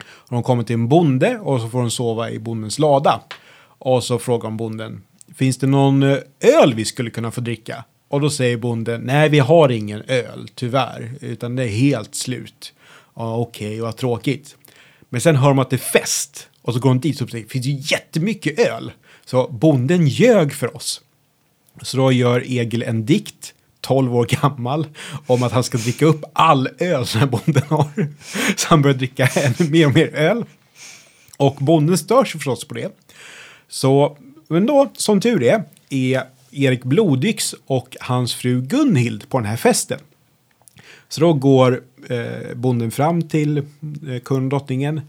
Och 0.00 0.30
de 0.30 0.42
kommer 0.42 0.62
till 0.62 0.74
en 0.74 0.88
bonde 0.88 1.38
och 1.38 1.60
så 1.60 1.68
får 1.68 1.80
de 1.80 1.90
sova 1.90 2.30
i 2.30 2.38
bondens 2.38 2.78
lada. 2.78 3.20
Och 3.60 4.04
så 4.04 4.18
frågar 4.18 4.50
bonden, 4.50 5.02
finns 5.34 5.58
det 5.58 5.66
någon 5.66 6.02
eh, 6.02 6.18
öl 6.40 6.74
vi 6.74 6.84
skulle 6.84 7.10
kunna 7.10 7.30
få 7.30 7.40
dricka? 7.40 7.84
Och 8.08 8.20
då 8.20 8.30
säger 8.30 8.56
bonden, 8.56 9.00
nej 9.00 9.28
vi 9.28 9.38
har 9.38 9.68
ingen 9.68 10.02
öl, 10.08 10.48
tyvärr, 10.54 11.12
utan 11.20 11.56
det 11.56 11.62
är 11.62 11.68
helt 11.68 12.14
slut. 12.14 12.72
Ja, 13.16 13.36
okej, 13.36 13.80
vad 13.80 13.96
tråkigt. 13.96 14.56
Men 15.08 15.20
sen 15.20 15.36
hör 15.36 15.48
de 15.48 15.58
att 15.58 15.70
det 15.70 15.76
är 15.76 16.00
fest. 16.00 16.48
Och 16.62 16.74
så 16.74 16.80
går 16.80 16.90
de 16.90 17.00
dit 17.00 17.20
och 17.20 17.30
säger, 17.30 17.44
det 17.44 17.50
finns 17.50 17.66
ju 17.66 17.96
jättemycket 17.96 18.58
öl. 18.58 18.92
Så 19.24 19.48
bonden 19.48 20.06
ljög 20.06 20.52
för 20.52 20.76
oss. 20.76 21.00
Så 21.82 21.96
då 21.96 22.12
gör 22.12 22.40
Egil 22.46 22.82
en 22.82 23.06
dikt, 23.06 23.54
12 23.80 24.16
år 24.16 24.26
gammal, 24.42 24.86
om 25.26 25.42
att 25.42 25.52
han 25.52 25.64
ska 25.64 25.78
dricka 25.78 26.06
upp 26.06 26.24
all 26.32 26.68
öl 26.78 27.06
som 27.06 27.20
den 27.20 27.28
här 27.28 27.38
bonden 27.38 27.62
har. 27.68 28.08
Så 28.56 28.68
han 28.68 28.82
börjar 28.82 28.96
dricka 28.96 29.26
ännu 29.26 29.70
mer 29.70 29.86
och 29.86 29.94
mer 29.94 30.14
öl. 30.14 30.44
Och 31.36 31.56
bonden 31.60 31.98
stör 31.98 32.24
sig 32.24 32.32
förstås 32.32 32.64
på 32.64 32.74
det. 32.74 32.92
Så, 33.68 34.16
men 34.48 34.66
då, 34.66 34.92
som 34.96 35.20
tur 35.20 35.42
är, 35.42 35.64
är 35.90 36.22
Erik 36.50 36.84
Blodyx 36.84 37.54
och 37.66 37.96
hans 38.00 38.34
fru 38.34 38.60
Gunhild 38.60 39.28
på 39.28 39.38
den 39.38 39.46
här 39.46 39.56
festen. 39.56 39.98
Så 41.08 41.20
då 41.20 41.32
går 41.32 41.82
eh, 42.08 42.54
bonden 42.54 42.90
fram 42.90 43.22
till 43.22 43.58
eh, 43.58 43.64
kungen 44.24 44.48
drottningen. 44.48 45.00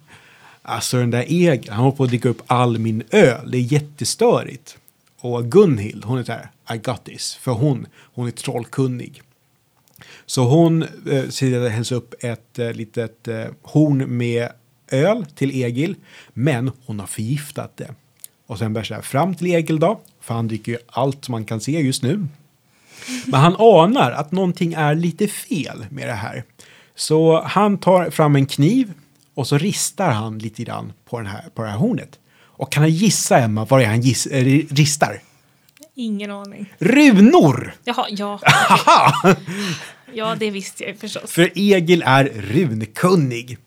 Alltså 0.61 0.97
den 0.97 1.11
där 1.11 1.26
Egil, 1.28 1.70
han 1.70 1.80
håller 1.80 1.97
på 1.97 2.03
att 2.03 2.09
dricka 2.09 2.30
upp 2.30 2.41
all 2.47 2.80
min 2.80 3.03
öl. 3.11 3.51
Det 3.51 3.57
är 3.57 3.74
jättestörigt. 3.74 4.78
Och 5.22 5.51
Gunhild, 5.51 6.05
hon 6.05 6.17
är 6.17 6.24
så 6.24 6.32
här, 6.32 6.49
I 6.74 6.78
got 6.78 7.05
this. 7.05 7.36
För 7.36 7.51
hon, 7.51 7.88
hon 8.13 8.28
är 8.28 8.32
trollkunnig. 8.32 9.22
Så 10.26 10.43
hon 10.43 10.86
eh, 11.11 11.30
sidade 11.30 11.70
hälsa 11.70 11.95
upp 11.95 12.13
ett 12.20 12.59
eh, 12.59 12.72
litet 12.72 13.28
eh, 13.28 13.45
horn 13.61 14.17
med 14.17 14.49
öl 14.91 15.26
till 15.36 15.63
Egil. 15.63 15.95
Men 16.34 16.72
hon 16.86 16.99
har 16.99 17.07
förgiftat 17.07 17.78
det. 17.78 17.93
Och 18.47 18.57
sen 18.57 18.74
bär 18.74 18.84
sig 18.84 19.01
fram 19.01 19.36
till 19.36 19.47
Egil 19.47 19.80
då. 19.80 19.99
För 20.22 20.34
han 20.34 20.47
dricker 20.47 20.72
ju 20.72 20.78
allt 20.88 21.30
man 21.30 21.45
kan 21.45 21.61
se 21.61 21.82
just 21.82 22.03
nu. 22.03 22.28
Men 23.26 23.39
han 23.39 23.55
anar 23.59 24.11
att 24.11 24.32
någonting 24.32 24.74
är 24.74 24.95
lite 24.95 25.28
fel 25.28 25.86
med 25.89 26.07
det 26.07 26.13
här. 26.13 26.43
Så 26.95 27.41
han 27.41 27.78
tar 27.78 28.09
fram 28.09 28.36
en 28.36 28.45
kniv 28.45 28.93
och 29.34 29.47
så 29.47 29.57
ristar 29.57 30.11
han 30.11 30.39
lite 30.39 30.63
grann 30.63 30.93
på, 31.05 31.17
den 31.17 31.28
här, 31.28 31.45
på 31.53 31.61
det 31.61 31.70
här 31.70 31.78
hornet. 31.78 32.20
Och 32.60 32.72
kan 32.72 32.84
du 32.84 32.89
gissa, 32.89 33.38
Emma, 33.38 33.66
vad 33.66 33.80
det 33.80 33.84
är 33.84 33.89
han 33.89 34.01
giss, 34.01 34.26
äh, 34.26 34.43
ristar? 34.70 35.22
Ingen 35.95 36.32
aning. 36.32 36.74
Runor! 36.80 37.74
Jaha, 37.84 38.05
ja. 38.10 38.39
Haha! 38.43 39.36
Ja, 40.14 40.36
det 40.39 40.51
visste 40.51 40.84
jag 40.84 40.97
förstås. 40.97 41.32
För 41.32 41.51
Egil 41.55 42.03
är 42.05 42.26
runkunnig. 42.26 43.57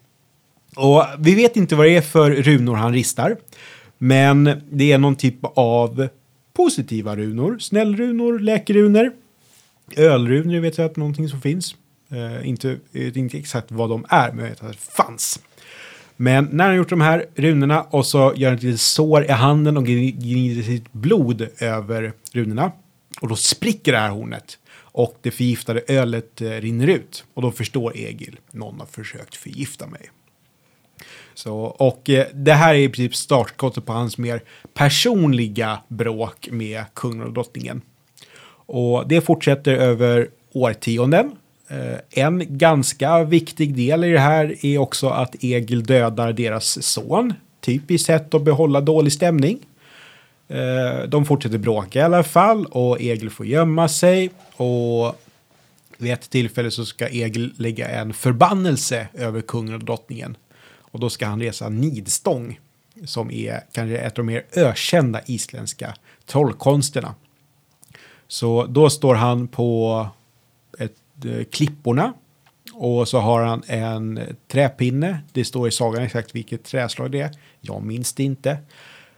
Och 0.76 1.05
vi 1.18 1.34
vet 1.34 1.57
inte 1.57 1.76
vad 1.76 1.86
det 1.86 1.97
är 1.97 2.03
för 2.03 2.30
runor 2.30 2.74
han 2.74 2.93
ristar. 2.93 3.36
Men 3.99 4.62
det 4.70 4.93
är 4.93 4.99
någon 4.99 5.16
typ 5.16 5.38
av 5.43 6.09
positiva 6.53 7.16
runor. 7.16 7.59
Snällrunor, 7.59 8.38
läkerunor. 8.38 9.12
Ölrunor 9.97 10.61
vet 10.61 10.78
jag 10.78 10.84
att 10.84 10.97
någonting 10.97 11.28
som 11.28 11.40
finns. 11.40 11.74
Eh, 12.11 12.49
inte, 12.49 12.78
inte 12.93 13.38
exakt 13.38 13.70
vad 13.70 13.90
de 13.90 14.07
är, 14.09 14.32
men 14.32 14.45
jag 14.45 14.51
vet 14.51 14.62
att 14.62 14.72
det 14.72 14.78
fanns. 14.78 15.40
Men 16.23 16.49
när 16.53 16.66
han 16.66 16.77
gjort 16.77 16.89
de 16.89 17.01
här 17.01 17.27
runorna 17.35 17.83
och 17.83 18.07
så 18.07 18.33
gör 18.37 18.49
han 18.49 18.57
ett 18.57 18.62
litet 18.62 18.81
sår 18.81 19.25
i 19.25 19.31
handen 19.31 19.77
och 19.77 19.87
gnider 19.87 20.62
sitt 20.62 20.93
blod 20.93 21.49
över 21.59 22.12
runorna. 22.33 22.73
Och 23.20 23.29
då 23.29 23.37
spricker 23.37 23.93
det 23.93 23.99
här 23.99 24.11
hornet. 24.11 24.59
Och 24.75 25.18
det 25.23 25.31
förgiftade 25.31 25.83
ölet 25.89 26.41
eh, 26.41 26.51
rinner 26.51 26.87
ut. 26.87 27.25
Och 27.35 27.43
då 27.43 27.51
förstår 27.51 27.97
Egil, 27.97 28.39
någon 28.51 28.81
har 28.81 28.87
försökt 28.87 29.37
förgifta 29.37 29.87
mig. 29.87 30.11
Så, 31.35 31.57
och 31.59 32.11
eh, 32.11 32.27
det 32.35 32.53
här 32.53 32.75
är 32.75 32.79
i 32.79 32.89
princip 32.89 33.16
startskottet 33.16 33.87
på 33.87 33.93
hans 33.93 34.18
mer 34.18 34.43
personliga 34.75 35.79
bråk 35.89 36.49
med 36.51 36.85
kungen 36.95 37.27
och 37.27 37.33
drottningen. 37.33 37.83
Och 38.66 39.09
det 39.09 39.20
fortsätter 39.20 39.75
över 39.75 40.29
årtionden. 40.53 41.33
Eh, 41.73 41.99
en 42.11 42.59
ganska 42.59 43.25
viktig 43.25 43.77
del 43.77 44.05
i 44.05 44.11
det 44.11 44.18
här 44.18 44.66
är 44.66 44.79
också 44.79 45.09
att 45.09 45.35
Egil 45.41 45.83
dödar 45.83 46.33
deras 46.33 46.83
son. 46.83 47.35
Typiskt 47.61 48.07
sätt 48.07 48.35
att 48.35 48.43
behålla 48.43 48.81
dålig 48.81 49.12
stämning. 49.12 49.59
Eh, 50.49 51.09
de 51.09 51.25
fortsätter 51.25 51.59
bråka 51.59 51.99
i 51.99 52.03
alla 52.03 52.23
fall 52.23 52.66
och 52.66 53.01
Egil 53.01 53.31
får 53.31 53.47
gömma 53.47 53.89
sig. 53.89 54.31
Och 54.57 55.23
vid 55.97 56.12
ett 56.12 56.31
tillfälle 56.31 56.70
så 56.70 56.87
ska 56.87 57.09
Egil 57.09 57.55
lägga 57.57 57.89
en 57.89 58.12
förbannelse 58.12 59.09
över 59.14 59.41
kungen 59.41 59.75
och 59.75 59.85
drottningen. 59.85 60.37
Och 60.79 61.01
då 61.01 61.11
ska 61.11 61.27
han 61.27 61.41
resa 61.41 61.68
nidstång 61.68 62.61
som 63.05 63.31
är 63.31 63.61
kanske 63.73 63.99
ett 63.99 64.18
av 64.18 64.25
de 64.25 64.27
mer 64.27 64.45
ökända 64.57 65.20
isländska 65.27 65.95
trollkonsterna. 66.27 67.14
Så 68.29 68.66
då 68.66 68.91
står 68.91 69.14
han 69.14 69.49
på 69.49 70.07
klipporna 71.51 72.12
och 72.73 73.09
så 73.09 73.18
har 73.18 73.43
han 73.43 73.62
en 73.66 74.20
träpinne. 74.49 75.18
Det 75.33 75.45
står 75.45 75.68
i 75.68 75.70
sagan 75.70 76.03
exakt 76.03 76.35
vilket 76.35 76.64
träslag 76.64 77.11
det 77.11 77.20
är. 77.20 77.31
Jag 77.61 77.83
minns 77.83 78.12
det 78.12 78.25
inte. 78.25 78.59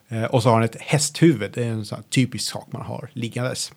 Eh, 0.08 0.24
och 0.24 0.42
så 0.42 0.48
har 0.48 0.54
han 0.54 0.64
ett 0.64 0.80
hästhuvud. 0.80 1.50
Det 1.54 1.64
är 1.64 1.70
en 1.70 1.84
sån 1.84 2.02
typisk 2.02 2.50
sak 2.50 2.66
man 2.70 2.82
har 2.82 3.10
liggandes. 3.12 3.72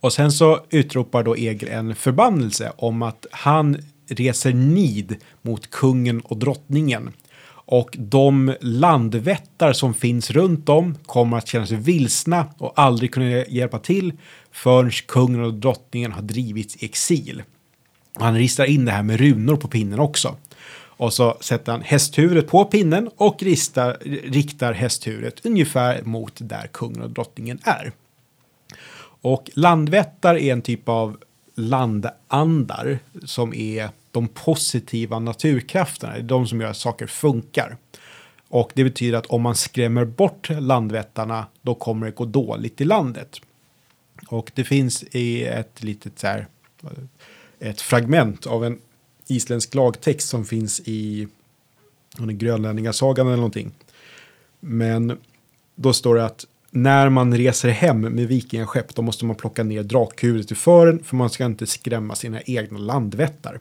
Och 0.00 0.12
sen 0.12 0.32
så 0.32 0.60
utropar 0.70 1.22
då 1.22 1.36
Egil 1.36 1.68
en 1.68 1.94
förbannelse 1.94 2.72
om 2.76 3.02
att 3.02 3.26
han 3.30 3.76
reser 4.08 4.52
nid 4.52 5.16
mot 5.42 5.70
kungen 5.70 6.20
och 6.20 6.36
drottningen. 6.36 7.12
Och 7.70 7.96
de 7.98 8.54
landvättar 8.60 9.72
som 9.72 9.94
finns 9.94 10.30
runt 10.30 10.68
om 10.68 10.94
kommer 11.06 11.36
att 11.36 11.48
känna 11.48 11.66
sig 11.66 11.76
vilsna 11.76 12.46
och 12.58 12.72
aldrig 12.76 13.12
kunna 13.12 13.46
hjälpa 13.46 13.78
till 13.78 14.12
förrän 14.52 14.90
kungen 14.90 15.42
och 15.42 15.54
drottningen 15.54 16.12
har 16.12 16.22
drivits 16.22 16.76
i 16.76 16.84
exil. 16.84 17.42
Och 18.14 18.24
han 18.24 18.34
ristar 18.34 18.64
in 18.64 18.84
det 18.84 18.92
här 18.92 19.02
med 19.02 19.20
runor 19.20 19.56
på 19.56 19.68
pinnen 19.68 19.98
också. 19.98 20.36
Och 20.70 21.12
så 21.12 21.36
sätter 21.40 21.72
han 21.72 21.82
hästhuvudet 21.82 22.48
på 22.48 22.64
pinnen 22.64 23.10
och 23.16 23.42
ristar, 23.42 23.96
riktar 24.24 24.72
hästhuvudet 24.72 25.46
ungefär 25.46 26.02
mot 26.02 26.32
där 26.38 26.66
kungen 26.72 27.02
och 27.02 27.10
drottningen 27.10 27.58
är. 27.62 27.92
Och 29.20 29.50
landvättar 29.54 30.34
är 30.34 30.52
en 30.52 30.62
typ 30.62 30.88
av 30.88 31.16
landandar 31.54 32.98
som 33.24 33.54
är 33.54 33.88
de 34.10 34.28
positiva 34.28 35.18
naturkrafterna, 35.18 36.12
det 36.12 36.18
är 36.18 36.22
de 36.22 36.46
som 36.46 36.60
gör 36.60 36.70
att 36.70 36.76
saker 36.76 37.06
funkar. 37.06 37.76
Och 38.48 38.72
det 38.74 38.84
betyder 38.84 39.18
att 39.18 39.26
om 39.26 39.42
man 39.42 39.54
skrämmer 39.54 40.04
bort 40.04 40.48
landvättarna 40.50 41.46
då 41.62 41.74
kommer 41.74 42.06
det 42.06 42.12
gå 42.12 42.24
dåligt 42.24 42.80
i 42.80 42.84
landet. 42.84 43.40
Och 44.28 44.50
det 44.54 44.64
finns 44.64 45.02
i 45.02 45.44
ett 45.44 45.82
litet 45.82 46.18
så 46.18 46.26
här, 46.26 46.46
ett 47.58 47.80
fragment 47.80 48.46
av 48.46 48.64
en 48.64 48.78
isländsk 49.26 49.74
lagtext 49.74 50.28
som 50.28 50.44
finns 50.44 50.80
i 50.84 51.28
den 52.16 52.38
grönlänningasagan 52.38 53.26
eller 53.26 53.36
någonting. 53.36 53.72
Men 54.60 55.18
då 55.74 55.92
står 55.92 56.14
det 56.14 56.24
att 56.24 56.46
när 56.70 57.08
man 57.08 57.36
reser 57.36 57.68
hem 57.68 58.00
med 58.00 58.28
vikingaskepp 58.28 58.94
då 58.94 59.02
måste 59.02 59.24
man 59.24 59.36
plocka 59.36 59.64
ner 59.64 59.82
drakhuvudet 59.82 60.52
i 60.52 60.54
fören 60.54 61.04
för 61.04 61.16
man 61.16 61.30
ska 61.30 61.44
inte 61.44 61.66
skrämma 61.66 62.14
sina 62.14 62.40
egna 62.40 62.78
landvättar. 62.78 63.60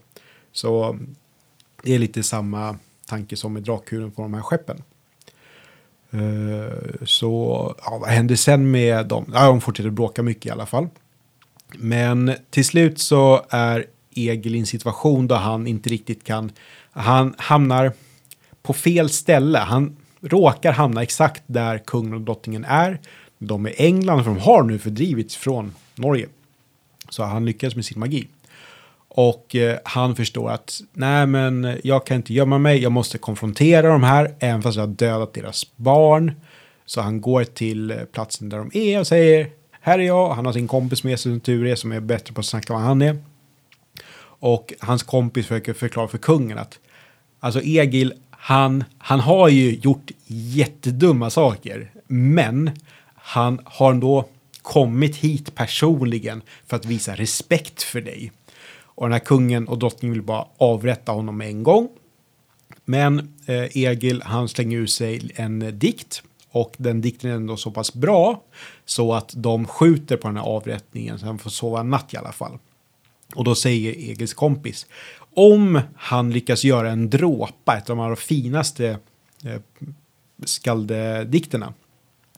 Så 0.57 0.99
det 1.83 1.95
är 1.95 1.99
lite 1.99 2.23
samma 2.23 2.77
tanke 3.05 3.37
som 3.37 3.53
med 3.53 3.63
drakhuren 3.63 4.11
på 4.11 4.21
de 4.21 4.33
här 4.33 4.41
skeppen. 4.41 4.83
Eh, 6.11 7.05
så 7.05 7.75
ja, 7.85 7.97
vad 7.97 8.09
händer 8.09 8.35
sen 8.35 8.71
med 8.71 9.05
dem? 9.05 9.31
Ja, 9.33 9.45
de 9.45 9.61
fortsätter 9.61 9.89
bråka 9.89 10.23
mycket 10.23 10.45
i 10.45 10.49
alla 10.49 10.65
fall. 10.65 10.87
Men 11.73 12.33
till 12.49 12.65
slut 12.65 12.99
så 12.99 13.45
är 13.49 13.85
Egil 14.15 14.55
i 14.55 14.59
en 14.59 14.65
situation 14.65 15.27
då 15.27 15.35
han 15.35 15.67
inte 15.67 15.89
riktigt 15.89 16.23
kan, 16.23 16.51
han 16.91 17.35
hamnar 17.37 17.91
på 18.61 18.73
fel 18.73 19.09
ställe. 19.09 19.59
Han 19.59 19.97
råkar 20.21 20.71
hamna 20.71 21.03
exakt 21.03 21.43
där 21.47 21.77
kungen 21.77 22.13
och 22.13 22.21
drottningen 22.21 22.65
är 22.65 22.99
de 23.37 23.67
i 23.67 23.73
England, 23.77 24.23
för 24.23 24.31
de 24.31 24.39
har 24.39 24.63
nu 24.63 24.79
fördrivits 24.79 25.35
från 25.35 25.73
Norge. 25.95 26.27
Så 27.09 27.23
han 27.23 27.45
lyckas 27.45 27.75
med 27.75 27.85
sin 27.85 27.99
magi. 27.99 28.27
Och 29.17 29.55
eh, 29.55 29.77
han 29.83 30.15
förstår 30.15 30.51
att 30.51 30.81
nej 30.93 31.27
men 31.27 31.79
jag 31.83 32.05
kan 32.05 32.17
inte 32.17 32.33
gömma 32.33 32.57
mig, 32.57 32.81
jag 32.81 32.91
måste 32.91 33.17
konfrontera 33.17 33.87
de 33.87 34.03
här, 34.03 34.35
även 34.39 34.61
fast 34.61 34.75
jag 34.75 34.83
har 34.83 34.93
dödat 34.93 35.33
deras 35.33 35.75
barn. 35.75 36.31
Så 36.85 37.01
han 37.01 37.21
går 37.21 37.43
till 37.43 37.91
eh, 37.91 37.97
platsen 37.97 38.49
där 38.49 38.57
de 38.57 38.71
är 38.73 38.99
och 38.99 39.07
säger 39.07 39.49
här 39.81 39.99
är 39.99 40.03
jag, 40.03 40.29
han 40.33 40.45
har 40.45 40.53
sin 40.53 40.67
kompis 40.67 41.03
med 41.03 41.19
sig 41.19 41.31
som 41.31 41.39
tur 41.39 41.65
är 41.65 41.75
som 41.75 41.91
är 41.91 41.99
bättre 41.99 42.33
på 42.33 42.39
att 42.39 42.45
snacka 42.45 42.73
vad 42.73 42.81
han 42.81 43.01
är. 43.01 43.17
Och 44.39 44.73
hans 44.79 45.03
kompis 45.03 45.47
försöker 45.47 45.73
förklara 45.73 46.07
för 46.07 46.17
kungen 46.17 46.57
att 46.57 46.79
alltså 47.39 47.61
Egil, 47.61 48.13
han, 48.29 48.83
han 48.97 49.19
har 49.19 49.49
ju 49.49 49.75
gjort 49.75 50.11
jättedumma 50.27 51.29
saker, 51.29 51.91
men 52.07 52.71
han 53.15 53.59
har 53.65 53.91
ändå 53.91 54.25
kommit 54.61 55.15
hit 55.15 55.55
personligen 55.55 56.41
för 56.67 56.75
att 56.75 56.85
visa 56.85 57.15
respekt 57.15 57.83
för 57.83 58.01
dig. 58.01 58.31
Och 58.97 59.05
den 59.05 59.11
här 59.11 59.19
kungen 59.19 59.67
och 59.67 59.79
drottningen 59.79 60.13
vill 60.13 60.23
bara 60.23 60.47
avrätta 60.57 61.11
honom 61.11 61.37
med 61.37 61.47
en 61.47 61.63
gång. 61.63 61.89
Men 62.85 63.35
eh, 63.45 63.77
Egil, 63.77 64.21
han 64.21 64.49
slänger 64.49 64.77
ur 64.77 64.85
sig 64.85 65.31
en 65.35 65.61
eh, 65.61 65.67
dikt 65.67 66.23
och 66.51 66.75
den 66.77 67.01
dikten 67.01 67.31
är 67.31 67.35
ändå 67.35 67.57
så 67.57 67.71
pass 67.71 67.93
bra 67.93 68.43
så 68.85 69.13
att 69.13 69.33
de 69.35 69.65
skjuter 69.65 70.17
på 70.17 70.27
den 70.27 70.37
här 70.37 70.43
avrättningen 70.43 71.19
så 71.19 71.25
han 71.25 71.39
får 71.39 71.49
sova 71.49 71.79
en 71.79 71.89
natt 71.89 72.13
i 72.13 72.17
alla 72.17 72.31
fall. 72.31 72.57
Och 73.35 73.43
då 73.43 73.55
säger 73.55 73.91
Egils 73.91 74.33
kompis 74.33 74.85
om 75.33 75.81
han 75.95 76.31
lyckas 76.31 76.63
göra 76.63 76.91
en 76.91 77.09
dråpa, 77.09 77.77
ett 77.77 77.89
av 77.89 77.97
de 77.97 78.03
här 78.03 78.15
finaste 78.15 78.99
eh, 79.43 79.61
skaldedikterna 80.45 81.73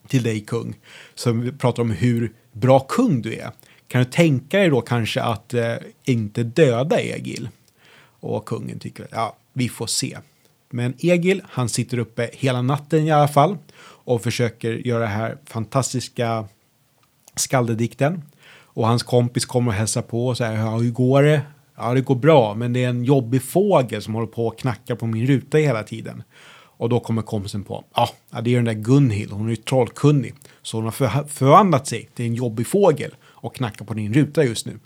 till 0.07 0.23
dig 0.23 0.39
kung, 0.39 0.75
som 1.15 1.57
pratar 1.57 1.83
om 1.83 1.91
hur 1.91 2.33
bra 2.51 2.79
kung 2.79 3.21
du 3.21 3.33
är. 3.33 3.51
Kan 3.89 4.03
du 4.03 4.09
tänka 4.09 4.57
dig 4.57 4.69
då 4.69 4.81
kanske 4.81 5.21
att 5.21 5.53
eh, 5.53 5.75
inte 6.03 6.43
döda 6.43 6.99
Egil? 6.99 7.49
Och 8.19 8.45
kungen 8.45 8.79
tycker 8.79 9.07
ja, 9.11 9.37
vi 9.53 9.69
får 9.69 9.87
se. 9.87 10.17
Men 10.69 10.93
Egil, 10.99 11.41
han 11.49 11.69
sitter 11.69 11.97
uppe 11.97 12.29
hela 12.33 12.61
natten 12.61 13.07
i 13.07 13.11
alla 13.11 13.27
fall 13.27 13.57
och 13.81 14.21
försöker 14.21 14.71
göra 14.71 14.99
den 14.99 15.11
här 15.11 15.37
fantastiska 15.45 16.45
skaldedikten. 17.35 18.21
Och 18.51 18.87
hans 18.87 19.03
kompis 19.03 19.45
kommer 19.45 19.71
och 19.71 19.77
hälsar 19.77 20.01
på 20.01 20.27
och 20.27 20.37
säger, 20.37 20.59
ja, 20.59 20.77
hur 20.77 20.91
går 20.91 21.23
det? 21.23 21.41
Ja, 21.77 21.93
det 21.93 22.01
går 22.01 22.15
bra, 22.15 22.53
men 22.55 22.73
det 22.73 22.83
är 22.83 22.89
en 22.89 23.03
jobbig 23.03 23.43
fågel 23.43 24.01
som 24.01 24.13
håller 24.13 24.27
på 24.27 24.47
och 24.47 24.59
knackar 24.59 24.95
på 24.95 25.05
min 25.05 25.27
ruta 25.27 25.57
hela 25.57 25.83
tiden. 25.83 26.23
Och 26.79 26.89
då 26.89 26.99
kommer 26.99 27.21
kompisen 27.21 27.63
på, 27.63 27.83
ja, 27.95 28.09
det 28.41 28.51
är 28.51 28.55
den 28.55 28.65
där 28.65 28.73
Gunhild, 28.73 29.31
hon 29.31 29.45
är 29.45 29.49
ju 29.49 29.55
trollkunnig. 29.55 30.33
Så 30.61 30.77
hon 30.77 30.85
har 30.85 31.27
förvandlat 31.27 31.87
sig 31.87 32.09
till 32.15 32.25
en 32.25 32.35
jobbig 32.35 32.67
fågel 32.67 33.15
och 33.41 33.55
knackar 33.55 33.85
på 33.85 33.93
din 33.93 34.13
ruta 34.13 34.43
just 34.43 34.65
nu. 34.65 34.79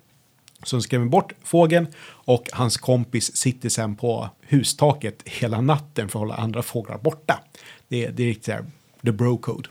Så 0.63 0.75
hon 0.75 0.81
skrämmer 0.81 1.05
bort 1.05 1.33
fågeln 1.43 1.87
och 2.05 2.49
hans 2.51 2.77
kompis 2.77 3.35
sitter 3.35 3.69
sen 3.69 3.95
på 3.95 4.29
hustaket 4.41 5.21
hela 5.25 5.61
natten 5.61 6.09
för 6.09 6.19
att 6.19 6.21
hålla 6.21 6.35
andra 6.35 6.61
fåglar 6.61 6.97
borta. 6.97 7.39
Det, 7.87 8.07
det 8.07 8.23
är 8.23 8.27
riktigt 8.27 8.53
här, 8.53 8.65
the 9.03 9.11
bro 9.11 9.37
code. 9.37 9.69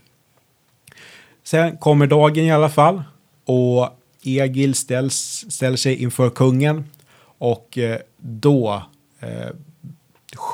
Sen 1.43 1.77
kommer 1.77 2.07
dagen 2.07 2.45
i 2.45 2.53
alla 2.53 2.69
fall 2.69 3.03
och 3.45 3.99
Egil 4.23 4.75
ställs, 4.75 5.45
ställer 5.49 5.77
sig 5.77 6.03
inför 6.03 6.31
kungen 6.31 6.85
och 7.39 7.79
eh, 7.79 7.99
då 8.17 8.83
eh, 9.21 9.49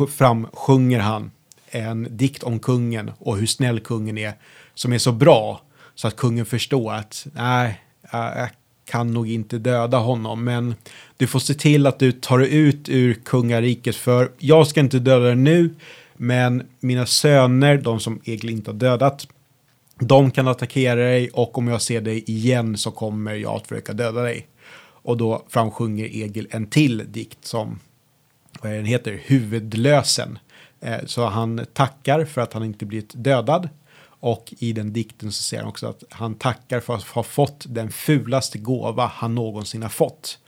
framsjunger 0.08 0.98
han 0.98 1.30
en 1.70 2.16
dikt 2.16 2.42
om 2.42 2.58
kungen 2.58 3.10
och 3.18 3.36
hur 3.36 3.46
snäll 3.46 3.80
kungen 3.80 4.18
är 4.18 4.32
som 4.74 4.92
är 4.92 4.98
så 4.98 5.12
bra 5.12 5.60
så 5.94 6.08
att 6.08 6.16
kungen 6.16 6.46
förstår 6.46 6.92
att 6.92 7.26
nej, 7.32 7.80
jag 8.12 8.48
kan 8.84 9.14
nog 9.14 9.30
inte 9.30 9.58
döda 9.58 9.98
honom, 9.98 10.44
men 10.44 10.74
du 11.16 11.26
får 11.26 11.38
se 11.38 11.54
till 11.54 11.86
att 11.86 11.98
du 11.98 12.12
tar 12.12 12.38
ut 12.40 12.88
ur 12.88 13.14
kungariket 13.14 13.96
för 13.96 14.32
jag 14.38 14.66
ska 14.66 14.80
inte 14.80 14.98
döda 14.98 15.24
dig 15.26 15.36
nu, 15.36 15.74
men 16.16 16.62
mina 16.80 17.06
söner, 17.06 17.76
de 17.76 18.00
som 18.00 18.20
Egil 18.24 18.50
inte 18.50 18.70
har 18.70 18.78
dödat, 18.78 19.26
de 20.00 20.30
kan 20.30 20.48
attackera 20.48 20.94
dig 20.94 21.30
och 21.30 21.58
om 21.58 21.68
jag 21.68 21.82
ser 21.82 22.00
dig 22.00 22.24
igen 22.26 22.78
så 22.78 22.90
kommer 22.90 23.34
jag 23.34 23.56
att 23.56 23.66
försöka 23.66 23.92
döda 23.92 24.22
dig. 24.22 24.46
Och 25.02 25.16
då 25.16 25.42
framsjunger 25.48 26.04
Egil 26.04 26.48
en 26.50 26.66
till 26.66 27.12
dikt 27.12 27.44
som, 27.44 27.78
vad 28.60 28.72
den 28.72 28.84
heter, 28.84 29.20
Huvudlösen. 29.24 30.38
Eh, 30.80 30.98
så 31.06 31.26
han 31.26 31.66
tackar 31.72 32.24
för 32.24 32.40
att 32.40 32.52
han 32.52 32.64
inte 32.64 32.86
blivit 32.86 33.12
dödad. 33.14 33.68
Och 34.20 34.54
i 34.58 34.72
den 34.72 34.92
dikten 34.92 35.32
så 35.32 35.42
säger 35.42 35.62
han 35.62 35.70
också 35.70 35.86
att 35.86 36.04
han 36.10 36.34
tackar 36.34 36.80
för 36.80 36.94
att 36.94 37.02
ha 37.02 37.22
fått 37.22 37.64
den 37.68 37.90
fulaste 37.90 38.58
gåva 38.58 39.06
han 39.06 39.34
någonsin 39.34 39.82
har 39.82 39.88
fått. 39.88 40.38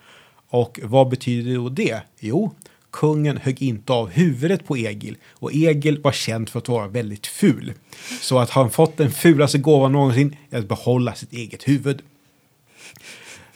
Och 0.49 0.81
vad 0.83 1.09
betyder 1.09 1.55
då 1.55 1.69
det? 1.69 2.03
Jo, 2.19 2.55
kungen 2.91 3.37
högg 3.37 3.63
inte 3.63 3.93
av 3.93 4.09
huvudet 4.09 4.67
på 4.67 4.77
Egil 4.77 5.17
och 5.29 5.53
Egil 5.53 6.01
var 6.01 6.13
känd 6.13 6.49
för 6.49 6.59
att 6.59 6.69
vara 6.69 6.89
väldigt 6.89 7.27
ful. 7.27 7.73
Så 8.21 8.39
att 8.39 8.51
han 8.51 8.71
fått 8.71 8.97
den 8.97 9.11
fulaste 9.11 9.59
gåvan 9.59 9.93
någonsin 9.93 10.37
är 10.51 10.59
att 10.59 10.69
behålla 10.69 11.15
sitt 11.15 11.33
eget 11.33 11.69
huvud. 11.69 12.03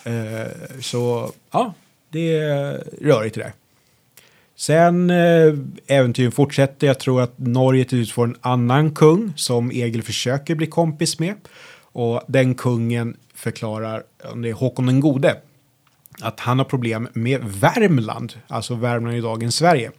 Uh, 0.06 0.80
så 0.80 1.32
ja, 1.50 1.74
det 2.10 2.36
är 2.36 2.84
rörigt 3.00 3.34
det 3.34 3.40
där. 3.40 3.52
Sen 4.56 5.10
eh, 5.10 5.54
äventyren 5.86 6.32
fortsätter. 6.32 6.86
Jag 6.86 6.98
tror 6.98 7.22
att 7.22 7.38
Norge 7.38 7.84
till 7.84 7.98
slut 7.98 8.10
får 8.10 8.24
en 8.24 8.36
annan 8.40 8.90
kung 8.94 9.32
som 9.36 9.70
Egil 9.70 10.02
försöker 10.02 10.54
bli 10.54 10.66
kompis 10.66 11.18
med. 11.18 11.34
Och 11.82 12.22
den 12.28 12.54
kungen 12.54 13.16
förklarar, 13.34 14.02
om 14.32 14.42
det 14.42 14.48
är 14.48 14.52
Håkon 14.52 14.86
den 14.86 15.00
gode, 15.00 15.36
att 16.20 16.40
han 16.40 16.58
har 16.58 16.64
problem 16.64 17.08
med 17.12 17.40
Värmland, 17.44 18.32
alltså 18.46 18.74
Värmland 18.74 19.16
i 19.16 19.20
dagens 19.20 19.56
Sverige. 19.56 19.90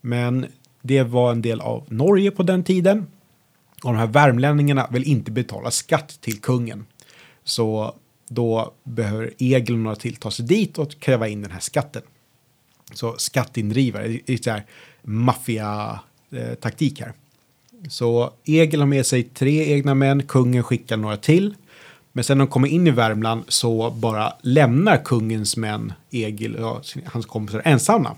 Men 0.00 0.46
det 0.82 1.02
var 1.02 1.30
en 1.32 1.42
del 1.42 1.60
av 1.60 1.84
Norge 1.88 2.30
på 2.30 2.42
den 2.42 2.64
tiden. 2.64 3.06
Och 3.82 3.92
de 3.92 3.96
här 3.96 4.06
värmlänningarna 4.06 4.88
vill 4.90 5.04
inte 5.04 5.30
betala 5.30 5.70
skatt 5.70 6.18
till 6.20 6.40
kungen. 6.40 6.86
Så 7.44 7.94
då 8.28 8.74
behöver 8.84 9.30
Egil 9.38 9.76
några 9.76 9.96
till 9.96 10.16
ta 10.16 10.30
sig 10.30 10.44
dit 10.44 10.78
och 10.78 11.00
kräva 11.00 11.28
in 11.28 11.42
den 11.42 11.50
här 11.50 11.60
skatten. 11.60 12.02
Så 12.92 13.14
skatteindrivare, 13.18 14.08
det 14.08 14.32
är 14.32 14.42
så 14.42 14.50
här 14.50 14.64
maffia-taktik 15.02 17.00
eh, 17.00 17.06
här. 17.06 17.14
Så 17.88 18.32
Egil 18.44 18.80
har 18.80 18.86
med 18.86 19.06
sig 19.06 19.22
tre 19.22 19.72
egna 19.72 19.94
män, 19.94 20.22
kungen 20.22 20.62
skickar 20.62 20.96
några 20.96 21.16
till. 21.16 21.54
Men 22.12 22.24
sen 22.24 22.38
när 22.38 22.44
de 22.44 22.50
kommer 22.50 22.68
in 22.68 22.86
i 22.86 22.90
Värmland 22.90 23.44
så 23.48 23.90
bara 23.90 24.32
lämnar 24.40 25.04
kungens 25.04 25.56
män 25.56 25.92
Egil 26.10 26.56
och 26.56 26.84
hans 27.04 27.26
kompisar 27.26 27.62
ensamma. 27.64 28.16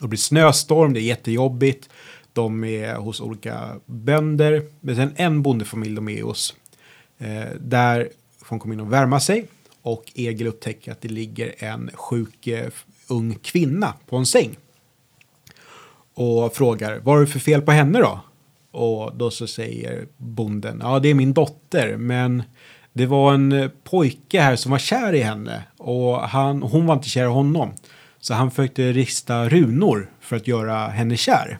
Det 0.00 0.08
blir 0.08 0.18
snöstorm, 0.18 0.92
det 0.92 1.00
är 1.00 1.02
jättejobbigt. 1.02 1.88
De 2.32 2.64
är 2.64 2.94
hos 2.94 3.20
olika 3.20 3.76
bönder. 3.86 4.62
Men 4.80 4.96
sen 4.96 5.12
en 5.16 5.42
bondefamilj 5.42 5.94
de 5.94 6.08
är 6.08 6.22
hos. 6.22 6.54
Eh, 7.18 7.44
där 7.60 8.08
får 8.38 8.56
de 8.56 8.60
komma 8.60 8.74
in 8.74 8.80
och 8.80 8.92
värma 8.92 9.20
sig. 9.20 9.46
Och 9.82 10.12
Egil 10.14 10.46
upptäcker 10.46 10.92
att 10.92 11.00
det 11.00 11.08
ligger 11.08 11.54
en 11.58 11.90
sjuk 11.94 12.46
eh, 12.46 12.70
ung 13.10 13.34
kvinna 13.42 13.94
på 14.08 14.16
en 14.16 14.26
säng. 14.26 14.56
Och 16.14 16.56
frågar, 16.56 16.98
vad 16.98 17.16
är 17.16 17.20
det 17.20 17.26
för 17.26 17.38
fel 17.38 17.62
på 17.62 17.72
henne 17.72 17.98
då? 17.98 18.20
Och 18.72 19.16
då 19.16 19.30
så 19.30 19.46
säger 19.46 20.06
bonden, 20.16 20.80
ja 20.82 20.98
det 20.98 21.08
är 21.08 21.14
min 21.14 21.32
dotter, 21.32 21.96
men 21.96 22.42
det 22.92 23.06
var 23.06 23.34
en 23.34 23.52
eh, 23.52 23.70
pojke 23.84 24.40
här 24.40 24.56
som 24.56 24.70
var 24.70 24.78
kär 24.78 25.12
i 25.12 25.20
henne 25.20 25.62
och 25.76 26.20
han, 26.20 26.62
hon 26.62 26.86
var 26.86 26.94
inte 26.94 27.08
kär 27.08 27.24
i 27.24 27.26
honom. 27.26 27.72
Så 28.20 28.34
han 28.34 28.50
försökte 28.50 28.92
rista 28.92 29.48
runor 29.48 30.10
för 30.20 30.36
att 30.36 30.48
göra 30.48 30.88
henne 30.88 31.16
kär. 31.16 31.58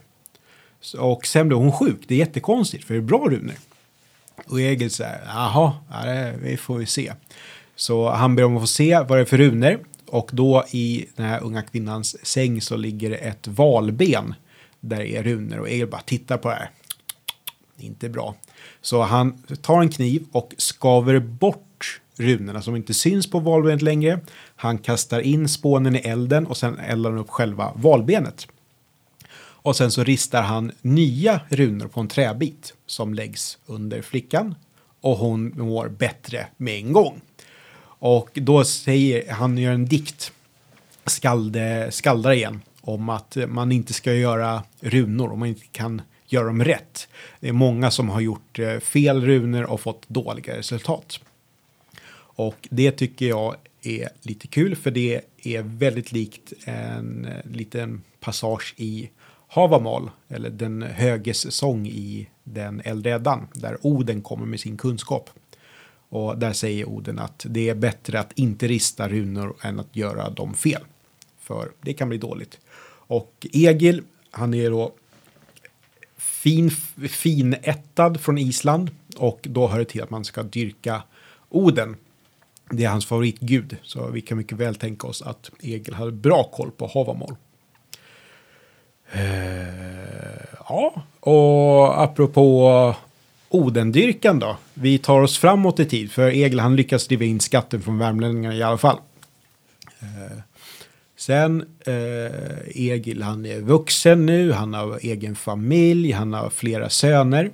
Och 0.97 1.25
sen 1.25 1.47
blev 1.47 1.59
hon 1.59 1.71
sjuk, 1.71 1.99
det 2.07 2.15
är 2.15 2.19
jättekonstigt 2.19 2.85
för 2.85 2.93
det 2.93 2.99
är 2.99 3.01
bra 3.01 3.27
runor. 3.29 3.55
Och 4.45 4.61
Egil 4.61 4.91
säger, 4.91 5.21
jaha, 5.25 5.73
det 6.43 6.57
får 6.57 6.77
vi 6.77 6.85
se. 6.85 7.13
Så 7.75 8.09
han 8.09 8.35
ber 8.35 8.43
om 8.43 8.55
att 8.55 8.63
få 8.63 8.67
se 8.67 8.99
vad 8.99 9.17
det 9.17 9.21
är 9.21 9.25
för 9.25 9.37
runor. 9.37 9.79
Och 10.11 10.29
då 10.33 10.65
i 10.71 11.05
den 11.15 11.25
här 11.25 11.43
unga 11.43 11.61
kvinnans 11.61 12.25
säng 12.25 12.61
så 12.61 12.77
ligger 12.77 13.09
det 13.09 13.15
ett 13.15 13.47
valben. 13.47 14.33
Där 14.79 15.01
är 15.01 15.23
runor 15.23 15.59
och 15.59 15.69
Egil 15.69 15.87
bara 15.87 16.01
tittar 16.01 16.37
på 16.37 16.49
det 16.49 16.55
här. 16.55 16.69
Inte 17.77 18.09
bra. 18.09 18.35
Så 18.81 19.01
han 19.01 19.43
tar 19.61 19.81
en 19.81 19.89
kniv 19.89 20.25
och 20.31 20.53
skaver 20.57 21.19
bort 21.19 22.01
runorna 22.15 22.61
som 22.61 22.75
inte 22.75 22.93
syns 22.93 23.29
på 23.29 23.39
valbenet 23.39 23.81
längre. 23.81 24.19
Han 24.55 24.77
kastar 24.77 25.19
in 25.19 25.49
spånen 25.49 25.95
i 25.95 25.99
elden 25.99 26.47
och 26.47 26.57
sen 26.57 26.79
eldar 26.79 27.11
han 27.11 27.19
upp 27.19 27.29
själva 27.29 27.71
valbenet. 27.75 28.47
Och 29.37 29.75
sen 29.75 29.91
så 29.91 30.03
ristar 30.03 30.41
han 30.41 30.71
nya 30.81 31.41
runor 31.49 31.87
på 31.87 31.99
en 31.99 32.07
träbit 32.07 32.73
som 32.85 33.13
läggs 33.13 33.57
under 33.65 34.01
flickan 34.01 34.55
och 35.01 35.17
hon 35.17 35.53
mår 35.57 35.87
bättre 35.87 36.47
med 36.57 36.75
en 36.75 36.93
gång. 36.93 37.21
Och 38.01 38.29
då 38.33 38.63
säger 38.63 39.31
han 39.31 39.57
gör 39.57 39.71
en 39.71 39.85
dikt, 39.85 40.31
skalde, 41.05 41.87
skaldar 41.91 42.31
igen, 42.31 42.61
om 42.81 43.09
att 43.09 43.37
man 43.47 43.71
inte 43.71 43.93
ska 43.93 44.13
göra 44.13 44.63
runor, 44.79 45.31
om 45.31 45.39
man 45.39 45.47
inte 45.47 45.67
kan 45.71 46.01
göra 46.27 46.45
dem 46.45 46.63
rätt. 46.63 47.07
Det 47.39 47.47
är 47.47 47.53
många 47.53 47.91
som 47.91 48.09
har 48.09 48.21
gjort 48.21 48.59
eh, 48.59 48.79
fel 48.79 49.25
runor 49.25 49.63
och 49.63 49.81
fått 49.81 50.09
dåliga 50.09 50.57
resultat. 50.57 51.19
Och 52.13 52.67
det 52.71 52.91
tycker 52.91 53.25
jag 53.25 53.55
är 53.81 54.09
lite 54.21 54.47
kul 54.47 54.75
för 54.75 54.91
det 54.91 55.21
är 55.43 55.61
väldigt 55.61 56.11
likt 56.11 56.53
en 56.65 57.25
eh, 57.25 57.51
liten 57.51 58.01
passage 58.19 58.73
i 58.77 59.09
Havamal, 59.47 60.11
eller 60.27 60.49
den 60.49 60.81
höges 60.81 61.55
sång 61.55 61.87
i 61.87 62.27
den 62.43 62.81
äldre 62.85 63.11
Eddan, 63.11 63.47
där 63.53 63.77
Oden 63.81 64.21
kommer 64.21 64.45
med 64.45 64.59
sin 64.59 64.77
kunskap. 64.77 65.29
Och 66.11 66.37
där 66.37 66.53
säger 66.53 66.89
Oden 66.89 67.19
att 67.19 67.45
det 67.49 67.69
är 67.69 67.75
bättre 67.75 68.19
att 68.19 68.31
inte 68.35 68.67
rista 68.67 69.09
runor 69.09 69.55
än 69.61 69.79
att 69.79 69.95
göra 69.95 70.29
dem 70.29 70.53
fel. 70.53 70.81
För 71.39 71.71
det 71.81 71.93
kan 71.93 72.09
bli 72.09 72.17
dåligt. 72.17 72.59
Och 73.07 73.47
Egil, 73.51 74.03
han 74.31 74.53
är 74.53 74.69
då 74.69 74.93
fin, 76.17 76.71
finättad 77.09 78.17
från 78.21 78.37
Island 78.37 78.91
och 79.17 79.39
då 79.43 79.67
hör 79.67 79.79
det 79.79 79.85
till 79.85 80.03
att 80.03 80.09
man 80.09 80.25
ska 80.25 80.43
dyrka 80.43 81.03
Oden. 81.49 81.95
Det 82.69 82.83
är 82.83 82.89
hans 82.89 83.05
favoritgud, 83.05 83.77
så 83.83 84.07
vi 84.07 84.21
kan 84.21 84.37
mycket 84.37 84.57
väl 84.57 84.75
tänka 84.75 85.07
oss 85.07 85.21
att 85.21 85.51
Egil 85.61 85.93
hade 85.93 86.11
bra 86.11 86.43
koll 86.43 86.71
på 86.71 86.87
Havamal. 86.93 87.35
Eh, 89.11 90.45
ja, 90.69 91.03
och 91.19 92.01
apropå 92.01 92.95
Odendyrkan 93.51 94.39
då. 94.39 94.57
Vi 94.73 94.97
tar 94.97 95.21
oss 95.21 95.37
framåt 95.37 95.79
i 95.79 95.85
tid, 95.85 96.11
för 96.11 96.29
Egil 96.29 96.59
han 96.59 96.75
lyckas 96.75 97.07
driva 97.07 97.25
in 97.25 97.39
skatten 97.39 97.81
från 97.81 97.97
värmlänningarna 97.97 98.55
i 98.55 98.63
alla 98.63 98.77
fall. 98.77 98.97
Eh, 99.99 100.37
sen 101.17 101.65
eh, 101.85 101.95
Egil, 102.67 103.21
han 103.21 103.45
är 103.45 103.59
vuxen 103.59 104.25
nu, 104.25 104.51
han 104.51 104.73
har 104.73 104.99
egen 105.01 105.35
familj, 105.35 106.11
han 106.11 106.33
har 106.33 106.49
flera 106.49 106.89
söner. 106.89 107.51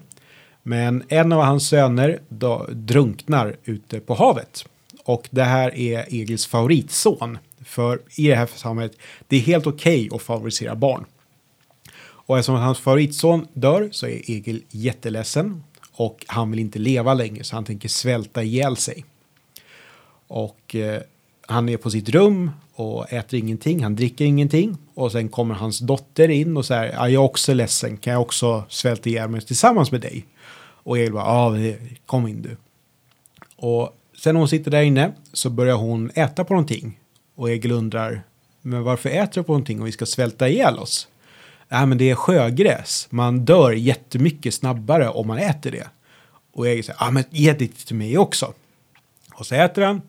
Men 0.63 1.03
en 1.07 1.31
av 1.31 1.41
hans 1.41 1.67
söner 1.67 2.19
då, 2.29 2.65
drunknar 2.71 3.55
ute 3.63 3.99
på 3.99 4.13
havet. 4.13 4.65
Och 5.03 5.27
det 5.31 5.43
här 5.43 5.75
är 5.75 6.13
Egils 6.13 6.47
favoritson. 6.47 7.37
För 7.65 7.99
i 8.15 8.27
det 8.27 8.35
här 8.35 8.49
samhället, 8.55 8.97
det 9.27 9.35
är 9.35 9.41
helt 9.41 9.67
okej 9.67 10.05
okay 10.05 10.15
att 10.15 10.21
favorisera 10.21 10.75
barn. 10.75 11.05
Och 11.99 12.37
eftersom 12.37 12.55
hans 12.55 12.79
favoritson 12.79 13.47
dör 13.53 13.89
så 13.91 14.07
är 14.07 14.31
Egil 14.31 14.63
jätteledsen 14.69 15.63
och 15.97 16.25
han 16.27 16.51
vill 16.51 16.59
inte 16.59 16.79
leva 16.79 17.13
längre 17.13 17.43
så 17.43 17.55
han 17.55 17.65
tänker 17.65 17.89
svälta 17.89 18.43
ihjäl 18.43 18.77
sig. 18.77 19.05
Och 20.27 20.75
eh, 20.75 21.01
han 21.47 21.69
är 21.69 21.77
på 21.77 21.91
sitt 21.91 22.09
rum 22.09 22.51
och 22.73 23.13
äter 23.13 23.39
ingenting, 23.39 23.83
han 23.83 23.95
dricker 23.95 24.25
ingenting 24.25 24.77
och 24.93 25.11
sen 25.11 25.29
kommer 25.29 25.55
hans 25.55 25.79
dotter 25.79 26.29
in 26.29 26.57
och 26.57 26.65
säger 26.65 26.93
jag 26.93 27.13
är 27.13 27.17
också 27.17 27.53
ledsen, 27.53 27.97
kan 27.97 28.13
jag 28.13 28.21
också 28.21 28.63
svälta 28.69 29.09
ihjäl 29.09 29.29
mig 29.29 29.41
tillsammans 29.41 29.91
med 29.91 30.01
dig? 30.01 30.25
Och 30.59 30.97
Egil 30.97 31.13
bara 31.13 31.57
ja, 31.57 31.75
kom 32.05 32.27
in 32.27 32.41
du. 32.41 32.57
Och 33.55 33.97
sen 34.17 34.35
när 34.35 34.39
hon 34.39 34.49
sitter 34.49 34.71
där 34.71 34.81
inne 34.81 35.13
så 35.33 35.49
börjar 35.49 35.75
hon 35.75 36.11
äta 36.15 36.43
på 36.43 36.53
någonting 36.53 36.99
och 37.35 37.49
Egil 37.49 37.71
undrar 37.71 38.23
men 38.61 38.83
varför 38.83 39.09
äter 39.09 39.41
du 39.41 39.43
på 39.43 39.51
någonting 39.51 39.79
om 39.79 39.85
vi 39.85 39.91
ska 39.91 40.05
svälta 40.05 40.49
ihjäl 40.49 40.79
oss? 40.79 41.07
Nej, 41.69 41.85
men 41.85 41.97
det 41.97 42.09
är 42.09 42.15
sjögräs. 42.15 43.07
Man 43.09 43.39
dör 43.45 43.71
jättemycket 43.71 44.53
snabbare 44.53 45.09
om 45.09 45.27
man 45.27 45.37
äter 45.37 45.71
det. 45.71 45.87
Och 46.53 46.67
jag 46.67 46.85
säger, 46.85 46.97
ja 46.99 47.11
men 47.11 47.23
ge 47.29 47.53
det 47.53 47.67
till 47.67 47.95
mig 47.95 48.17
också. 48.17 48.53
Och 49.33 49.45
så 49.45 49.55
äter 49.55 49.81
han. 49.81 50.01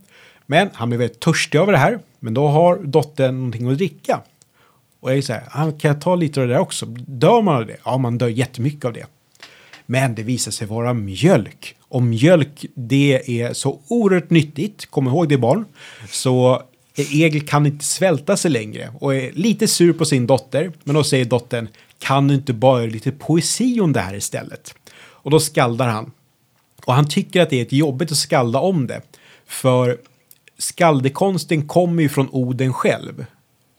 Men 0.46 0.70
han 0.72 0.88
blir 0.88 0.98
väldigt 0.98 1.20
törstig 1.20 1.58
av 1.58 1.66
det 1.66 1.78
här. 1.78 1.98
Men 2.20 2.34
då 2.34 2.48
har 2.48 2.76
dottern 2.76 3.36
någonting 3.36 3.70
att 3.70 3.76
dricka. 3.76 4.20
Och 5.00 5.16
jag 5.16 5.24
säger, 5.24 5.42
ja, 5.54 5.72
kan 5.78 5.88
jag 5.88 6.00
ta 6.00 6.14
lite 6.14 6.40
av 6.40 6.46
det 6.46 6.52
där 6.52 6.60
också? 6.60 6.86
Dör 7.06 7.42
man 7.42 7.56
av 7.56 7.66
det? 7.66 7.76
Ja, 7.84 7.98
man 7.98 8.18
dör 8.18 8.28
jättemycket 8.28 8.84
av 8.84 8.92
det. 8.92 9.06
Men 9.86 10.14
det 10.14 10.22
visar 10.22 10.52
sig 10.52 10.66
vara 10.66 10.94
mjölk. 10.94 11.76
Och 11.88 12.02
mjölk, 12.02 12.66
det 12.74 13.40
är 13.42 13.52
så 13.52 13.80
oerhört 13.88 14.30
nyttigt. 14.30 14.86
Kom 14.86 15.06
ihåg 15.06 15.28
det 15.28 15.38
barn. 15.38 15.64
Så 16.10 16.62
Egil 17.02 17.46
kan 17.46 17.66
inte 17.66 17.84
svälta 17.84 18.36
sig 18.36 18.50
längre 18.50 18.92
och 19.00 19.14
är 19.14 19.32
lite 19.32 19.68
sur 19.68 19.92
på 19.92 20.04
sin 20.04 20.26
dotter. 20.26 20.72
Men 20.84 20.94
då 20.94 21.04
säger 21.04 21.24
dottern, 21.24 21.68
kan 21.98 22.28
du 22.28 22.34
inte 22.34 22.52
bara 22.52 22.80
göra 22.80 22.90
lite 22.90 23.12
poesi 23.12 23.80
om 23.80 23.92
det 23.92 24.00
här 24.00 24.14
istället? 24.14 24.74
Och 24.96 25.30
då 25.30 25.40
skaldar 25.40 25.88
han. 25.88 26.12
Och 26.84 26.94
han 26.94 27.08
tycker 27.08 27.42
att 27.42 27.50
det 27.50 27.58
är 27.58 27.62
ett 27.62 27.72
jobbigt 27.72 28.12
att 28.12 28.18
skalda 28.18 28.58
om 28.58 28.86
det. 28.86 29.00
För 29.46 29.98
skaldekonsten 30.58 31.68
kommer 31.68 32.02
ju 32.02 32.08
från 32.08 32.28
Oden 32.30 32.72
själv. 32.72 33.26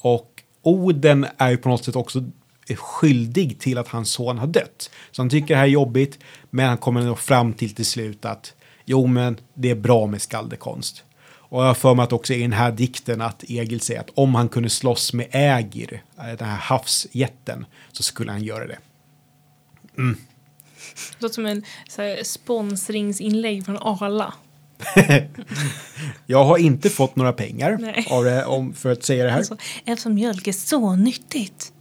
Och 0.01 0.43
Oden 0.61 1.25
är 1.37 1.49
ju 1.49 1.57
på 1.57 1.69
något 1.69 1.85
sätt 1.85 1.95
också 1.95 2.23
skyldig 2.75 3.59
till 3.59 3.77
att 3.77 3.87
hans 3.87 4.09
son 4.09 4.37
har 4.37 4.47
dött. 4.47 4.89
Så 5.11 5.21
han 5.21 5.29
tycker 5.29 5.47
det 5.47 5.55
här 5.55 5.63
är 5.63 5.67
jobbigt, 5.67 6.19
men 6.49 6.67
han 6.67 6.77
kommer 6.77 7.01
nog 7.01 7.19
fram 7.19 7.53
till 7.53 7.75
till 7.75 7.85
slut 7.85 8.25
att 8.25 8.53
jo, 8.85 9.07
men 9.07 9.37
det 9.53 9.69
är 9.69 9.75
bra 9.75 10.07
med 10.07 10.21
skaldekonst. 10.21 11.03
Och 11.49 11.61
jag 11.61 11.67
har 11.67 11.73
för 11.73 11.95
mig 11.95 12.03
att 12.03 12.13
också 12.13 12.33
i 12.33 12.41
den 12.41 12.53
här 12.53 12.71
dikten 12.71 13.21
att 13.21 13.43
Egil 13.47 13.81
säger 13.81 13.99
att 13.99 14.09
om 14.13 14.35
han 14.35 14.49
kunde 14.49 14.69
slåss 14.69 15.13
med 15.13 15.27
Ägir, 15.31 16.03
eh, 16.17 16.25
den 16.25 16.49
här 16.49 16.57
havsjätten, 16.57 17.65
så 17.91 18.03
skulle 18.03 18.31
han 18.31 18.43
göra 18.43 18.67
det. 18.67 18.77
Mm. 19.97 20.17
Det 21.17 21.23
låter 21.23 21.33
som 21.33 21.45
en 21.45 21.63
här, 21.97 22.23
sponsringsinlägg 22.23 23.65
från 23.65 23.77
Arla. 23.77 24.33
jag 26.25 26.43
har 26.43 26.57
inte 26.57 26.89
fått 26.89 27.15
några 27.15 27.33
pengar 27.33 27.95
av 28.09 28.23
det, 28.23 28.45
om, 28.45 28.73
för 28.73 28.91
att 28.91 29.03
säga 29.03 29.23
det 29.23 29.31
här. 29.31 29.37
Alltså, 29.37 29.57
eftersom 29.85 30.13
mjölk 30.13 30.47
är 30.47 30.51
så 30.51 30.95
nyttigt. 30.95 31.73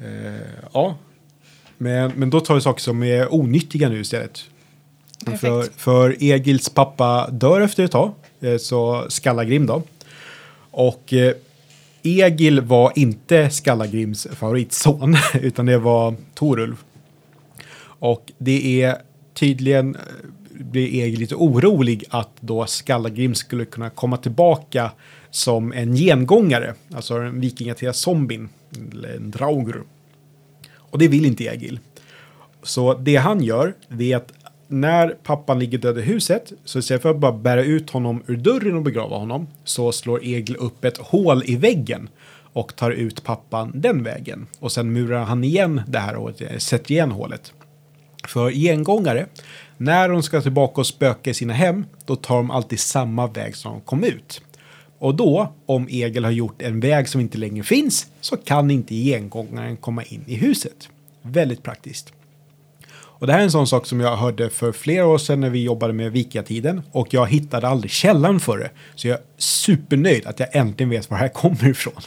uh, 0.00 0.40
ja, 0.72 0.98
men, 1.78 2.12
men 2.12 2.30
då 2.30 2.40
tar 2.40 2.54
vi 2.54 2.60
saker 2.60 2.80
som 2.80 3.02
är 3.02 3.34
onyttiga 3.34 3.88
nu 3.88 4.00
istället. 4.00 4.44
För, 5.24 5.66
för 5.76 6.22
Egils 6.22 6.68
pappa 6.68 7.30
dör 7.30 7.60
efter 7.60 7.84
ett 7.84 7.90
tag, 7.90 8.12
eh, 8.40 8.56
så 8.56 9.04
Skallagrim 9.08 9.66
då. 9.66 9.82
Och 10.70 11.12
eh, 11.12 11.34
Egil 12.02 12.60
var 12.60 12.92
inte 12.96 13.50
Skallagrims 13.50 14.26
favoritson, 14.32 15.16
utan 15.34 15.66
det 15.66 15.78
var 15.78 16.14
Torulv. 16.34 16.76
Och 17.80 18.32
det 18.38 18.82
är 18.82 18.96
tydligen 19.34 19.94
eh, 19.94 20.00
blir 20.50 21.02
Egil 21.02 21.20
lite 21.20 21.34
orolig 21.34 22.04
att 22.08 22.30
då 22.40 22.66
Skallagrim 22.66 23.34
skulle 23.34 23.64
kunna 23.64 23.90
komma 23.90 24.16
tillbaka 24.16 24.90
som 25.30 25.72
en 25.72 25.94
gengångare, 25.94 26.74
alltså 26.94 27.14
en 27.14 27.40
vikingatida 27.40 27.92
zombien, 27.92 28.48
eller 28.92 29.16
en 29.16 29.30
draugr. 29.30 29.82
Och 30.76 30.98
det 30.98 31.08
vill 31.08 31.24
inte 31.24 31.44
Egil. 31.44 31.78
Så 32.62 32.94
det 32.94 33.16
han 33.16 33.42
gör, 33.42 33.74
det 33.88 34.12
är 34.12 34.16
att 34.16 34.32
när 34.74 35.08
pappan 35.08 35.58
ligger 35.58 35.78
död 35.78 35.98
i 35.98 36.02
huset 36.02 36.52
så 36.64 36.78
istället 36.78 37.02
för 37.02 37.10
att 37.10 37.18
bara 37.18 37.32
bära 37.32 37.64
ut 37.64 37.90
honom 37.90 38.22
ur 38.26 38.36
dörren 38.36 38.76
och 38.76 38.82
begrava 38.82 39.16
honom 39.16 39.46
så 39.64 39.92
slår 39.92 40.24
Egil 40.24 40.56
upp 40.56 40.84
ett 40.84 40.98
hål 40.98 41.42
i 41.46 41.56
väggen 41.56 42.08
och 42.52 42.76
tar 42.76 42.90
ut 42.90 43.24
pappan 43.24 43.72
den 43.74 44.02
vägen. 44.02 44.46
Och 44.58 44.72
sen 44.72 44.92
murar 44.92 45.24
han 45.24 45.44
igen 45.44 45.82
det 45.86 45.98
här 45.98 46.16
och 46.16 46.30
sätter 46.58 46.92
igen 46.92 47.10
hålet. 47.10 47.52
För 48.28 48.50
gengångare, 48.50 49.26
när 49.76 50.08
de 50.08 50.22
ska 50.22 50.40
tillbaka 50.40 50.80
och 50.80 50.86
spöka 50.86 51.30
i 51.30 51.34
sina 51.34 51.52
hem, 51.52 51.86
då 52.06 52.16
tar 52.16 52.36
de 52.36 52.50
alltid 52.50 52.80
samma 52.80 53.26
väg 53.26 53.56
som 53.56 53.72
de 53.72 53.80
kom 53.80 54.04
ut. 54.04 54.42
Och 54.98 55.14
då, 55.14 55.52
om 55.66 55.88
Egil 55.90 56.24
har 56.24 56.30
gjort 56.30 56.62
en 56.62 56.80
väg 56.80 57.08
som 57.08 57.20
inte 57.20 57.38
längre 57.38 57.64
finns, 57.64 58.06
så 58.20 58.36
kan 58.36 58.70
inte 58.70 58.94
gengångaren 58.94 59.76
komma 59.76 60.02
in 60.02 60.24
i 60.26 60.34
huset. 60.34 60.88
Väldigt 61.22 61.62
praktiskt. 61.62 62.13
Och 63.18 63.26
det 63.26 63.32
här 63.32 63.40
är 63.40 63.44
en 63.44 63.50
sån 63.50 63.66
sak 63.66 63.86
som 63.86 64.00
jag 64.00 64.16
hörde 64.16 64.50
för 64.50 64.72
flera 64.72 65.06
år 65.06 65.18
sedan 65.18 65.40
när 65.40 65.50
vi 65.50 65.62
jobbade 65.62 65.92
med 65.92 66.12
vikingatiden 66.12 66.82
och 66.92 67.14
jag 67.14 67.26
hittade 67.26 67.68
aldrig 67.68 67.90
källan 67.90 68.40
för 68.40 68.58
det. 68.58 68.70
Så 68.94 69.08
jag 69.08 69.18
är 69.18 69.24
supernöjd 69.38 70.26
att 70.26 70.40
jag 70.40 70.56
äntligen 70.56 70.90
vet 70.90 71.10
var 71.10 71.16
det 71.16 71.22
här 71.22 71.28
kommer 71.28 71.68
ifrån. 71.68 72.00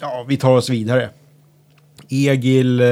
Ja, 0.00 0.24
vi 0.28 0.36
tar 0.36 0.50
oss 0.50 0.70
vidare. 0.70 1.10
Egil, 2.08 2.80
eh, 2.80 2.86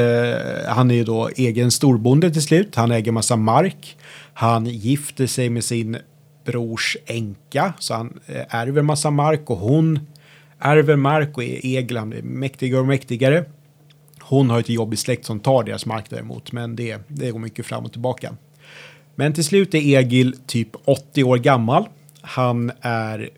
han 0.68 0.90
är 0.90 0.94
ju 0.94 1.04
då 1.04 1.30
egen 1.36 1.70
storbonde 1.70 2.30
till 2.30 2.42
slut. 2.42 2.74
Han 2.74 2.90
äger 2.90 3.12
massa 3.12 3.36
mark. 3.36 3.96
Han 4.34 4.66
gifter 4.66 5.26
sig 5.26 5.50
med 5.50 5.64
sin 5.64 5.96
brors 6.44 6.96
änka, 7.06 7.74
så 7.78 7.94
han 7.94 8.20
eh, 8.26 8.42
ärver 8.48 8.82
massa 8.82 9.10
mark 9.10 9.50
och 9.50 9.58
hon 9.58 10.00
ärver 10.64 10.96
mark 10.96 11.36
och 11.36 11.44
är 11.44 11.66
Egil, 11.66 11.96
han 11.96 12.10
blir 12.10 12.22
mäktigare 12.22 12.80
och 12.80 12.86
mäktigare. 12.86 13.44
Hon 14.20 14.50
har 14.50 14.60
ett 14.60 14.68
jobbigt 14.68 14.98
släkt 14.98 15.24
som 15.24 15.40
tar 15.40 15.64
deras 15.64 15.86
mark 15.86 16.04
däremot, 16.10 16.52
men 16.52 16.76
det, 16.76 16.98
det 17.08 17.30
går 17.30 17.38
mycket 17.38 17.66
fram 17.66 17.84
och 17.84 17.92
tillbaka. 17.92 18.36
Men 19.14 19.32
till 19.32 19.44
slut 19.44 19.74
är 19.74 19.78
Egil 19.78 20.36
typ 20.46 20.68
80 20.84 21.24
år 21.24 21.36
gammal. 21.36 21.88
Han 22.20 22.72
är 22.80 23.30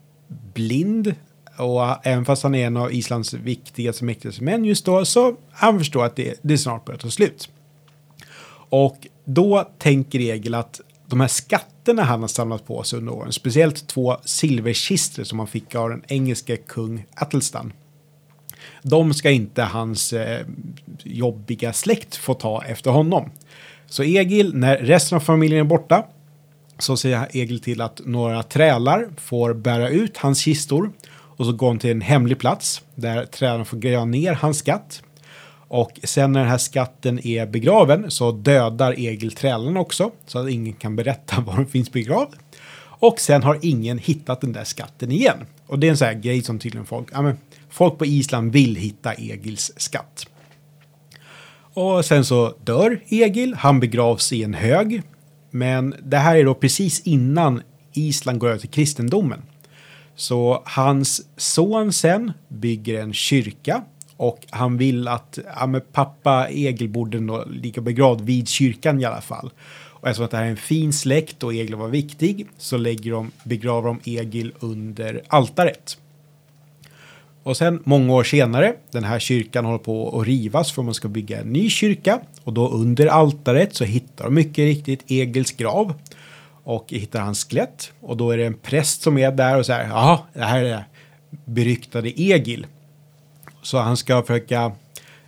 blind 0.55 1.15
och 1.59 2.07
även 2.07 2.25
fast 2.25 2.43
han 2.43 2.55
är 2.55 2.67
en 2.67 2.77
av 2.77 2.93
Islands 2.93 3.35
viktigaste 3.35 4.03
och 4.03 4.07
mäktigaste 4.07 4.43
män 4.45 4.65
just 4.65 4.85
då 4.85 5.05
så 5.05 5.37
han 5.51 5.79
förstår 5.79 6.05
att 6.05 6.17
det, 6.17 6.35
det 6.43 6.59
snart 6.59 6.85
börjar 6.85 6.99
ta 6.99 7.11
slut. 7.11 7.49
Och 8.69 9.07
då 9.25 9.71
tänker 9.79 10.21
Egil 10.21 10.55
att 10.55 10.81
de 11.07 11.21
här 11.21 11.29
skatterna 11.29 11.76
han 11.93 12.21
har 12.21 12.29
samlat 12.29 12.67
på 12.67 12.83
sig 12.83 12.99
under 12.99 13.13
åren, 13.13 13.33
speciellt 13.33 13.87
två 13.87 14.17
silverkistor 14.25 15.25
som 15.25 15.39
han 15.39 15.49
fick 15.49 15.75
av 15.75 15.91
den 15.91 16.03
engelske 16.09 16.57
kung 16.57 17.07
Atelstan. 17.15 17.73
De 18.83 19.15
ska 19.15 19.31
inte 19.31 19.63
hans 19.63 20.13
eh, 20.13 20.47
jobbiga 21.03 21.73
släkt 21.73 22.17
få 22.17 22.35
ta 22.35 22.65
efter 22.65 22.91
honom. 22.91 23.31
Så 23.87 24.03
Egil, 24.03 24.55
när 24.55 24.77
resten 24.77 25.17
av 25.17 25.21
familjen 25.21 25.61
är 25.61 25.65
borta, 25.65 26.07
så 26.79 26.97
säger 26.97 27.29
Egil 27.33 27.61
till 27.61 27.81
att 27.81 28.01
några 28.05 28.43
trälar 28.43 29.09
får 29.17 29.55
bära 29.55 29.89
ut 29.89 30.17
hans 30.17 30.39
kistor 30.39 30.93
och 31.09 31.47
så 31.47 31.53
går 31.53 31.69
han 31.69 31.79
till 31.79 31.91
en 31.91 32.01
hemlig 32.01 32.39
plats 32.39 32.83
där 32.95 33.25
trälarna 33.25 33.65
får 33.65 33.77
gräva 33.77 34.05
ner 34.05 34.35
hans 34.35 34.59
skatt. 34.59 35.03
Och 35.69 36.01
sen 36.05 36.33
när 36.33 36.41
den 36.41 36.49
här 36.49 36.59
skatten 36.59 37.27
är 37.27 37.47
begraven 37.47 38.11
så 38.11 38.33
dödar 38.33 38.93
Egil 38.93 39.33
trälarna 39.33 39.81
också 39.81 40.11
så 40.27 40.39
att 40.39 40.51
ingen 40.51 40.73
kan 40.73 40.97
berätta 40.97 41.41
var 41.47 41.57
den 41.57 41.67
finns 41.67 41.93
begravd. 41.93 42.35
Och 42.99 43.21
sen 43.21 43.43
har 43.43 43.59
ingen 43.63 43.99
hittat 43.99 44.41
den 44.41 44.53
där 44.53 44.65
skatten 44.65 45.13
igen. 45.13 45.37
Och 45.67 45.79
det 45.79 45.87
är 45.87 45.91
en 45.91 45.97
sån 45.97 46.07
här 46.07 46.15
grej 46.15 46.43
som 46.43 46.59
tydligen 46.59 46.87
folk, 46.87 47.09
ja 47.13 47.23
men 47.23 47.39
folk 47.71 47.99
på 47.99 48.07
Island 48.07 48.53
vill 48.53 48.77
hitta 48.77 49.15
Egils 49.15 49.73
skatt. 49.77 50.27
Och 51.75 52.05
sen 52.05 52.25
så 52.25 52.55
dör 52.65 53.01
Egil, 53.09 53.55
han 53.55 53.81
begravs 53.81 54.33
i 54.33 54.43
en 54.43 54.55
hög. 54.55 55.03
Men 55.51 55.95
det 56.03 56.17
här 56.17 56.37
är 56.37 56.45
då 56.45 56.55
precis 56.55 57.01
innan 57.01 57.63
Island 57.93 58.39
går 58.39 58.49
över 58.49 58.59
till 58.59 58.71
kristendomen. 58.71 59.43
Så 60.15 60.63
hans 60.65 61.23
son 61.37 61.93
sen 61.93 62.33
bygger 62.49 63.01
en 63.01 63.13
kyrka 63.13 63.83
och 64.17 64.39
han 64.51 64.77
vill 64.77 65.09
att 65.09 65.39
ja, 65.57 65.67
men 65.67 65.81
pappa 65.93 66.49
Egil 66.51 66.89
borde 66.89 67.45
ligga 67.47 67.83
begravd 67.83 68.21
vid 68.21 68.49
kyrkan 68.49 69.01
i 69.01 69.05
alla 69.05 69.21
fall. 69.21 69.51
Och 69.89 70.09
eftersom 70.09 70.25
att 70.25 70.31
det 70.31 70.37
här 70.37 70.45
är 70.45 70.51
en 70.51 70.57
fin 70.57 70.93
släkt 70.93 71.43
och 71.43 71.55
Egil 71.55 71.75
var 71.75 71.89
viktig 71.89 72.47
så 72.59 72.77
lägger 72.77 73.11
de, 73.11 73.33
begraver 73.45 73.89
de 73.89 74.01
Egil 74.05 74.53
under 74.61 75.23
altaret. 75.29 75.99
Och 77.43 77.57
sen 77.57 77.83
många 77.85 78.13
år 78.13 78.25
senare, 78.25 78.75
den 78.91 79.05
här 79.05 79.19
kyrkan 79.19 79.65
håller 79.65 79.79
på 79.79 80.21
att 80.21 80.27
rivas 80.27 80.73
för 80.73 80.83
man 80.83 80.95
ska 80.95 81.09
bygga 81.09 81.41
en 81.41 81.53
ny 81.53 81.71
kyrka. 81.71 82.21
Och 82.45 82.53
då 82.53 82.69
under 82.69 83.07
altaret 83.07 83.75
så 83.75 83.85
hittar 83.85 84.25
de 84.25 84.35
mycket 84.35 84.59
riktigt 84.59 85.05
Egils 85.07 85.53
grav. 85.53 85.95
Och 86.65 86.87
hittar 86.89 87.21
hans 87.21 87.45
skelett. 87.45 87.93
Och 88.01 88.17
då 88.17 88.31
är 88.31 88.37
det 88.37 88.47
en 88.47 88.55
präst 88.55 89.03
som 89.03 89.19
är 89.19 89.33
där 89.33 89.59
och 89.59 89.67
säger, 89.67 89.89
ja, 89.89 90.27
det 90.33 90.45
här 90.45 90.65
är 90.65 90.85
beryktade 91.45 92.21
Egil. 92.21 92.67
Så 93.67 93.79
han 93.79 93.97
ska 93.97 94.23
försöka 94.23 94.73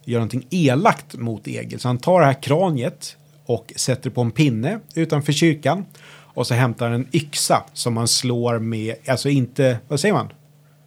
göra 0.05 0.19
någonting 0.21 0.47
elakt 0.51 1.15
mot 1.15 1.47
Egil. 1.49 1.81
Så 1.81 1.89
han 1.89 1.99
tar 1.99 2.21
det 2.21 2.27
här 2.27 2.43
kraniet 2.43 3.17
och 3.47 3.73
sätter 3.77 4.11
på 4.11 4.21
en 4.21 4.31
pinne 4.31 4.81
utanför 4.95 5.33
kyrkan. 5.33 5.85
Och 6.11 6.47
så 6.47 6.55
hämtar 6.55 6.87
han 6.87 6.95
en 6.95 7.09
yxa 7.13 7.65
som 7.73 7.97
han 7.97 8.09
slår 8.09 8.59
med, 8.59 8.95
alltså 9.09 9.29
inte, 9.29 9.79
vad 9.89 10.01
säger 10.01 10.15
man? 10.15 10.33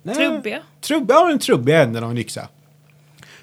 Nej, 0.03 0.15
Trubbiga. 0.15 0.59
Trubbiga, 0.81 1.17
ja, 1.17 1.27
den 1.27 1.39
trubbiga 1.39 1.83
änden 1.83 2.03
av 2.03 2.11
en 2.11 2.17
yxa. 2.17 2.47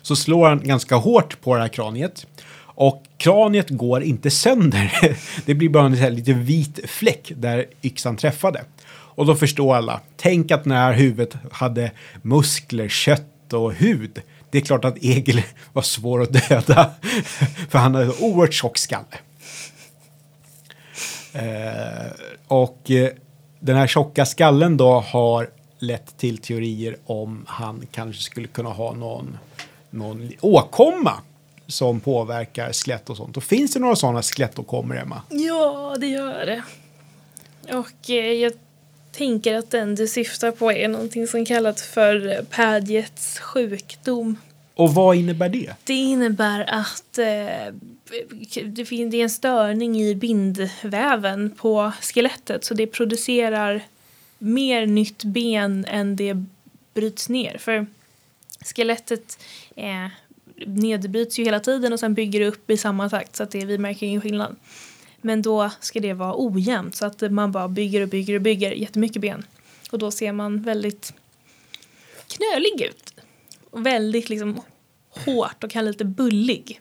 Så 0.03 0.17
slår 0.17 0.49
han 0.49 0.61
ganska 0.65 0.97
hårt 0.97 1.41
på 1.41 1.55
det 1.55 1.61
här 1.61 1.69
kraniet. 1.69 2.27
Och 2.61 3.03
kraniet 3.17 3.71
går 3.71 4.03
inte 4.03 4.31
sönder. 4.31 5.17
Det 5.47 5.55
blir 5.55 5.69
bara 5.69 5.87
en 5.87 5.95
här 5.95 6.11
lite 6.11 6.33
vit 6.33 6.91
fläck 6.91 7.33
där 7.37 7.67
yxan 7.83 8.17
träffade. 8.17 8.65
Och 8.91 9.27
då 9.27 9.35
förstår 9.35 9.77
alla. 9.77 10.01
Tänk 10.17 10.51
att 10.51 10.65
när 10.65 10.93
huvudet 10.93 11.37
hade 11.51 11.91
muskler, 12.23 12.89
kött 12.89 13.35
och 13.53 13.73
hud. 13.73 14.23
Det 14.51 14.59
är 14.59 14.63
klart 14.63 14.85
att 14.85 14.99
Egil 14.99 15.43
var 15.73 15.83
svår 15.83 16.23
att 16.23 16.49
döda. 16.49 16.91
För 17.69 17.79
han 17.79 17.95
hade 17.95 18.07
en 18.07 18.13
oerhört 18.21 18.55
tjock 18.55 18.79
skalle. 18.79 19.19
Eh, 21.33 22.13
och 22.49 22.91
eh, 22.91 23.11
den 23.61 23.77
här 23.77 23.87
tjocka 23.87 24.27
skallen 24.27 24.77
då 24.77 25.01
har 25.01 25.51
lett 25.79 26.17
till 26.19 26.39
teorier 26.39 26.97
om 27.07 27.45
han 27.49 27.87
kanske 27.93 28.23
skulle 28.23 28.47
kunna 28.47 28.71
ha 28.71 28.93
någon, 28.93 29.39
någon 29.91 30.31
åkomma 30.41 31.13
som 31.67 32.01
påverkar 32.01 32.73
skelett 32.73 33.11
och 33.11 33.17
sånt. 33.17 33.37
Och 33.37 33.45
finns 33.45 33.73
det 33.73 33.81
några 33.81 33.97
sådana 33.97 34.23
skelettåkommor, 34.23 34.99
Emma? 34.99 35.23
Ja, 35.29 35.97
det 36.01 36.07
gör 36.07 36.47
det. 36.47 36.63
Och 37.77 38.11
eh, 38.11 38.33
jag 38.33 38.53
tänker 39.19 39.55
att 39.55 39.71
den 39.71 39.95
du 39.95 40.09
syftar 40.09 40.51
på 40.51 40.73
är 40.73 40.89
någonting 40.89 41.27
som 41.27 41.45
kallas 41.45 41.83
för 41.83 42.43
Padgets 42.51 43.39
sjukdom. 43.39 44.37
Och 44.75 44.95
vad 44.95 45.17
innebär 45.17 45.49
det? 45.49 45.75
Det 45.85 45.95
innebär 45.95 46.65
att 46.69 47.19
eh, 47.19 47.75
det 48.65 48.93
är 48.93 49.15
en 49.15 49.31
störning 49.31 50.01
i 50.01 50.15
bindväven 50.15 51.51
på 51.51 51.93
skelettet 52.01 52.65
så 52.65 52.75
det 52.75 52.87
producerar 52.87 53.83
mer 54.39 54.87
nytt 54.87 55.25
ben 55.25 55.85
än 55.89 56.17
det 56.17 56.45
bryts 56.95 57.29
ner. 57.29 57.59
För 57.59 57.87
skelettet 58.75 59.39
eh, 59.77 60.07
nedbryts 60.67 61.39
ju 61.39 61.45
hela 61.45 61.61
tiden 61.61 61.93
och 61.93 62.01
sen 62.01 62.15
bygger 62.15 62.41
det 62.41 62.47
upp 62.47 62.71
i 62.71 62.77
samma 62.77 63.09
takt 63.09 63.37
så 63.37 63.43
att 63.43 63.51
det, 63.51 63.65
vi 63.65 63.79
märker 63.79 64.07
ingen 64.07 64.21
skillnad. 64.21 64.57
Men 65.21 65.43
då 65.43 65.71
ska 65.81 66.01
det 66.01 66.13
vara 66.13 66.35
ojämnt 66.37 66.97
så 66.97 67.07
att 67.07 67.33
man 67.33 67.53
bara 67.53 67.69
bygger 67.69 68.03
och 68.03 68.09
bygger 68.09 68.35
och 68.35 68.41
bygger 68.41 68.73
jättemycket 68.73 69.23
ben. 69.23 69.45
Och 69.91 69.99
då 69.99 70.11
ser 70.11 70.33
man 70.33 70.63
väldigt 70.63 71.15
knölig 72.29 72.87
ut. 72.91 73.15
Och 73.71 73.87
väldigt 73.87 74.29
liksom 74.29 74.61
hårt 75.11 75.65
och 75.65 75.71
kan 75.71 75.85
lite 75.85 76.05
bullig. 76.05 76.81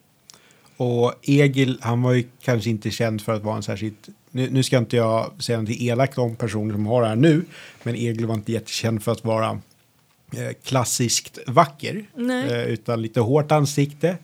Och 0.77 1.13
Egil, 1.21 1.77
han 1.81 2.01
var 2.01 2.13
ju 2.13 2.27
kanske 2.41 2.69
inte 2.69 2.91
känd 2.91 3.21
för 3.21 3.33
att 3.33 3.43
vara 3.43 3.55
en 3.55 3.63
särskilt... 3.63 4.09
Nu, 4.31 4.49
nu 4.49 4.63
ska 4.63 4.77
inte 4.77 4.95
jag 4.95 5.43
säga 5.43 5.61
något 5.61 5.69
elakt 5.69 6.17
om 6.17 6.35
personer 6.35 6.73
som 6.73 6.85
har 6.85 7.01
det 7.01 7.07
här 7.07 7.15
nu, 7.15 7.45
men 7.83 7.95
Egil 7.95 8.25
var 8.25 8.35
inte 8.35 8.51
jättekänd 8.51 9.03
för 9.03 9.11
att 9.11 9.25
vara 9.25 9.61
eh, 10.33 10.53
klassiskt 10.63 11.39
vacker. 11.47 12.05
Eh, 12.17 12.63
utan 12.63 13.01
lite 13.01 13.19
hårt 13.19 13.51
ansikte 13.51 14.17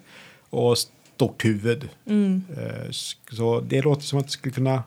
och 0.49 0.77
stort 1.15 1.45
huvud. 1.45 1.89
Mm. 2.05 2.43
Eh, 2.57 2.91
så 3.31 3.59
det 3.59 3.81
låter 3.81 4.01
som 4.01 4.19
att 4.19 4.25
det 4.25 4.31
skulle 4.31 4.53
kunna 4.53 4.83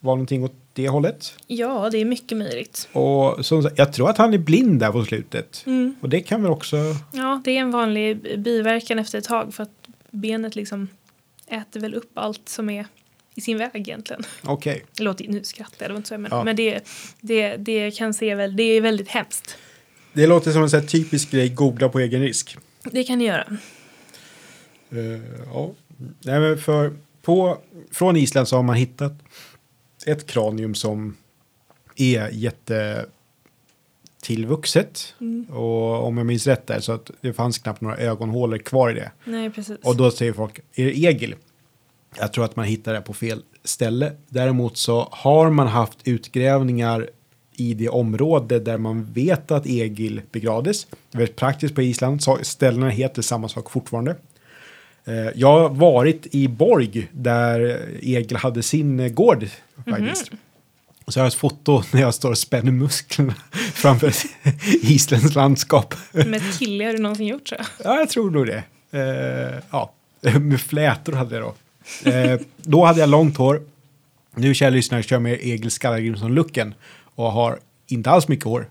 vara 0.00 0.14
någonting 0.14 0.44
åt 0.44 0.54
det 0.72 0.88
hållet. 0.88 1.34
Ja, 1.46 1.90
det 1.92 1.98
är 1.98 2.04
mycket 2.04 2.38
möjligt. 2.38 2.88
Och 2.92 3.46
som, 3.46 3.62
sagt, 3.62 3.78
jag 3.78 3.92
tror 3.92 4.10
att 4.10 4.18
han 4.18 4.34
är 4.34 4.38
blind 4.38 4.80
där 4.80 4.92
på 4.92 5.04
slutet. 5.04 5.62
Mm. 5.66 5.94
Och 6.00 6.08
det 6.08 6.20
kan 6.20 6.42
väl 6.42 6.52
också... 6.52 6.76
Ja, 7.12 7.40
det 7.44 7.56
är 7.56 7.60
en 7.60 7.70
vanlig 7.70 8.40
biverkan 8.40 8.98
efter 8.98 9.18
ett 9.18 9.24
tag 9.24 9.54
för 9.54 9.62
att 9.62 9.88
benet 10.10 10.56
liksom 10.56 10.88
äter 11.46 11.80
väl 11.80 11.94
upp 11.94 12.10
allt 12.14 12.48
som 12.48 12.70
är 12.70 12.86
i 13.34 13.40
sin 13.40 13.58
väg 13.58 13.70
egentligen. 13.74 14.22
Okej. 14.42 14.84
Det 14.96 15.02
låter, 15.02 15.28
nu 15.28 15.44
skrattar 15.44 15.76
jag, 15.78 15.90
det 15.90 15.92
var 15.92 15.96
inte 15.96 16.08
så 16.08 16.14
jag 16.14 16.20
menade. 16.20 16.40
Ja. 16.40 16.44
Men 16.44 16.56
det, 16.56 16.80
det, 17.20 17.56
det 17.56 17.90
kan 17.90 18.14
se 18.14 18.34
väl, 18.34 18.56
det 18.56 18.62
är 18.62 18.80
väldigt 18.80 19.08
hemskt. 19.08 19.56
Det 20.12 20.26
låter 20.26 20.52
som 20.52 20.62
en 20.62 20.70
sån 20.70 20.86
typisk 20.86 21.30
grej, 21.30 21.48
googla 21.48 21.88
på 21.88 22.00
egen 22.00 22.20
risk. 22.20 22.56
Det 22.82 23.04
kan 23.04 23.18
ni 23.18 23.24
göra. 23.24 23.56
Eh, 24.90 25.20
ja. 25.52 25.70
Nej, 26.20 26.40
men 26.40 26.58
för 26.58 26.92
på, 27.22 27.58
från 27.90 28.16
Island 28.16 28.48
så 28.48 28.56
har 28.56 28.62
man 28.62 28.76
hittat 28.76 29.12
ett 30.06 30.26
kranium 30.26 30.74
som 30.74 31.16
är 31.96 32.28
jätte 32.32 33.06
tillvuxet. 34.22 35.14
Mm. 35.20 35.44
Och 35.44 36.06
om 36.06 36.16
jag 36.16 36.26
minns 36.26 36.46
rätt 36.46 36.66
där 36.66 36.80
så 36.80 36.92
att 36.92 37.10
det 37.20 37.32
fanns 37.32 37.58
knappt 37.58 37.80
några 37.80 37.96
ögonhålor 37.96 38.58
kvar 38.58 38.90
i 38.90 38.94
det. 38.94 39.12
Nej, 39.24 39.50
precis. 39.50 39.76
Och 39.82 39.96
då 39.96 40.10
säger 40.10 40.32
folk, 40.32 40.60
är 40.74 40.84
det 40.84 40.98
Egil? 40.98 41.34
Jag 42.18 42.32
tror 42.32 42.44
att 42.44 42.56
man 42.56 42.64
hittar 42.64 42.94
det 42.94 43.00
på 43.00 43.14
fel 43.14 43.42
ställe. 43.64 44.12
Däremot 44.28 44.76
så 44.76 45.08
har 45.12 45.50
man 45.50 45.66
haft 45.66 45.98
utgrävningar 46.04 47.10
i 47.56 47.74
det 47.74 47.88
område 47.88 48.58
där 48.58 48.78
man 48.78 49.04
vet 49.04 49.50
att 49.50 49.66
Egil 49.66 50.22
begravdes. 50.32 50.84
Det 50.84 51.16
är 51.16 51.18
väldigt 51.18 51.36
praktiskt 51.36 51.74
på 51.74 51.82
Island, 51.82 52.22
så 52.22 52.38
ställena 52.42 52.88
heter 52.88 53.22
samma 53.22 53.48
sak 53.48 53.70
fortfarande. 53.70 54.16
Eh, 55.10 55.32
Jag 55.34 55.48
har 55.60 55.68
varit 55.68 56.26
i 56.34 56.48
Borg 56.48 57.08
där 57.12 57.88
Egil 58.02 58.36
hade 58.36 58.62
sin 58.62 59.00
eh, 59.00 59.08
gård 59.08 59.46
faktiskt. 59.90 60.30
Och 61.04 61.12
så 61.12 61.20
har 61.20 61.24
jag 61.24 61.28
ett 61.32 61.38
foto 61.38 61.82
när 61.92 62.00
jag 62.00 62.14
står 62.14 62.30
och 62.30 62.38
spänner 62.38 62.72
musklerna 62.72 63.34
framför 63.74 64.08
ett 64.08 64.24
isländskt 64.82 65.34
landskap. 65.34 65.94
Med 66.12 66.58
kille 66.58 66.84
har 66.84 66.92
du 66.92 66.98
någonsin 66.98 67.26
gjort 67.26 67.48
så? 67.48 67.56
Ja, 67.84 67.98
jag 67.98 68.08
tror 68.08 68.30
nog 68.30 68.46
det. 68.46 68.62
Eh, 68.90 69.62
ja, 69.70 69.92
med 70.40 70.60
flätor 70.60 71.12
hade 71.12 71.36
jag 71.36 71.44
då. 71.44 71.54
Eh, 72.10 72.40
då 72.56 72.84
hade 72.84 73.00
jag 73.00 73.08
långt 73.08 73.36
hår. 73.36 73.62
Nu, 74.34 74.54
kära 74.54 74.70
lyssnare, 74.70 75.02
kör 75.02 75.16
jag 75.16 75.22
med 75.22 75.32
Egil 75.42 75.70
Skallagrimsson-looken 75.70 76.74
och 77.14 77.32
har 77.32 77.58
inte 77.86 78.10
alls 78.10 78.28
mycket 78.28 78.44
hår. 78.44 78.68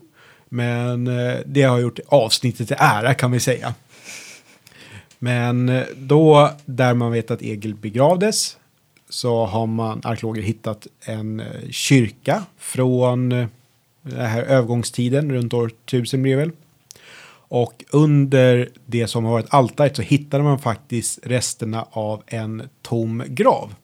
Men 0.50 1.08
eh, 1.08 1.36
det 1.46 1.62
har 1.64 1.80
gjort 1.80 2.00
avsnittet 2.08 2.68
till 2.68 2.78
ära 2.80 3.14
kan 3.14 3.32
vi 3.32 3.40
säga. 3.40 3.74
Men 5.20 5.70
eh, 5.70 5.84
då, 5.98 6.52
där 6.66 6.94
man 6.94 7.12
vet 7.12 7.32
att 7.32 7.42
Egil 7.42 7.76
begravdes, 7.76 8.58
så 9.10 9.46
har 9.46 9.68
man 9.68 10.02
arkeologer 10.04 10.42
hittat 10.42 10.88
en 11.02 11.40
eh, 11.40 11.70
kyrka 11.70 12.44
från 12.58 13.32
eh, 13.32 13.48
den 14.02 14.26
här 14.26 14.44
övergångstiden, 14.44 15.32
runt 15.32 15.54
år 15.54 15.72
1000 15.86 16.22
blir 16.22 16.32
det 16.32 16.38
väl. 16.38 16.52
Och 17.52 17.84
under 17.90 18.70
det 18.86 19.08
som 19.08 19.26
har 19.26 19.32
varit 19.32 19.54
altaret 19.54 19.96
så 19.96 20.02
hittade 20.02 20.44
man 20.44 20.60
faktiskt 20.60 21.20
resterna 21.24 21.86
av 21.92 22.24
en 22.28 22.70
tom 22.82 23.24
grav. 23.28 23.76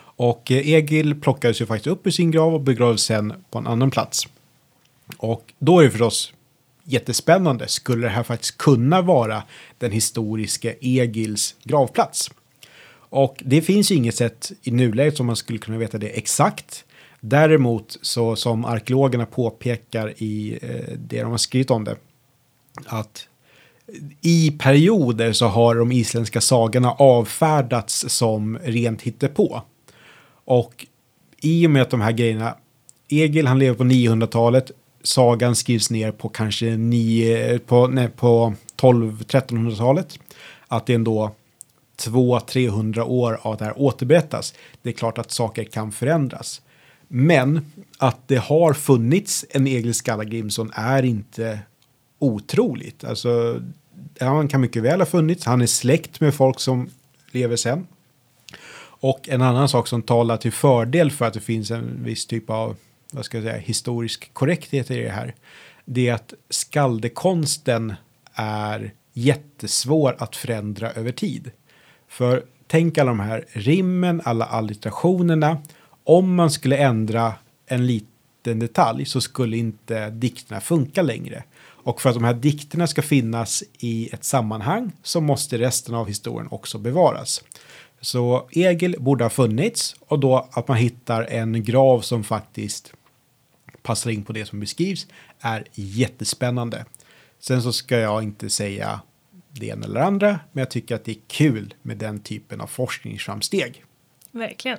Och 0.00 0.50
Egil 0.50 1.20
plockades 1.20 1.60
ju 1.60 1.66
faktiskt 1.66 1.86
upp 1.86 2.06
ur 2.06 2.10
sin 2.10 2.30
grav 2.30 2.54
och 2.54 2.60
begravdes 2.60 3.02
sen 3.02 3.32
på 3.50 3.58
en 3.58 3.66
annan 3.66 3.90
plats. 3.90 4.28
Och 5.16 5.52
då 5.58 5.80
är 5.80 5.84
det 5.84 5.90
förstås 5.90 6.32
jättespännande. 6.88 7.68
Skulle 7.68 8.06
det 8.06 8.12
här 8.12 8.22
faktiskt 8.22 8.58
kunna 8.58 9.02
vara 9.02 9.42
den 9.78 9.92
historiska 9.92 10.74
Egils 10.80 11.56
gravplats? 11.64 12.30
Och 13.10 13.42
det 13.46 13.62
finns 13.62 13.92
ju 13.92 13.94
inget 13.94 14.14
sätt 14.14 14.52
i 14.62 14.70
nuläget 14.70 15.16
som 15.16 15.26
man 15.26 15.36
skulle 15.36 15.58
kunna 15.58 15.78
veta 15.78 15.98
det 15.98 16.08
exakt. 16.08 16.84
Däremot 17.20 17.98
så 18.02 18.36
som 18.36 18.64
arkeologerna 18.64 19.26
påpekar 19.26 20.14
i 20.16 20.58
eh, 20.62 20.94
det 20.98 21.22
de 21.22 21.30
har 21.30 21.38
skrivit 21.38 21.70
om 21.70 21.84
det. 21.84 21.96
Att 22.86 23.28
i 24.20 24.50
perioder 24.50 25.32
så 25.32 25.46
har 25.46 25.74
de 25.74 25.92
isländska 25.92 26.40
sagorna 26.40 26.92
avfärdats 26.92 28.04
som 28.08 28.58
rent 28.58 29.02
hittepå. 29.02 29.62
Och 30.44 30.86
i 31.40 31.66
och 31.66 31.70
med 31.70 31.82
att 31.82 31.90
de 31.90 32.00
här 32.00 32.12
grejerna, 32.12 32.56
Egil 33.08 33.46
han 33.46 33.58
lever 33.58 33.76
på 33.76 33.84
900-talet, 33.84 34.70
sagan 35.02 35.56
skrivs 35.56 35.90
ner 35.90 36.12
på 36.12 36.28
kanske 36.28 36.76
9, 36.76 37.58
på, 37.58 37.86
nej, 37.86 38.08
på 38.08 38.54
12-1300-talet. 38.76 40.18
Att 40.68 40.86
det 40.86 40.94
ändå 40.94 41.30
200-300 41.98 43.00
år 43.00 43.38
av 43.42 43.56
det 43.56 43.64
här 43.64 43.74
återberättas. 43.80 44.54
Det 44.82 44.88
är 44.88 44.92
klart 44.92 45.18
att 45.18 45.30
saker 45.30 45.64
kan 45.64 45.92
förändras. 45.92 46.62
Men 47.08 47.72
att 47.98 48.28
det 48.28 48.36
har 48.36 48.72
funnits 48.72 49.44
en 49.50 49.66
Egil 49.66 49.94
Skallagrimson 49.94 50.70
är 50.74 51.02
inte 51.02 51.58
otroligt. 52.18 53.04
Alltså, 53.04 53.62
han 54.20 54.48
kan 54.48 54.60
mycket 54.60 54.82
väl 54.82 55.00
ha 55.00 55.06
funnits. 55.06 55.46
Han 55.46 55.62
är 55.62 55.66
släkt 55.66 56.20
med 56.20 56.34
folk 56.34 56.60
som 56.60 56.90
lever 57.30 57.56
sen. 57.56 57.86
Och 59.00 59.28
en 59.28 59.42
annan 59.42 59.68
sak 59.68 59.88
som 59.88 60.02
talar 60.02 60.36
till 60.36 60.52
fördel 60.52 61.10
för 61.10 61.24
att 61.24 61.34
det 61.34 61.40
finns 61.40 61.70
en 61.70 62.04
viss 62.04 62.26
typ 62.26 62.50
av 62.50 62.76
vad 63.12 63.24
ska 63.24 63.36
jag 63.36 63.44
säga, 63.44 63.58
historisk 63.58 64.34
korrekthet 64.34 64.90
i 64.90 65.02
det 65.02 65.08
här. 65.08 65.34
Det 65.84 66.08
är 66.08 66.14
att 66.14 66.34
skaldekonsten 66.50 67.94
är 68.34 68.92
jättesvår 69.12 70.16
att 70.18 70.36
förändra 70.36 70.90
över 70.90 71.12
tid. 71.12 71.50
För 72.08 72.44
tänk 72.66 72.98
alla 72.98 73.10
de 73.10 73.20
här 73.20 73.44
rimmen, 73.52 74.22
alla 74.24 74.44
allitterationerna. 74.44 75.62
Om 76.04 76.34
man 76.34 76.50
skulle 76.50 76.76
ändra 76.76 77.34
en 77.66 77.86
liten 77.86 78.58
detalj 78.58 79.04
så 79.04 79.20
skulle 79.20 79.56
inte 79.56 80.10
dikterna 80.10 80.60
funka 80.60 81.02
längre. 81.02 81.44
Och 81.60 82.00
för 82.00 82.08
att 82.08 82.14
de 82.14 82.24
här 82.24 82.34
dikterna 82.34 82.86
ska 82.86 83.02
finnas 83.02 83.64
i 83.78 84.08
ett 84.12 84.24
sammanhang 84.24 84.92
så 85.02 85.20
måste 85.20 85.58
resten 85.58 85.94
av 85.94 86.06
historien 86.08 86.48
också 86.50 86.78
bevaras. 86.78 87.42
Så 88.00 88.48
Egil 88.50 88.96
borde 88.98 89.24
ha 89.24 89.30
funnits 89.30 89.96
och 90.00 90.18
då 90.18 90.48
att 90.52 90.68
man 90.68 90.76
hittar 90.76 91.22
en 91.22 91.62
grav 91.64 92.00
som 92.00 92.24
faktiskt 92.24 92.92
passar 93.88 94.10
in 94.10 94.24
på 94.24 94.32
det 94.32 94.46
som 94.46 94.60
beskrivs 94.60 95.06
är 95.40 95.64
jättespännande. 95.74 96.84
Sen 97.38 97.62
så 97.62 97.72
ska 97.72 97.98
jag 97.98 98.22
inte 98.22 98.50
säga 98.50 99.00
det 99.52 99.66
ena 99.66 99.86
eller 99.86 100.00
andra, 100.00 100.40
men 100.52 100.60
jag 100.60 100.70
tycker 100.70 100.94
att 100.94 101.04
det 101.04 101.12
är 101.12 101.18
kul 101.26 101.74
med 101.82 101.96
den 101.96 102.20
typen 102.20 102.60
av 102.60 102.66
forskningsframsteg. 102.66 103.84
Verkligen. 104.30 104.78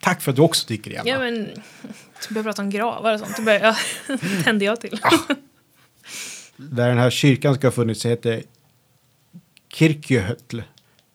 Tack 0.00 0.22
för 0.22 0.30
att 0.30 0.36
du 0.36 0.42
också 0.42 0.66
tycker 0.66 0.90
det, 0.90 0.96
Emma. 0.96 1.08
Ja, 1.08 1.18
men 1.18 1.48
så 2.20 2.34
börjar 2.34 2.44
prata 2.44 2.62
om 2.62 2.70
gravar 2.70 3.14
och 3.14 3.20
sånt. 3.20 3.36
Då 3.36 3.42
börjar 3.42 3.76
jag, 4.08 4.20
tände 4.44 4.64
jag 4.64 4.80
till. 4.80 5.00
Där 6.56 6.88
den 6.88 6.98
här 6.98 7.10
kyrkan 7.10 7.54
ska 7.54 7.66
ha 7.66 7.72
funnits 7.72 8.06
heter 8.06 8.42
Kirkjöhöll 9.68 10.62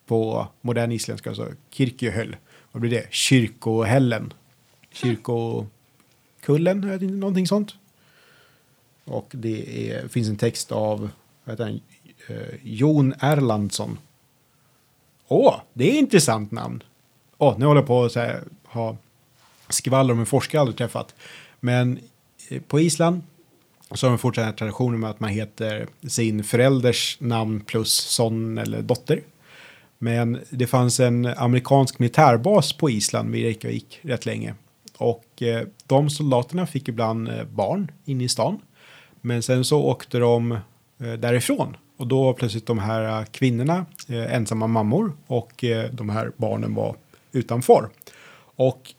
på 0.06 0.48
modern 0.62 0.92
isländska, 0.92 1.30
alltså 1.30 1.48
Kirkjöhöll. 1.70 2.36
Vad 2.72 2.82
blir 2.82 2.92
det? 2.92 3.08
Kyrkohällen. 3.10 4.34
Kyrkokullen, 4.92 5.81
Kullen, 6.42 6.80
någonting 7.20 7.48
sånt. 7.48 7.76
Och 9.06 9.32
det 9.32 9.90
är, 9.92 10.08
finns 10.08 10.30
en 10.30 10.38
text 10.38 10.72
av 10.72 11.10
vad 11.44 11.54
heter 11.54 11.64
han, 11.64 11.80
Eh, 12.28 12.56
Jon 12.64 13.14
Erlandsson. 13.20 14.00
Åh, 15.28 15.56
det 15.74 15.92
är 15.92 16.00
intressant 16.00 16.52
namn. 16.52 16.84
Åh, 17.38 17.56
nu 17.60 17.66
håller 17.66 17.82
jag 17.82 17.88
på 17.88 18.04
att 18.04 18.16
här, 18.16 18.44
ha 18.64 18.98
skvaller 19.70 20.14
om 20.14 20.20
en 20.20 20.26
forskare 20.26 20.58
jag 20.58 20.62
aldrig 20.62 20.78
träffat. 20.78 21.16
Men 21.60 22.00
eh, 22.50 22.62
på 22.62 22.80
Island 22.80 23.22
så 23.92 24.06
har 24.06 24.12
de 24.12 24.20
fortsatt 24.20 24.58
traditionen 24.58 25.00
med 25.00 25.10
att 25.10 25.20
man 25.20 25.30
heter 25.30 25.88
sin 26.08 26.44
förälders 26.44 27.18
namn 27.20 27.62
plus 27.62 27.94
son 27.94 28.58
eller 28.58 28.82
dotter. 28.82 29.24
Men 29.98 30.40
det 30.50 30.68
fanns 30.68 31.00
en 31.00 31.26
amerikansk 31.26 32.00
militärbas 32.00 32.74
på 32.74 32.90
Island 32.90 33.32
vid 33.32 33.44
Reykjavik 33.44 34.00
rätt 34.02 34.26
länge. 34.26 34.56
Och 35.02 35.42
eh, 35.42 35.68
de 35.88 36.10
soldaterna 36.10 36.68
fick 36.68 36.88
ibland 36.88 37.30
eh, 37.30 37.44
barn 37.44 37.92
in 38.06 38.22
i 38.22 38.30
stan. 38.30 38.60
Men 39.22 39.44
sen 39.44 39.66
så 39.66 39.82
åkte 39.82 40.20
de 40.20 40.52
eh, 41.00 41.14
därifrån. 41.14 41.78
Och 41.98 42.08
då 42.08 42.34
plötsligt 42.34 42.66
de 42.66 42.80
här 42.80 43.26
kvinnorna 43.26 43.86
ensamma 44.08 44.68
mammor 44.68 45.14
och 45.28 45.66
de 45.92 46.10
här 46.10 46.32
barnen 46.38 46.76
var 46.76 46.96
utan 47.32 47.62
far. 47.62 47.90
Och 48.56 48.94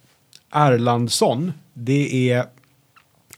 Erlandsson, 0.50 1.52
det 1.74 2.30
är 2.30 2.46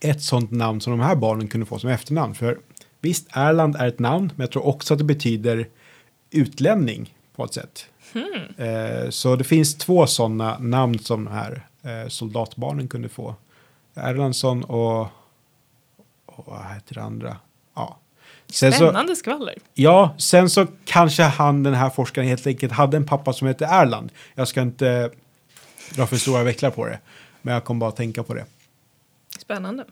ett 0.00 0.22
sånt 0.22 0.50
namn 0.50 0.80
som 0.80 0.90
de 0.90 1.00
här 1.00 1.16
barnen 1.16 1.48
kunde 1.48 1.66
få 1.66 1.78
som 1.78 1.90
efternamn. 1.90 2.34
För 2.34 2.58
visst, 3.00 3.28
Erland 3.32 3.76
är 3.76 3.86
ett 3.86 3.98
namn, 3.98 4.32
men 4.36 4.44
jag 4.44 4.50
tror 4.50 4.66
också 4.66 4.94
att 4.94 4.98
det 4.98 5.04
betyder 5.04 5.68
utlänning 6.30 7.14
på 7.36 7.44
ett 7.44 7.54
sätt. 7.54 7.86
Eh, 8.56 9.10
så 9.10 9.36
det 9.36 9.44
finns 9.44 9.74
två 9.74 10.06
sådana 10.06 10.58
namn 10.58 10.98
som 10.98 11.24
de 11.24 11.30
här 11.30 11.66
eh, 11.84 12.08
soldatbarnen 12.08 12.88
kunde 12.88 13.08
få. 13.08 13.34
Erlandsson 13.94 14.64
och, 14.64 15.00
och 16.26 16.46
vad 16.46 16.74
heter 16.74 16.94
det 16.94 17.02
andra? 17.02 17.36
Ja. 17.74 17.98
Sen 18.46 18.72
så, 18.72 18.78
Spännande 18.78 19.16
skvaller. 19.16 19.54
ja, 19.74 20.14
sen 20.18 20.50
så 20.50 20.66
kanske 20.84 21.22
han, 21.22 21.62
den 21.62 21.74
här 21.74 21.90
forskaren, 21.90 22.28
helt 22.28 22.46
enkelt 22.46 22.72
hade 22.72 22.96
en 22.96 23.06
pappa 23.06 23.32
som 23.32 23.48
heter 23.48 23.66
Erland. 23.82 24.12
Jag 24.34 24.48
ska 24.48 24.62
inte 24.62 25.10
dra 25.94 26.06
för 26.06 26.16
stora 26.16 26.42
vecklar 26.42 26.70
på 26.70 26.86
det, 26.86 26.98
men 27.42 27.54
jag 27.54 27.64
kommer 27.64 27.80
bara 27.80 27.88
att 27.88 27.96
tänka 27.96 28.22
på 28.22 28.34
det. 28.34 28.44
Spännande. 29.38 29.84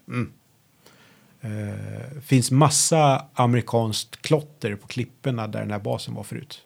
Eh, 1.40 2.20
finns 2.24 2.50
massa 2.50 3.24
amerikanskt 3.34 4.22
klotter 4.22 4.76
på 4.76 4.86
klipporna 4.86 5.46
där 5.46 5.60
den 5.60 5.70
här 5.70 5.78
basen 5.78 6.14
var 6.14 6.22
förut. 6.22 6.62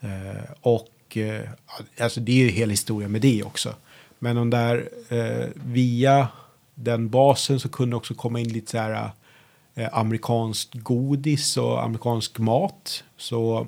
Eh, 0.00 0.50
och 0.60 1.16
eh, 1.16 1.48
alltså 2.00 2.20
det 2.20 2.32
är 2.32 2.36
ju 2.36 2.48
hela 2.48 2.70
historien 2.70 3.12
med 3.12 3.20
det 3.20 3.42
också. 3.42 3.74
Men 4.18 4.36
de 4.36 4.50
där 4.50 4.88
eh, 5.08 5.48
via 5.54 6.28
den 6.74 7.08
basen 7.08 7.60
så 7.60 7.68
kunde 7.68 7.96
också 7.96 8.14
komma 8.14 8.40
in 8.40 8.48
lite 8.48 8.70
så 8.70 8.78
här 8.78 9.10
eh, 9.74 9.88
amerikanskt 9.92 10.74
godis 10.74 11.56
och 11.56 11.84
amerikansk 11.84 12.38
mat. 12.38 13.04
Så 13.16 13.66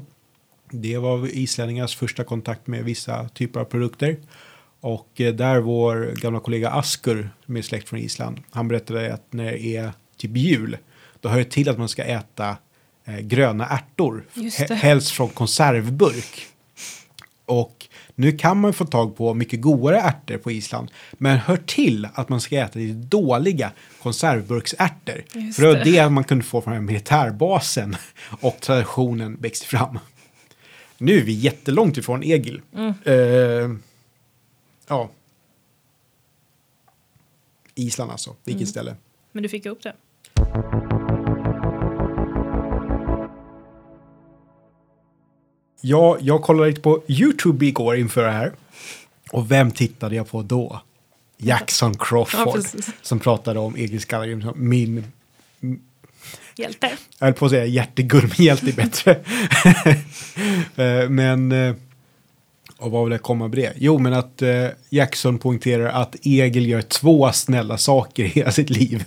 det 0.71 0.99
var 0.99 1.27
islänningars 1.27 1.97
första 1.97 2.25
kontakt 2.25 2.67
med 2.67 2.85
vissa 2.85 3.29
typer 3.29 3.61
av 3.61 3.65
produkter. 3.65 4.17
Och 4.81 5.21
eh, 5.21 5.35
där 5.35 5.61
vår 5.61 6.15
gamla 6.21 6.41
kollega 6.41 6.71
Askur, 6.71 7.31
är 7.47 7.63
släkt 7.63 7.89
från 7.89 7.99
Island, 7.99 8.41
han 8.51 8.69
berättade 8.69 9.15
att 9.15 9.33
när 9.33 9.45
det 9.45 9.77
är 9.77 9.93
typ 10.17 10.37
jul, 10.37 10.77
då 11.21 11.29
hör 11.29 11.39
det 11.39 11.51
till 11.51 11.69
att 11.69 11.79
man 11.79 11.89
ska 11.89 12.05
äta 12.05 12.57
eh, 13.05 13.19
gröna 13.19 13.67
ärtor. 13.67 14.27
Helst 14.71 15.11
från 15.11 15.29
konservburk. 15.29 16.47
Och 17.47 17.87
nu 18.21 18.33
kan 18.33 18.61
man 18.61 18.73
få 18.73 18.85
tag 18.85 19.17
på 19.17 19.35
mycket 19.35 19.61
godare 19.61 20.01
ärtor 20.01 20.37
på 20.39 20.51
Island. 20.51 20.91
Men 21.13 21.39
hör 21.39 21.57
till 21.57 22.09
att 22.15 22.29
man 22.29 22.41
ska 22.41 22.57
äta 22.59 22.79
lite 22.79 22.95
dåliga 22.95 23.73
konservburksärtor. 24.03 25.25
Just 25.35 25.57
För 25.57 25.63
det 25.63 25.75
var 25.79 25.85
det. 25.85 26.09
man 26.11 26.25
kunde 26.25 26.45
få 26.45 26.61
från 26.61 26.73
den 26.75 26.83
här 26.83 26.87
militärbasen. 26.87 27.97
Och 28.41 28.57
traditionen 28.61 29.37
växte 29.41 29.67
fram. 29.67 29.99
Nu 30.99 31.19
är 31.19 31.25
vi 31.25 31.33
jättelångt 31.33 31.97
ifrån 31.97 32.23
Egil. 32.23 32.61
Mm. 32.77 32.93
Eh, 33.05 33.79
ja. 34.89 35.11
Island 37.75 38.11
alltså. 38.11 38.37
Vilket 38.45 38.61
Mm. 38.61 38.67
ställe. 38.67 38.97
Men 39.33 39.43
du 39.43 39.49
fick 39.49 39.67
upp 39.67 39.83
det. 39.83 39.95
Ja, 45.81 46.19
jag 46.21 46.43
kollade 46.43 46.69
lite 46.69 46.81
på 46.81 47.03
YouTube 47.09 47.67
igår 47.67 47.97
inför 47.97 48.25
det 48.25 48.31
här. 48.31 48.53
Och 49.33 49.51
vem 49.51 49.71
tittade 49.71 50.15
jag 50.17 50.31
på 50.31 50.43
då? 50.43 50.81
Jackson 51.39 51.93
Ja, 51.99 52.05
Crawford. 52.05 52.55
precis. 52.55 52.91
som 53.03 53.19
pratade 53.19 53.61
om 53.61 53.77
Egil 53.77 54.01
Skallagrim 54.01 54.43
som 54.43 54.53
min, 54.69 55.05
Hjälte. 56.57 56.91
jag 57.19 57.27
höll 57.27 57.35
på 57.35 57.45
att 57.45 57.51
säga 57.51 57.67
hjärtegull, 57.67 58.23
men 58.23 58.47
hjälte 58.47 58.67
är 58.71 58.73
bättre. 58.73 59.19
Eh, 60.77 61.09
men, 61.09 61.53
eh, 61.53 61.75
och 62.79 62.91
vad 62.91 63.05
vill 63.05 63.13
jag 63.13 63.23
komma 63.23 63.49
med 63.49 63.59
det? 63.59 63.73
Jo, 63.77 63.99
men 63.99 64.13
att 64.13 64.43
eh, 64.43 64.67
Jackson 64.91 65.39
poängterar 65.39 65.89
att 66.03 66.17
Egil 66.23 66.69
gör 66.69 66.83
två 66.83 67.33
snälla 67.33 67.79
saker 67.79 68.25
i 68.25 68.27
hela 68.29 68.51
sitt 68.53 68.71
liv. 68.71 69.05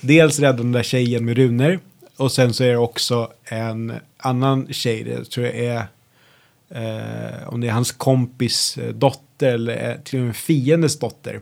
Dels 0.00 0.38
räddar 0.38 0.58
den 0.58 0.72
där 0.72 0.82
tjejen 0.82 1.24
med 1.24 1.36
runor. 1.36 1.80
Och 2.16 2.32
sen 2.32 2.54
så 2.54 2.64
är 2.64 2.68
det 2.68 2.76
också 2.76 3.32
en 3.44 3.92
annan 4.18 4.66
tjej, 4.72 5.04
det 5.04 5.24
tror 5.24 5.46
jag 5.46 5.56
är 5.56 5.86
eh, 6.70 7.48
om 7.48 7.60
det 7.60 7.68
är 7.68 7.72
hans 7.72 7.92
kompis 7.92 8.78
eh, 8.78 8.94
dotter 8.94 9.52
eller 9.52 9.90
eh, 9.90 9.96
till 9.96 10.18
och 10.18 10.26
med 10.26 10.36
fiendes 10.36 10.98
dotter. 10.98 11.40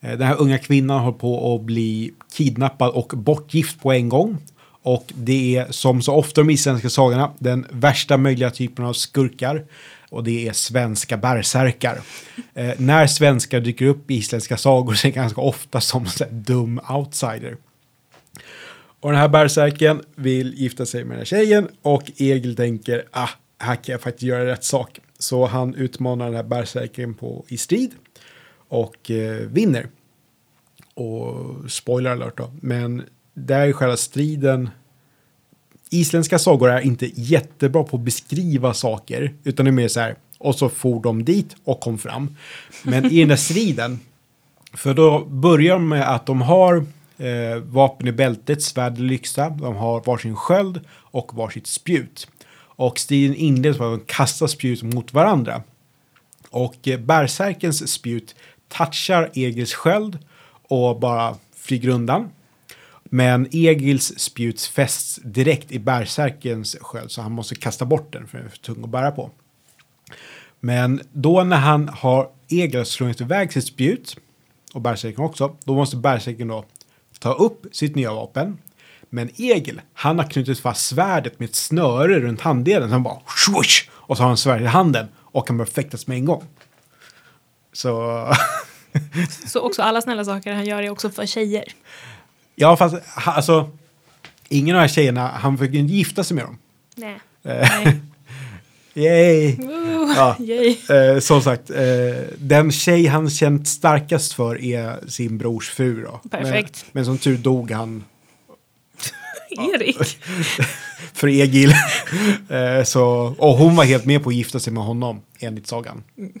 Eh, 0.00 0.10
den 0.10 0.26
här 0.26 0.40
unga 0.40 0.58
kvinnan 0.58 1.00
håller 1.00 1.18
på 1.18 1.54
att 1.54 1.62
bli 1.62 2.12
kidnappad 2.32 2.90
och 2.90 3.12
bortgift 3.16 3.80
på 3.80 3.92
en 3.92 4.08
gång. 4.08 4.38
Och 4.82 5.12
det 5.14 5.56
är 5.56 5.72
som 5.72 6.02
så 6.02 6.14
ofta 6.14 6.40
i 6.40 6.44
de 6.44 6.50
isländska 6.50 6.90
sagorna 6.90 7.30
den 7.38 7.66
värsta 7.70 8.16
möjliga 8.16 8.50
typen 8.50 8.84
av 8.84 8.92
skurkar. 8.92 9.64
Och 10.10 10.24
det 10.24 10.48
är 10.48 10.52
svenska 10.52 11.16
bärsärkar. 11.16 12.00
Eh, 12.54 12.72
när 12.78 13.06
svenskar 13.06 13.60
dyker 13.60 13.86
upp 13.86 14.10
i 14.10 14.14
isländska 14.14 14.56
sagor 14.56 14.94
så 14.94 15.06
är 15.06 15.12
det 15.12 15.16
ganska 15.16 15.40
ofta 15.40 15.80
som 15.80 16.02
en 16.02 16.10
här 16.20 16.28
dum 16.30 16.80
outsider. 16.88 17.56
Och 19.00 19.10
den 19.10 19.20
här 19.20 19.28
bärsärken 19.28 20.02
vill 20.14 20.54
gifta 20.54 20.86
sig 20.86 21.04
med 21.04 21.10
den 21.10 21.18
här 21.18 21.24
tjejen 21.24 21.68
och 21.82 22.10
Egil 22.16 22.56
tänker 22.56 23.04
ah, 23.10 23.28
här 23.60 23.76
kan 23.76 23.92
jag 23.92 24.00
faktiskt 24.00 24.22
göra 24.22 24.46
rätt 24.46 24.64
sak. 24.64 25.00
Så 25.18 25.46
han 25.46 25.74
utmanar 25.74 26.26
den 26.26 26.34
här 26.34 26.42
bärsärken 26.42 27.14
på, 27.14 27.44
i 27.48 27.56
strid 27.56 27.90
och 28.68 29.10
eh, 29.10 29.46
vinner. 29.46 29.88
Och 30.94 31.70
spoiler 31.70 32.10
alert 32.10 32.36
då, 32.36 32.52
men 32.60 33.02
där 33.34 33.68
är 33.68 33.72
själva 33.72 33.96
striden 33.96 34.70
Isländska 35.90 36.38
sagor 36.38 36.70
är 36.70 36.80
inte 36.80 37.10
jättebra 37.14 37.84
på 37.84 37.96
att 37.96 38.02
beskriva 38.02 38.74
saker, 38.74 39.34
utan 39.44 39.64
det 39.64 39.70
är 39.70 39.72
mer 39.72 39.88
så 39.88 40.00
här, 40.00 40.16
och 40.38 40.54
så 40.54 40.68
for 40.68 41.02
de 41.02 41.24
dit 41.24 41.56
och 41.64 41.80
kom 41.80 41.98
fram. 41.98 42.36
Men 42.82 43.04
i 43.04 43.20
den 43.20 43.28
där 43.28 43.36
striden, 43.36 44.00
för 44.74 44.94
då 44.94 45.24
börjar 45.24 45.74
de 45.74 45.88
med 45.88 46.14
att 46.14 46.26
de 46.26 46.42
har 46.42 46.76
eh, 47.18 47.56
vapen 47.56 48.08
i 48.08 48.12
bältet, 48.12 48.62
svärd 48.62 48.98
lyxa, 48.98 49.50
de 49.50 49.76
har 49.76 50.00
varsin 50.00 50.36
sköld 50.36 50.80
och 50.90 51.34
varsitt 51.34 51.66
spjut. 51.66 52.28
Och 52.80 52.98
striden 52.98 53.36
inleds 53.36 53.78
med 53.78 53.88
att 53.88 53.98
de 53.98 54.04
kastar 54.06 54.46
spjut 54.46 54.82
mot 54.82 55.12
varandra. 55.12 55.62
Och 56.50 56.88
eh, 56.88 57.00
bärsärkens 57.00 57.92
spjut 57.92 58.34
touchar 58.68 59.30
Egils 59.34 59.74
sköld 59.74 60.18
och 60.68 61.00
bara 61.00 61.36
flyger 61.54 61.88
undan. 61.88 62.30
Men 63.04 63.48
Egils 63.50 64.18
spjut 64.18 64.62
fästs 64.62 65.20
direkt 65.24 65.72
i 65.72 65.78
bärsärkens 65.78 66.76
sköld 66.80 67.10
så 67.10 67.22
han 67.22 67.32
måste 67.32 67.54
kasta 67.54 67.84
bort 67.84 68.12
den 68.12 68.26
för 68.26 68.38
den 68.38 68.46
är 68.46 68.50
för 68.50 68.58
tung 68.58 68.84
att 68.84 68.90
bära 68.90 69.10
på. 69.10 69.30
Men 70.60 71.00
då 71.12 71.44
när 71.44 71.56
han 71.56 71.88
har 71.88 72.30
Egil 72.48 72.70
slungat 72.70 72.88
slungit 72.88 73.20
iväg 73.20 73.52
sitt 73.52 73.66
spjut 73.66 74.16
och 74.72 74.80
bärsärken 74.80 75.24
också, 75.24 75.56
då 75.64 75.74
måste 75.74 75.96
bärsärken 75.96 76.48
då 76.48 76.64
ta 77.18 77.32
upp 77.32 77.66
sitt 77.72 77.94
nya 77.94 78.12
vapen. 78.12 78.58
Men 79.10 79.30
Egil, 79.36 79.80
han 79.94 80.18
har 80.18 80.30
knutit 80.30 80.60
fast 80.60 80.86
svärdet 80.86 81.40
med 81.40 81.48
ett 81.48 81.54
snöre 81.54 82.20
runt 82.20 82.40
handdelen. 82.40 82.88
Så 82.88 82.92
han 82.92 83.02
bara 83.02 83.18
swoosh, 83.46 83.88
och 83.92 84.16
så 84.16 84.22
har 84.22 84.28
han 84.28 84.36
svärdet 84.36 84.64
i 84.64 84.66
handen 84.68 85.08
och 85.16 85.46
kan 85.46 85.56
börja 85.56 85.70
fäktas 85.70 86.06
med 86.06 86.16
en 86.16 86.24
gång. 86.24 86.44
Så 87.72 88.26
Så 89.46 89.60
också 89.60 89.82
alla 89.82 90.00
snälla 90.02 90.24
saker 90.24 90.52
han 90.52 90.64
gör 90.66 90.82
är 90.82 90.90
också 90.90 91.10
för 91.10 91.26
tjejer. 91.26 91.64
ja, 92.54 92.76
fast 92.76 92.94
alltså 93.14 93.70
ingen 94.48 94.76
av 94.76 94.78
de 94.80 94.88
här 94.88 94.94
tjejerna, 94.94 95.28
han 95.28 95.58
fick 95.58 95.72
ju 95.72 95.78
inte 95.78 95.94
gifta 95.94 96.24
sig 96.24 96.34
med 96.34 96.44
dem. 96.44 96.58
Nej. 96.96 97.20
Eh, 97.44 97.68
Nej. 97.84 98.00
Yay! 98.94 99.56
Woo, 99.56 100.12
Ja. 100.16 100.36
yay. 100.40 100.76
Eh, 100.90 101.18
som 101.20 101.42
sagt, 101.42 101.70
eh, 101.70 101.76
den 102.38 102.72
tjej 102.72 103.06
han 103.06 103.30
känt 103.30 103.68
starkast 103.68 104.32
för 104.32 104.62
är 104.62 105.08
sin 105.08 105.38
brors 105.38 105.70
fru. 105.70 106.02
Då. 106.02 106.20
Perfekt. 106.30 106.84
Men, 106.84 106.90
men 106.92 107.04
som 107.04 107.18
tur 107.18 107.36
dog 107.38 107.70
han 107.70 108.04
Erik. 109.50 109.96
för 111.12 111.28
Egil. 111.28 111.70
eh, 112.48 112.84
så, 112.84 113.34
och 113.38 113.54
hon 113.54 113.76
var 113.76 113.84
helt 113.84 114.04
med 114.04 114.22
på 114.22 114.28
att 114.28 114.34
gifta 114.34 114.60
sig 114.60 114.72
med 114.72 114.82
honom, 114.82 115.20
enligt 115.40 115.66
sagan. 115.66 116.02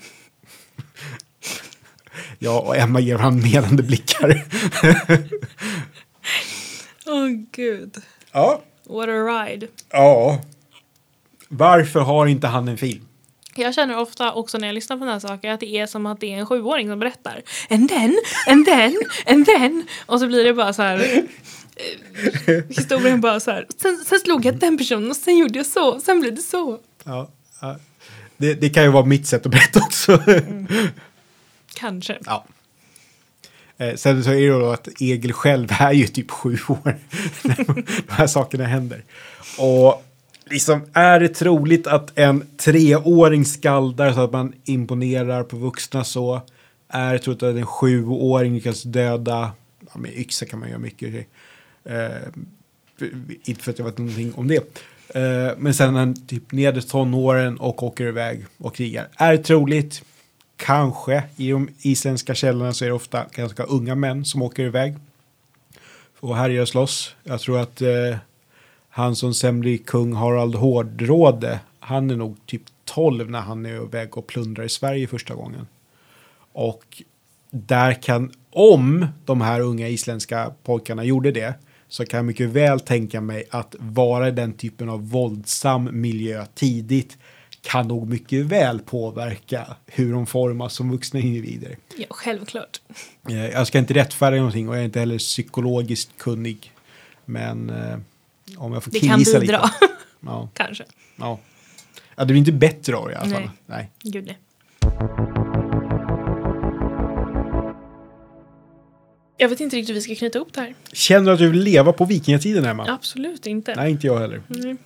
Ja, 2.42 2.60
och 2.60 2.76
Emma 2.76 3.00
ger 3.00 3.16
honom 3.16 3.40
menande 3.40 3.82
blickar. 3.82 4.44
Åh 7.06 7.28
gud. 7.52 7.96
ja. 8.32 8.60
What 8.88 9.08
a 9.08 9.12
ride. 9.12 9.66
ja. 9.90 10.40
Varför 11.48 12.00
har 12.00 12.26
inte 12.26 12.46
han 12.46 12.68
en 12.68 12.78
film? 12.78 13.06
Jag 13.54 13.74
känner 13.74 13.98
ofta 13.98 14.32
också 14.32 14.58
när 14.58 14.66
jag 14.66 14.74
lyssnar 14.74 14.96
på 14.96 15.04
den 15.04 15.12
här 15.12 15.20
saker 15.20 15.50
att 15.50 15.60
det 15.60 15.76
är 15.76 15.86
som 15.86 16.06
att 16.06 16.20
det 16.20 16.34
är 16.34 16.38
en 16.38 16.46
sjuåring 16.46 16.88
som 16.88 16.98
berättar. 16.98 17.42
En 17.68 17.86
den, 17.86 18.18
en 18.46 18.64
den, 18.64 18.96
en 19.26 19.44
den. 19.44 19.86
Och 20.06 20.20
så 20.20 20.26
blir 20.26 20.44
det 20.44 20.54
bara 20.54 20.72
så 20.72 20.82
här. 20.82 21.22
Eh, 22.46 22.64
Historien 22.68 23.20
bara 23.20 23.40
så 23.40 23.50
här. 23.50 23.66
Sen, 23.82 24.04
sen 24.06 24.18
slog 24.18 24.44
jag 24.44 24.58
den 24.58 24.78
personen 24.78 25.10
och 25.10 25.16
sen 25.16 25.38
gjorde 25.38 25.58
jag 25.58 25.66
så. 25.66 26.00
Sen 26.00 26.20
blev 26.20 26.34
det 26.34 26.42
så. 26.42 26.78
Ja, 27.04 27.30
ja. 27.60 27.76
Det, 28.36 28.54
det 28.54 28.70
kan 28.70 28.82
ju 28.82 28.90
vara 28.90 29.04
mitt 29.04 29.26
sätt 29.26 29.46
att 29.46 29.52
berätta 29.52 29.80
också. 29.80 30.22
Kanske. 31.74 32.18
Ja. 32.24 32.44
Eh, 33.78 33.94
sen 33.94 34.24
så 34.24 34.30
är 34.30 34.40
det 34.40 34.48
då 34.48 34.70
att 34.70 34.88
Egil 35.00 35.32
själv 35.32 35.68
är 35.70 35.92
ju 35.92 36.06
typ 36.06 36.30
sju 36.30 36.56
år 36.68 36.78
när 37.42 37.64
de 37.64 37.84
här 38.08 38.26
sakerna 38.26 38.64
händer. 38.64 39.04
Och 39.58 40.04
liksom 40.50 40.82
är 40.92 41.20
det 41.20 41.28
troligt 41.28 41.86
att 41.86 42.18
en 42.18 42.46
treåring 42.56 43.44
skaldar 43.44 44.12
så 44.12 44.20
att 44.20 44.32
man 44.32 44.52
imponerar 44.64 45.42
på 45.42 45.56
vuxna 45.56 46.04
så 46.04 46.40
är 46.88 47.12
det 47.12 47.18
troligt 47.18 47.42
att 47.42 47.56
en 47.56 47.66
sjuåring 47.66 48.54
lyckas 48.54 48.82
döda, 48.82 49.52
ja, 49.92 49.98
med 49.98 50.18
yxa 50.18 50.46
kan 50.46 50.60
man 50.60 50.68
göra 50.68 50.78
mycket. 50.78 51.26
Eh, 51.84 52.08
inte 53.44 53.62
för 53.62 53.70
att 53.70 53.78
jag 53.78 53.86
vet 53.86 53.98
någonting 53.98 54.32
om 54.34 54.48
det. 54.48 54.78
Eh, 55.14 55.56
men 55.58 55.74
sen 55.74 55.96
en 55.96 56.26
typ 56.26 56.52
nedre 56.52 56.82
tonåren 56.82 57.58
och 57.58 57.82
åker 57.82 58.06
iväg 58.06 58.46
och 58.58 58.74
krigar. 58.74 59.08
Är 59.16 59.32
det 59.32 59.38
troligt? 59.38 60.02
Kanske. 60.56 61.22
I 61.36 61.50
de 61.50 61.68
isländska 61.82 62.34
källorna 62.34 62.72
så 62.72 62.84
är 62.84 62.88
det 62.88 62.94
ofta 62.94 63.26
ganska 63.32 63.62
unga 63.62 63.94
män 63.94 64.24
som 64.24 64.42
åker 64.42 64.62
iväg. 64.62 64.96
Och 66.20 66.36
härjar 66.36 66.62
och 66.62 66.68
slåss. 66.68 67.14
Jag 67.24 67.40
tror 67.40 67.58
att 67.60 67.82
eh, 67.82 68.16
han 68.88 69.16
som 69.16 69.34
sen 69.34 69.60
blir 69.60 69.78
kung 69.78 70.12
Harald 70.12 70.54
Hårdråde, 70.54 71.60
han 71.80 72.10
är 72.10 72.16
nog 72.16 72.36
typ 72.46 72.62
12 72.84 73.30
när 73.30 73.40
han 73.40 73.66
är 73.66 73.84
iväg 73.84 74.16
och 74.16 74.26
plundrar 74.26 74.64
i 74.64 74.68
Sverige 74.68 75.06
första 75.06 75.34
gången. 75.34 75.66
Och 76.52 77.02
där 77.50 78.02
kan, 78.02 78.32
om 78.50 79.06
de 79.24 79.40
här 79.40 79.60
unga 79.60 79.88
isländska 79.88 80.52
pojkarna 80.62 81.04
gjorde 81.04 81.32
det, 81.32 81.54
så 81.90 82.06
kan 82.06 82.18
jag 82.18 82.24
mycket 82.24 82.48
väl 82.48 82.80
tänka 82.80 83.20
mig 83.20 83.44
att 83.50 83.74
vara 83.78 84.28
i 84.28 84.30
den 84.30 84.52
typen 84.52 84.88
av 84.88 85.10
våldsam 85.10 85.88
miljö 86.00 86.46
tidigt 86.54 87.18
kan 87.62 87.88
nog 87.88 88.08
mycket 88.08 88.46
väl 88.46 88.78
påverka 88.80 89.76
hur 89.86 90.12
de 90.12 90.26
formas 90.26 90.72
som 90.74 90.90
vuxna 90.90 91.20
individer. 91.20 91.76
Ja, 91.96 92.06
självklart. 92.10 92.80
Eh, 93.28 93.46
Jag 93.46 93.66
ska 93.66 93.78
inte 93.78 93.94
rättfärdiga 93.94 94.40
någonting 94.40 94.68
och 94.68 94.74
jag 94.74 94.80
är 94.80 94.84
inte 94.84 95.00
heller 95.00 95.18
psykologiskt 95.18 96.10
kunnig. 96.18 96.72
Men 97.24 97.70
eh, 97.70 97.98
om 98.56 98.72
jag 98.72 98.84
får 98.84 98.90
Det 98.90 99.00
kan 99.00 99.08
killgissa 99.08 99.40
bidra. 99.40 99.62
lite. 99.62 99.94
Ja, 100.26 100.48
Kanske. 100.54 100.84
ja. 101.16 101.38
ja, 102.16 102.24
det 102.24 102.26
blir 102.26 102.36
inte 102.38 102.52
bättre 102.52 102.96
av 102.96 103.06
det 103.08 103.12
i 103.12 103.16
alla 103.16 103.30
fall. 103.30 103.42
Nej. 103.42 103.50
Nej. 103.66 103.90
Gud 104.12 104.26
nej. 104.26 105.39
Jag 109.40 109.48
vet 109.48 109.60
inte 109.60 109.76
riktigt 109.76 109.88
hur 109.88 109.94
vi 109.94 110.00
ska 110.00 110.14
knyta 110.14 110.38
ihop 110.38 110.52
det 110.52 110.60
här. 110.60 110.74
Känner 110.92 111.26
du 111.26 111.32
att 111.32 111.38
du 111.38 111.48
vill 111.50 111.62
leva 111.62 111.92
på 111.92 112.04
vikingatiden, 112.04 112.64
Emma? 112.64 112.86
Absolut 112.88 113.46
inte. 113.46 113.74
Nej, 113.74 113.90
inte 113.90 114.06
jag 114.06 114.18
heller. 114.18 114.42
Mm. 114.54 114.78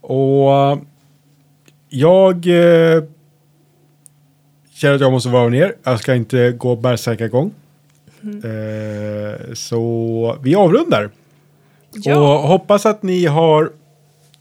Och 0.00 0.78
jag 1.88 2.46
eh, 2.46 3.04
känner 4.70 4.94
att 4.94 5.00
jag 5.00 5.12
måste 5.12 5.28
vara 5.28 5.48
ner. 5.48 5.74
Jag 5.82 6.00
ska 6.00 6.14
inte 6.14 6.52
gå 6.52 6.76
bärsärkagång. 6.76 7.54
Mm. 8.22 8.36
Eh, 8.36 9.54
så 9.54 10.38
vi 10.42 10.54
avrundar. 10.54 11.10
Ja. 11.92 12.18
Och 12.18 12.48
hoppas 12.48 12.86
att 12.86 13.02
ni 13.02 13.26
har 13.26 13.72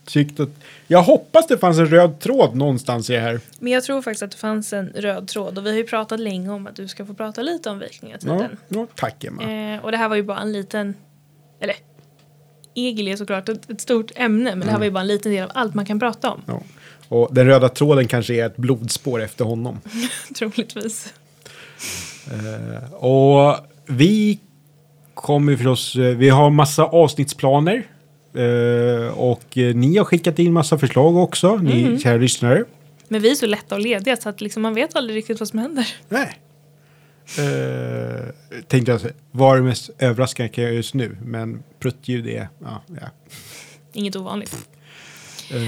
tyckt 0.05 0.39
att... 0.39 0.49
Jag 0.91 1.03
hoppas 1.03 1.47
det 1.47 1.57
fanns 1.57 1.77
en 1.77 1.85
röd 1.85 2.19
tråd 2.19 2.55
någonstans 2.55 3.09
i 3.09 3.13
det 3.13 3.19
här. 3.19 3.39
Men 3.59 3.71
jag 3.73 3.83
tror 3.83 4.01
faktiskt 4.01 4.23
att 4.23 4.31
det 4.31 4.37
fanns 4.37 4.73
en 4.73 4.87
röd 4.95 5.27
tråd 5.27 5.57
och 5.57 5.65
vi 5.65 5.69
har 5.69 5.77
ju 5.77 5.83
pratat 5.83 6.19
länge 6.19 6.49
om 6.49 6.67
att 6.67 6.75
du 6.75 6.87
ska 6.87 7.05
få 7.05 7.13
prata 7.13 7.41
lite 7.41 7.69
om 7.69 7.81
Ja, 7.81 7.87
vikingatiden. 7.87 8.57
ja, 8.67 8.87
tack 8.95 9.23
Emma. 9.23 9.43
Eh, 9.73 9.85
och 9.85 9.91
det 9.91 9.97
här 9.97 10.09
var 10.09 10.15
ju 10.15 10.23
bara 10.23 10.39
en 10.39 10.51
liten, 10.51 10.93
eller 11.59 11.75
Egil 12.75 13.07
är 13.07 13.15
såklart 13.15 13.49
ett, 13.49 13.69
ett 13.69 13.81
stort 13.81 14.11
ämne 14.15 14.55
men 14.55 14.59
det 14.59 14.71
här 14.71 14.77
var 14.77 14.85
ju 14.85 14.91
bara 14.91 15.01
en 15.01 15.07
liten 15.07 15.31
del 15.31 15.43
av 15.43 15.51
allt 15.53 15.73
man 15.73 15.85
kan 15.85 15.99
prata 15.99 16.31
om. 16.31 16.41
Ja. 16.47 16.61
Och 17.07 17.33
den 17.33 17.45
röda 17.45 17.69
tråden 17.69 18.07
kanske 18.07 18.33
är 18.33 18.45
ett 18.45 18.57
blodspår 18.57 19.21
efter 19.21 19.45
honom. 19.45 19.79
Troligtvis. 20.35 21.13
Eh, 22.27 22.93
och 22.93 23.57
vi 23.85 24.39
kommer 25.13 25.55
förstås, 25.55 25.95
eh, 25.95 26.01
vi 26.01 26.29
har 26.29 26.49
massa 26.49 26.83
avsnittsplaner. 26.83 27.83
Eh, 28.33 29.19
och 29.19 29.57
eh, 29.57 29.75
ni 29.75 29.97
har 29.97 30.05
skickat 30.05 30.39
in 30.39 30.53
massa 30.53 30.77
förslag 30.77 31.15
också, 31.15 31.55
ni 31.55 31.99
kära 31.99 32.17
lyssnare. 32.17 32.63
Men 33.07 33.21
vi 33.21 33.31
är 33.31 33.35
så 33.35 33.45
lätta 33.45 33.75
och 33.75 33.81
lediga 33.81 34.17
så 34.17 34.29
att 34.29 34.41
liksom 34.41 34.61
man 34.61 34.73
vet 34.73 34.95
aldrig 34.95 35.17
riktigt 35.17 35.39
vad 35.39 35.49
som 35.49 35.59
händer. 35.59 35.87
Nej. 36.09 36.37
Eh, 37.37 38.61
tänkte 38.67 38.91
jag 38.91 39.01
säga, 39.01 39.13
vad 39.31 39.53
är 39.53 39.61
det 39.61 39.67
mest 39.67 39.89
överraskande 39.99 40.49
kan 40.49 40.63
jag 40.63 40.73
just 40.73 40.93
nu? 40.93 41.17
Men 41.25 41.63
pruttljud 41.79 42.27
är, 42.27 42.49
ja, 42.59 42.83
ja. 42.87 43.07
Inget 43.93 44.15
ovanligt. 44.15 44.69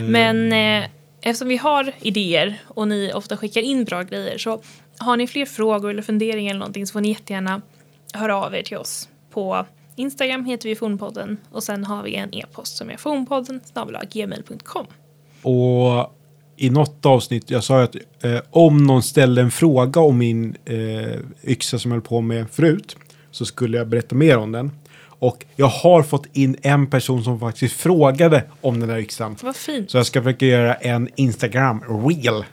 Men 0.10 0.54
eh, 0.54 0.90
eftersom 1.22 1.48
vi 1.48 1.58
har 1.58 1.92
idéer 2.02 2.62
och 2.68 2.88
ni 2.88 3.12
ofta 3.14 3.38
skickar 3.38 3.62
in 3.62 3.84
bra 3.84 4.04
grejer 4.04 4.38
så 4.38 4.62
har 4.98 5.18
ni 5.18 5.28
fler 5.28 5.46
frågor 5.46 5.90
eller 5.90 6.02
funderingar 6.02 6.50
eller 6.50 6.60
någonting 6.60 6.88
så 6.88 6.94
får 6.94 7.02
ni 7.02 7.10
jättegärna 7.10 7.62
höra 8.14 8.36
av 8.36 8.56
er 8.56 8.64
till 8.64 8.78
oss 8.78 9.10
på 9.32 9.66
Instagram 9.96 10.46
heter 10.46 10.70
vi 10.70 10.76
Fornpodden 10.76 11.38
och 11.52 11.64
sen 11.64 11.84
har 11.84 12.04
vi 12.04 12.16
en 12.16 12.34
e-post 12.34 12.78
som 12.78 12.90
är 12.90 12.98
fornpodden 12.98 13.62
gmail.com. 14.12 14.86
Och 15.42 16.14
i 16.58 16.70
något 16.70 17.06
avsnitt, 17.06 17.52
jag 17.52 17.64
sa 17.64 17.84
att 17.84 17.96
eh, 18.22 18.40
om 18.50 18.84
någon 18.84 19.04
ställde 19.04 19.42
en 19.42 19.52
fråga 19.52 20.02
om 20.02 20.18
min 20.18 20.56
eh, 20.66 21.20
yxa 21.44 21.80
som 21.80 21.92
jag 21.92 21.96
höll 21.96 22.08
på 22.08 22.22
med 22.22 22.50
förut 22.52 22.96
så 23.32 23.46
skulle 23.46 23.78
jag 23.78 23.88
berätta 23.88 24.16
mer 24.16 24.38
om 24.38 24.52
den. 24.52 24.72
Och 25.06 25.46
jag 25.56 25.68
har 25.68 26.04
fått 26.04 26.26
in 26.34 26.58
en 26.62 26.90
person 26.90 27.24
som 27.24 27.40
faktiskt 27.40 27.76
frågade 27.76 28.44
om 28.62 28.80
den 28.80 28.90
där 28.90 28.98
yxan. 28.98 29.36
Vad 29.42 29.56
fint. 29.56 29.92
Så 29.92 29.98
jag 29.98 30.06
ska 30.06 30.24
försöka 30.24 30.46
göra 30.46 30.74
en 30.74 31.10
Instagram-reel 31.16 32.44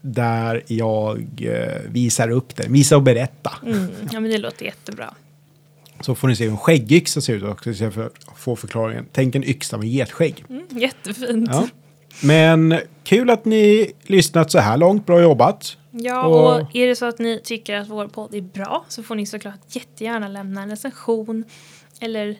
där 0.00 0.62
jag 0.66 1.18
eh, 1.40 1.90
visar 1.90 2.30
upp 2.30 2.56
den, 2.56 2.72
visar 2.72 2.96
och 2.96 3.02
berätta. 3.02 3.52
Mm, 3.66 3.88
ja, 4.12 4.20
men 4.20 4.30
det 4.30 4.38
låter 4.38 4.64
jättebra. 4.64 5.14
Så 6.00 6.14
får 6.14 6.28
ni 6.28 6.36
se 6.36 6.44
hur 6.44 6.50
en 6.50 6.58
skäggyxa 6.58 7.20
ser 7.20 7.34
ut 7.34 7.42
också, 7.42 7.74
så 7.74 7.84
jag 7.84 7.94
får 7.94 8.10
få 8.36 8.56
förklaringen. 8.56 9.06
Tänk 9.12 9.34
en 9.34 9.44
yxa 9.44 9.78
med 9.78 9.88
getskägg. 9.88 10.44
Mm, 10.48 10.66
jättefint. 10.70 11.48
Ja. 11.52 11.68
Men 12.22 12.78
kul 13.04 13.30
att 13.30 13.44
ni 13.44 13.92
lyssnat 14.02 14.50
så 14.50 14.58
här 14.58 14.76
långt, 14.76 15.06
bra 15.06 15.20
jobbat. 15.22 15.76
Ja, 15.90 16.26
Och- 16.26 16.60
och 16.60 16.76
är 16.76 16.86
det 16.86 16.96
så 16.96 17.06
att 17.06 17.18
ni 17.18 17.40
tycker 17.44 17.76
att 17.76 17.88
vår 17.88 18.08
podd 18.08 18.34
är 18.34 18.40
bra 18.40 18.84
så 18.88 19.02
får 19.02 19.14
ni 19.14 19.26
såklart 19.26 19.58
jättegärna 19.68 20.28
lämna 20.28 20.62
en 20.62 20.70
recension 20.70 21.44
eller 22.00 22.36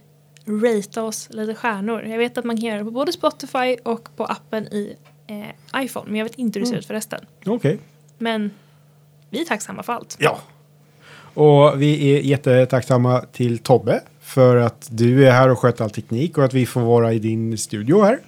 ratea 0.47 1.03
oss 1.05 1.29
lite 1.31 1.55
stjärnor. 1.55 2.03
Jag 2.03 2.19
vet 2.19 2.39
att 2.39 2.45
man 2.45 2.57
kan 2.57 2.65
göra 2.65 2.79
det 2.79 2.85
på 2.85 2.91
både 2.91 3.13
Spotify 3.13 3.77
och 3.85 4.17
på 4.17 4.25
appen 4.25 4.67
i 4.67 4.97
eh, 5.27 5.83
iPhone, 5.85 6.07
men 6.11 6.17
jag 6.17 6.25
vet 6.25 6.35
inte 6.35 6.59
hur 6.59 6.67
det 6.67 6.71
ser 6.71 6.79
ut 6.79 6.87
för 6.87 6.95
resten. 6.95 7.21
Okej. 7.47 7.79
Men 8.19 8.51
vi 9.31 9.41
är 9.41 9.45
tacksamma 9.45 9.83
för 9.83 9.93
allt. 9.93 10.17
Ja. 10.21 10.39
Och 11.35 11.83
vi 11.83 12.16
är 12.16 12.20
jättetacksamma 12.20 13.24
till 13.33 13.59
Tobbe 13.59 14.01
för 14.20 14.57
att 14.57 14.89
du 14.91 15.26
är 15.26 15.33
här 15.33 15.49
och 15.49 15.59
sköter 15.59 15.85
all 15.85 15.91
teknik 15.91 16.39
och 16.39 16.45
att 16.45 16.55
vi 16.55 16.66
får 16.66 16.81
vara 16.81 17.12
i 17.12 17.18
din 17.18 17.59
studio 17.59 18.03
här. 18.03 18.18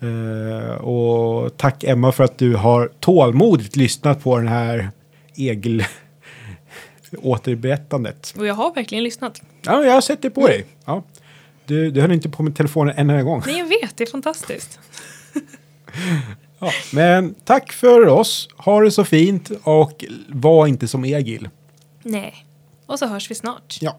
Eh, 0.00 0.74
och 0.74 1.56
tack 1.56 1.84
Emma 1.84 2.12
för 2.12 2.24
att 2.24 2.38
du 2.38 2.54
har 2.54 2.90
tålmodigt 3.00 3.76
lyssnat 3.76 4.22
på 4.22 4.36
den 4.36 4.48
här 4.48 4.90
egel 5.36 5.84
återberättandet. 7.22 8.34
Och 8.38 8.46
jag 8.46 8.54
har 8.54 8.74
verkligen 8.74 9.04
lyssnat. 9.04 9.42
Ja, 9.62 9.84
jag 9.84 9.92
har 9.92 10.00
sett 10.00 10.22
det 10.22 10.30
på 10.30 10.46
dig. 10.46 10.66
Ja. 10.84 11.02
Du, 11.66 11.90
du 11.90 12.00
höll 12.00 12.12
inte 12.12 12.28
på 12.28 12.42
med 12.42 12.56
telefonen 12.56 12.94
en 12.96 13.10
enda 13.10 13.22
gång. 13.22 13.42
Nej, 13.46 13.58
jag 13.58 13.66
vet, 13.66 13.96
det 13.96 14.04
är 14.04 14.10
fantastiskt. 14.10 14.80
Ja. 16.62 16.70
Men 16.92 17.34
tack 17.44 17.72
för 17.72 18.06
oss. 18.06 18.48
Ha 18.56 18.80
det 18.80 18.90
så 18.90 19.04
fint 19.04 19.50
och 19.62 20.04
var 20.28 20.66
inte 20.66 20.88
som 20.88 21.04
Egil. 21.04 21.48
Nej. 22.02 22.46
Och 22.86 22.98
så 22.98 23.06
hörs 23.06 23.30
vi 23.30 23.34
snart. 23.34 23.78
Ja. 23.80 23.98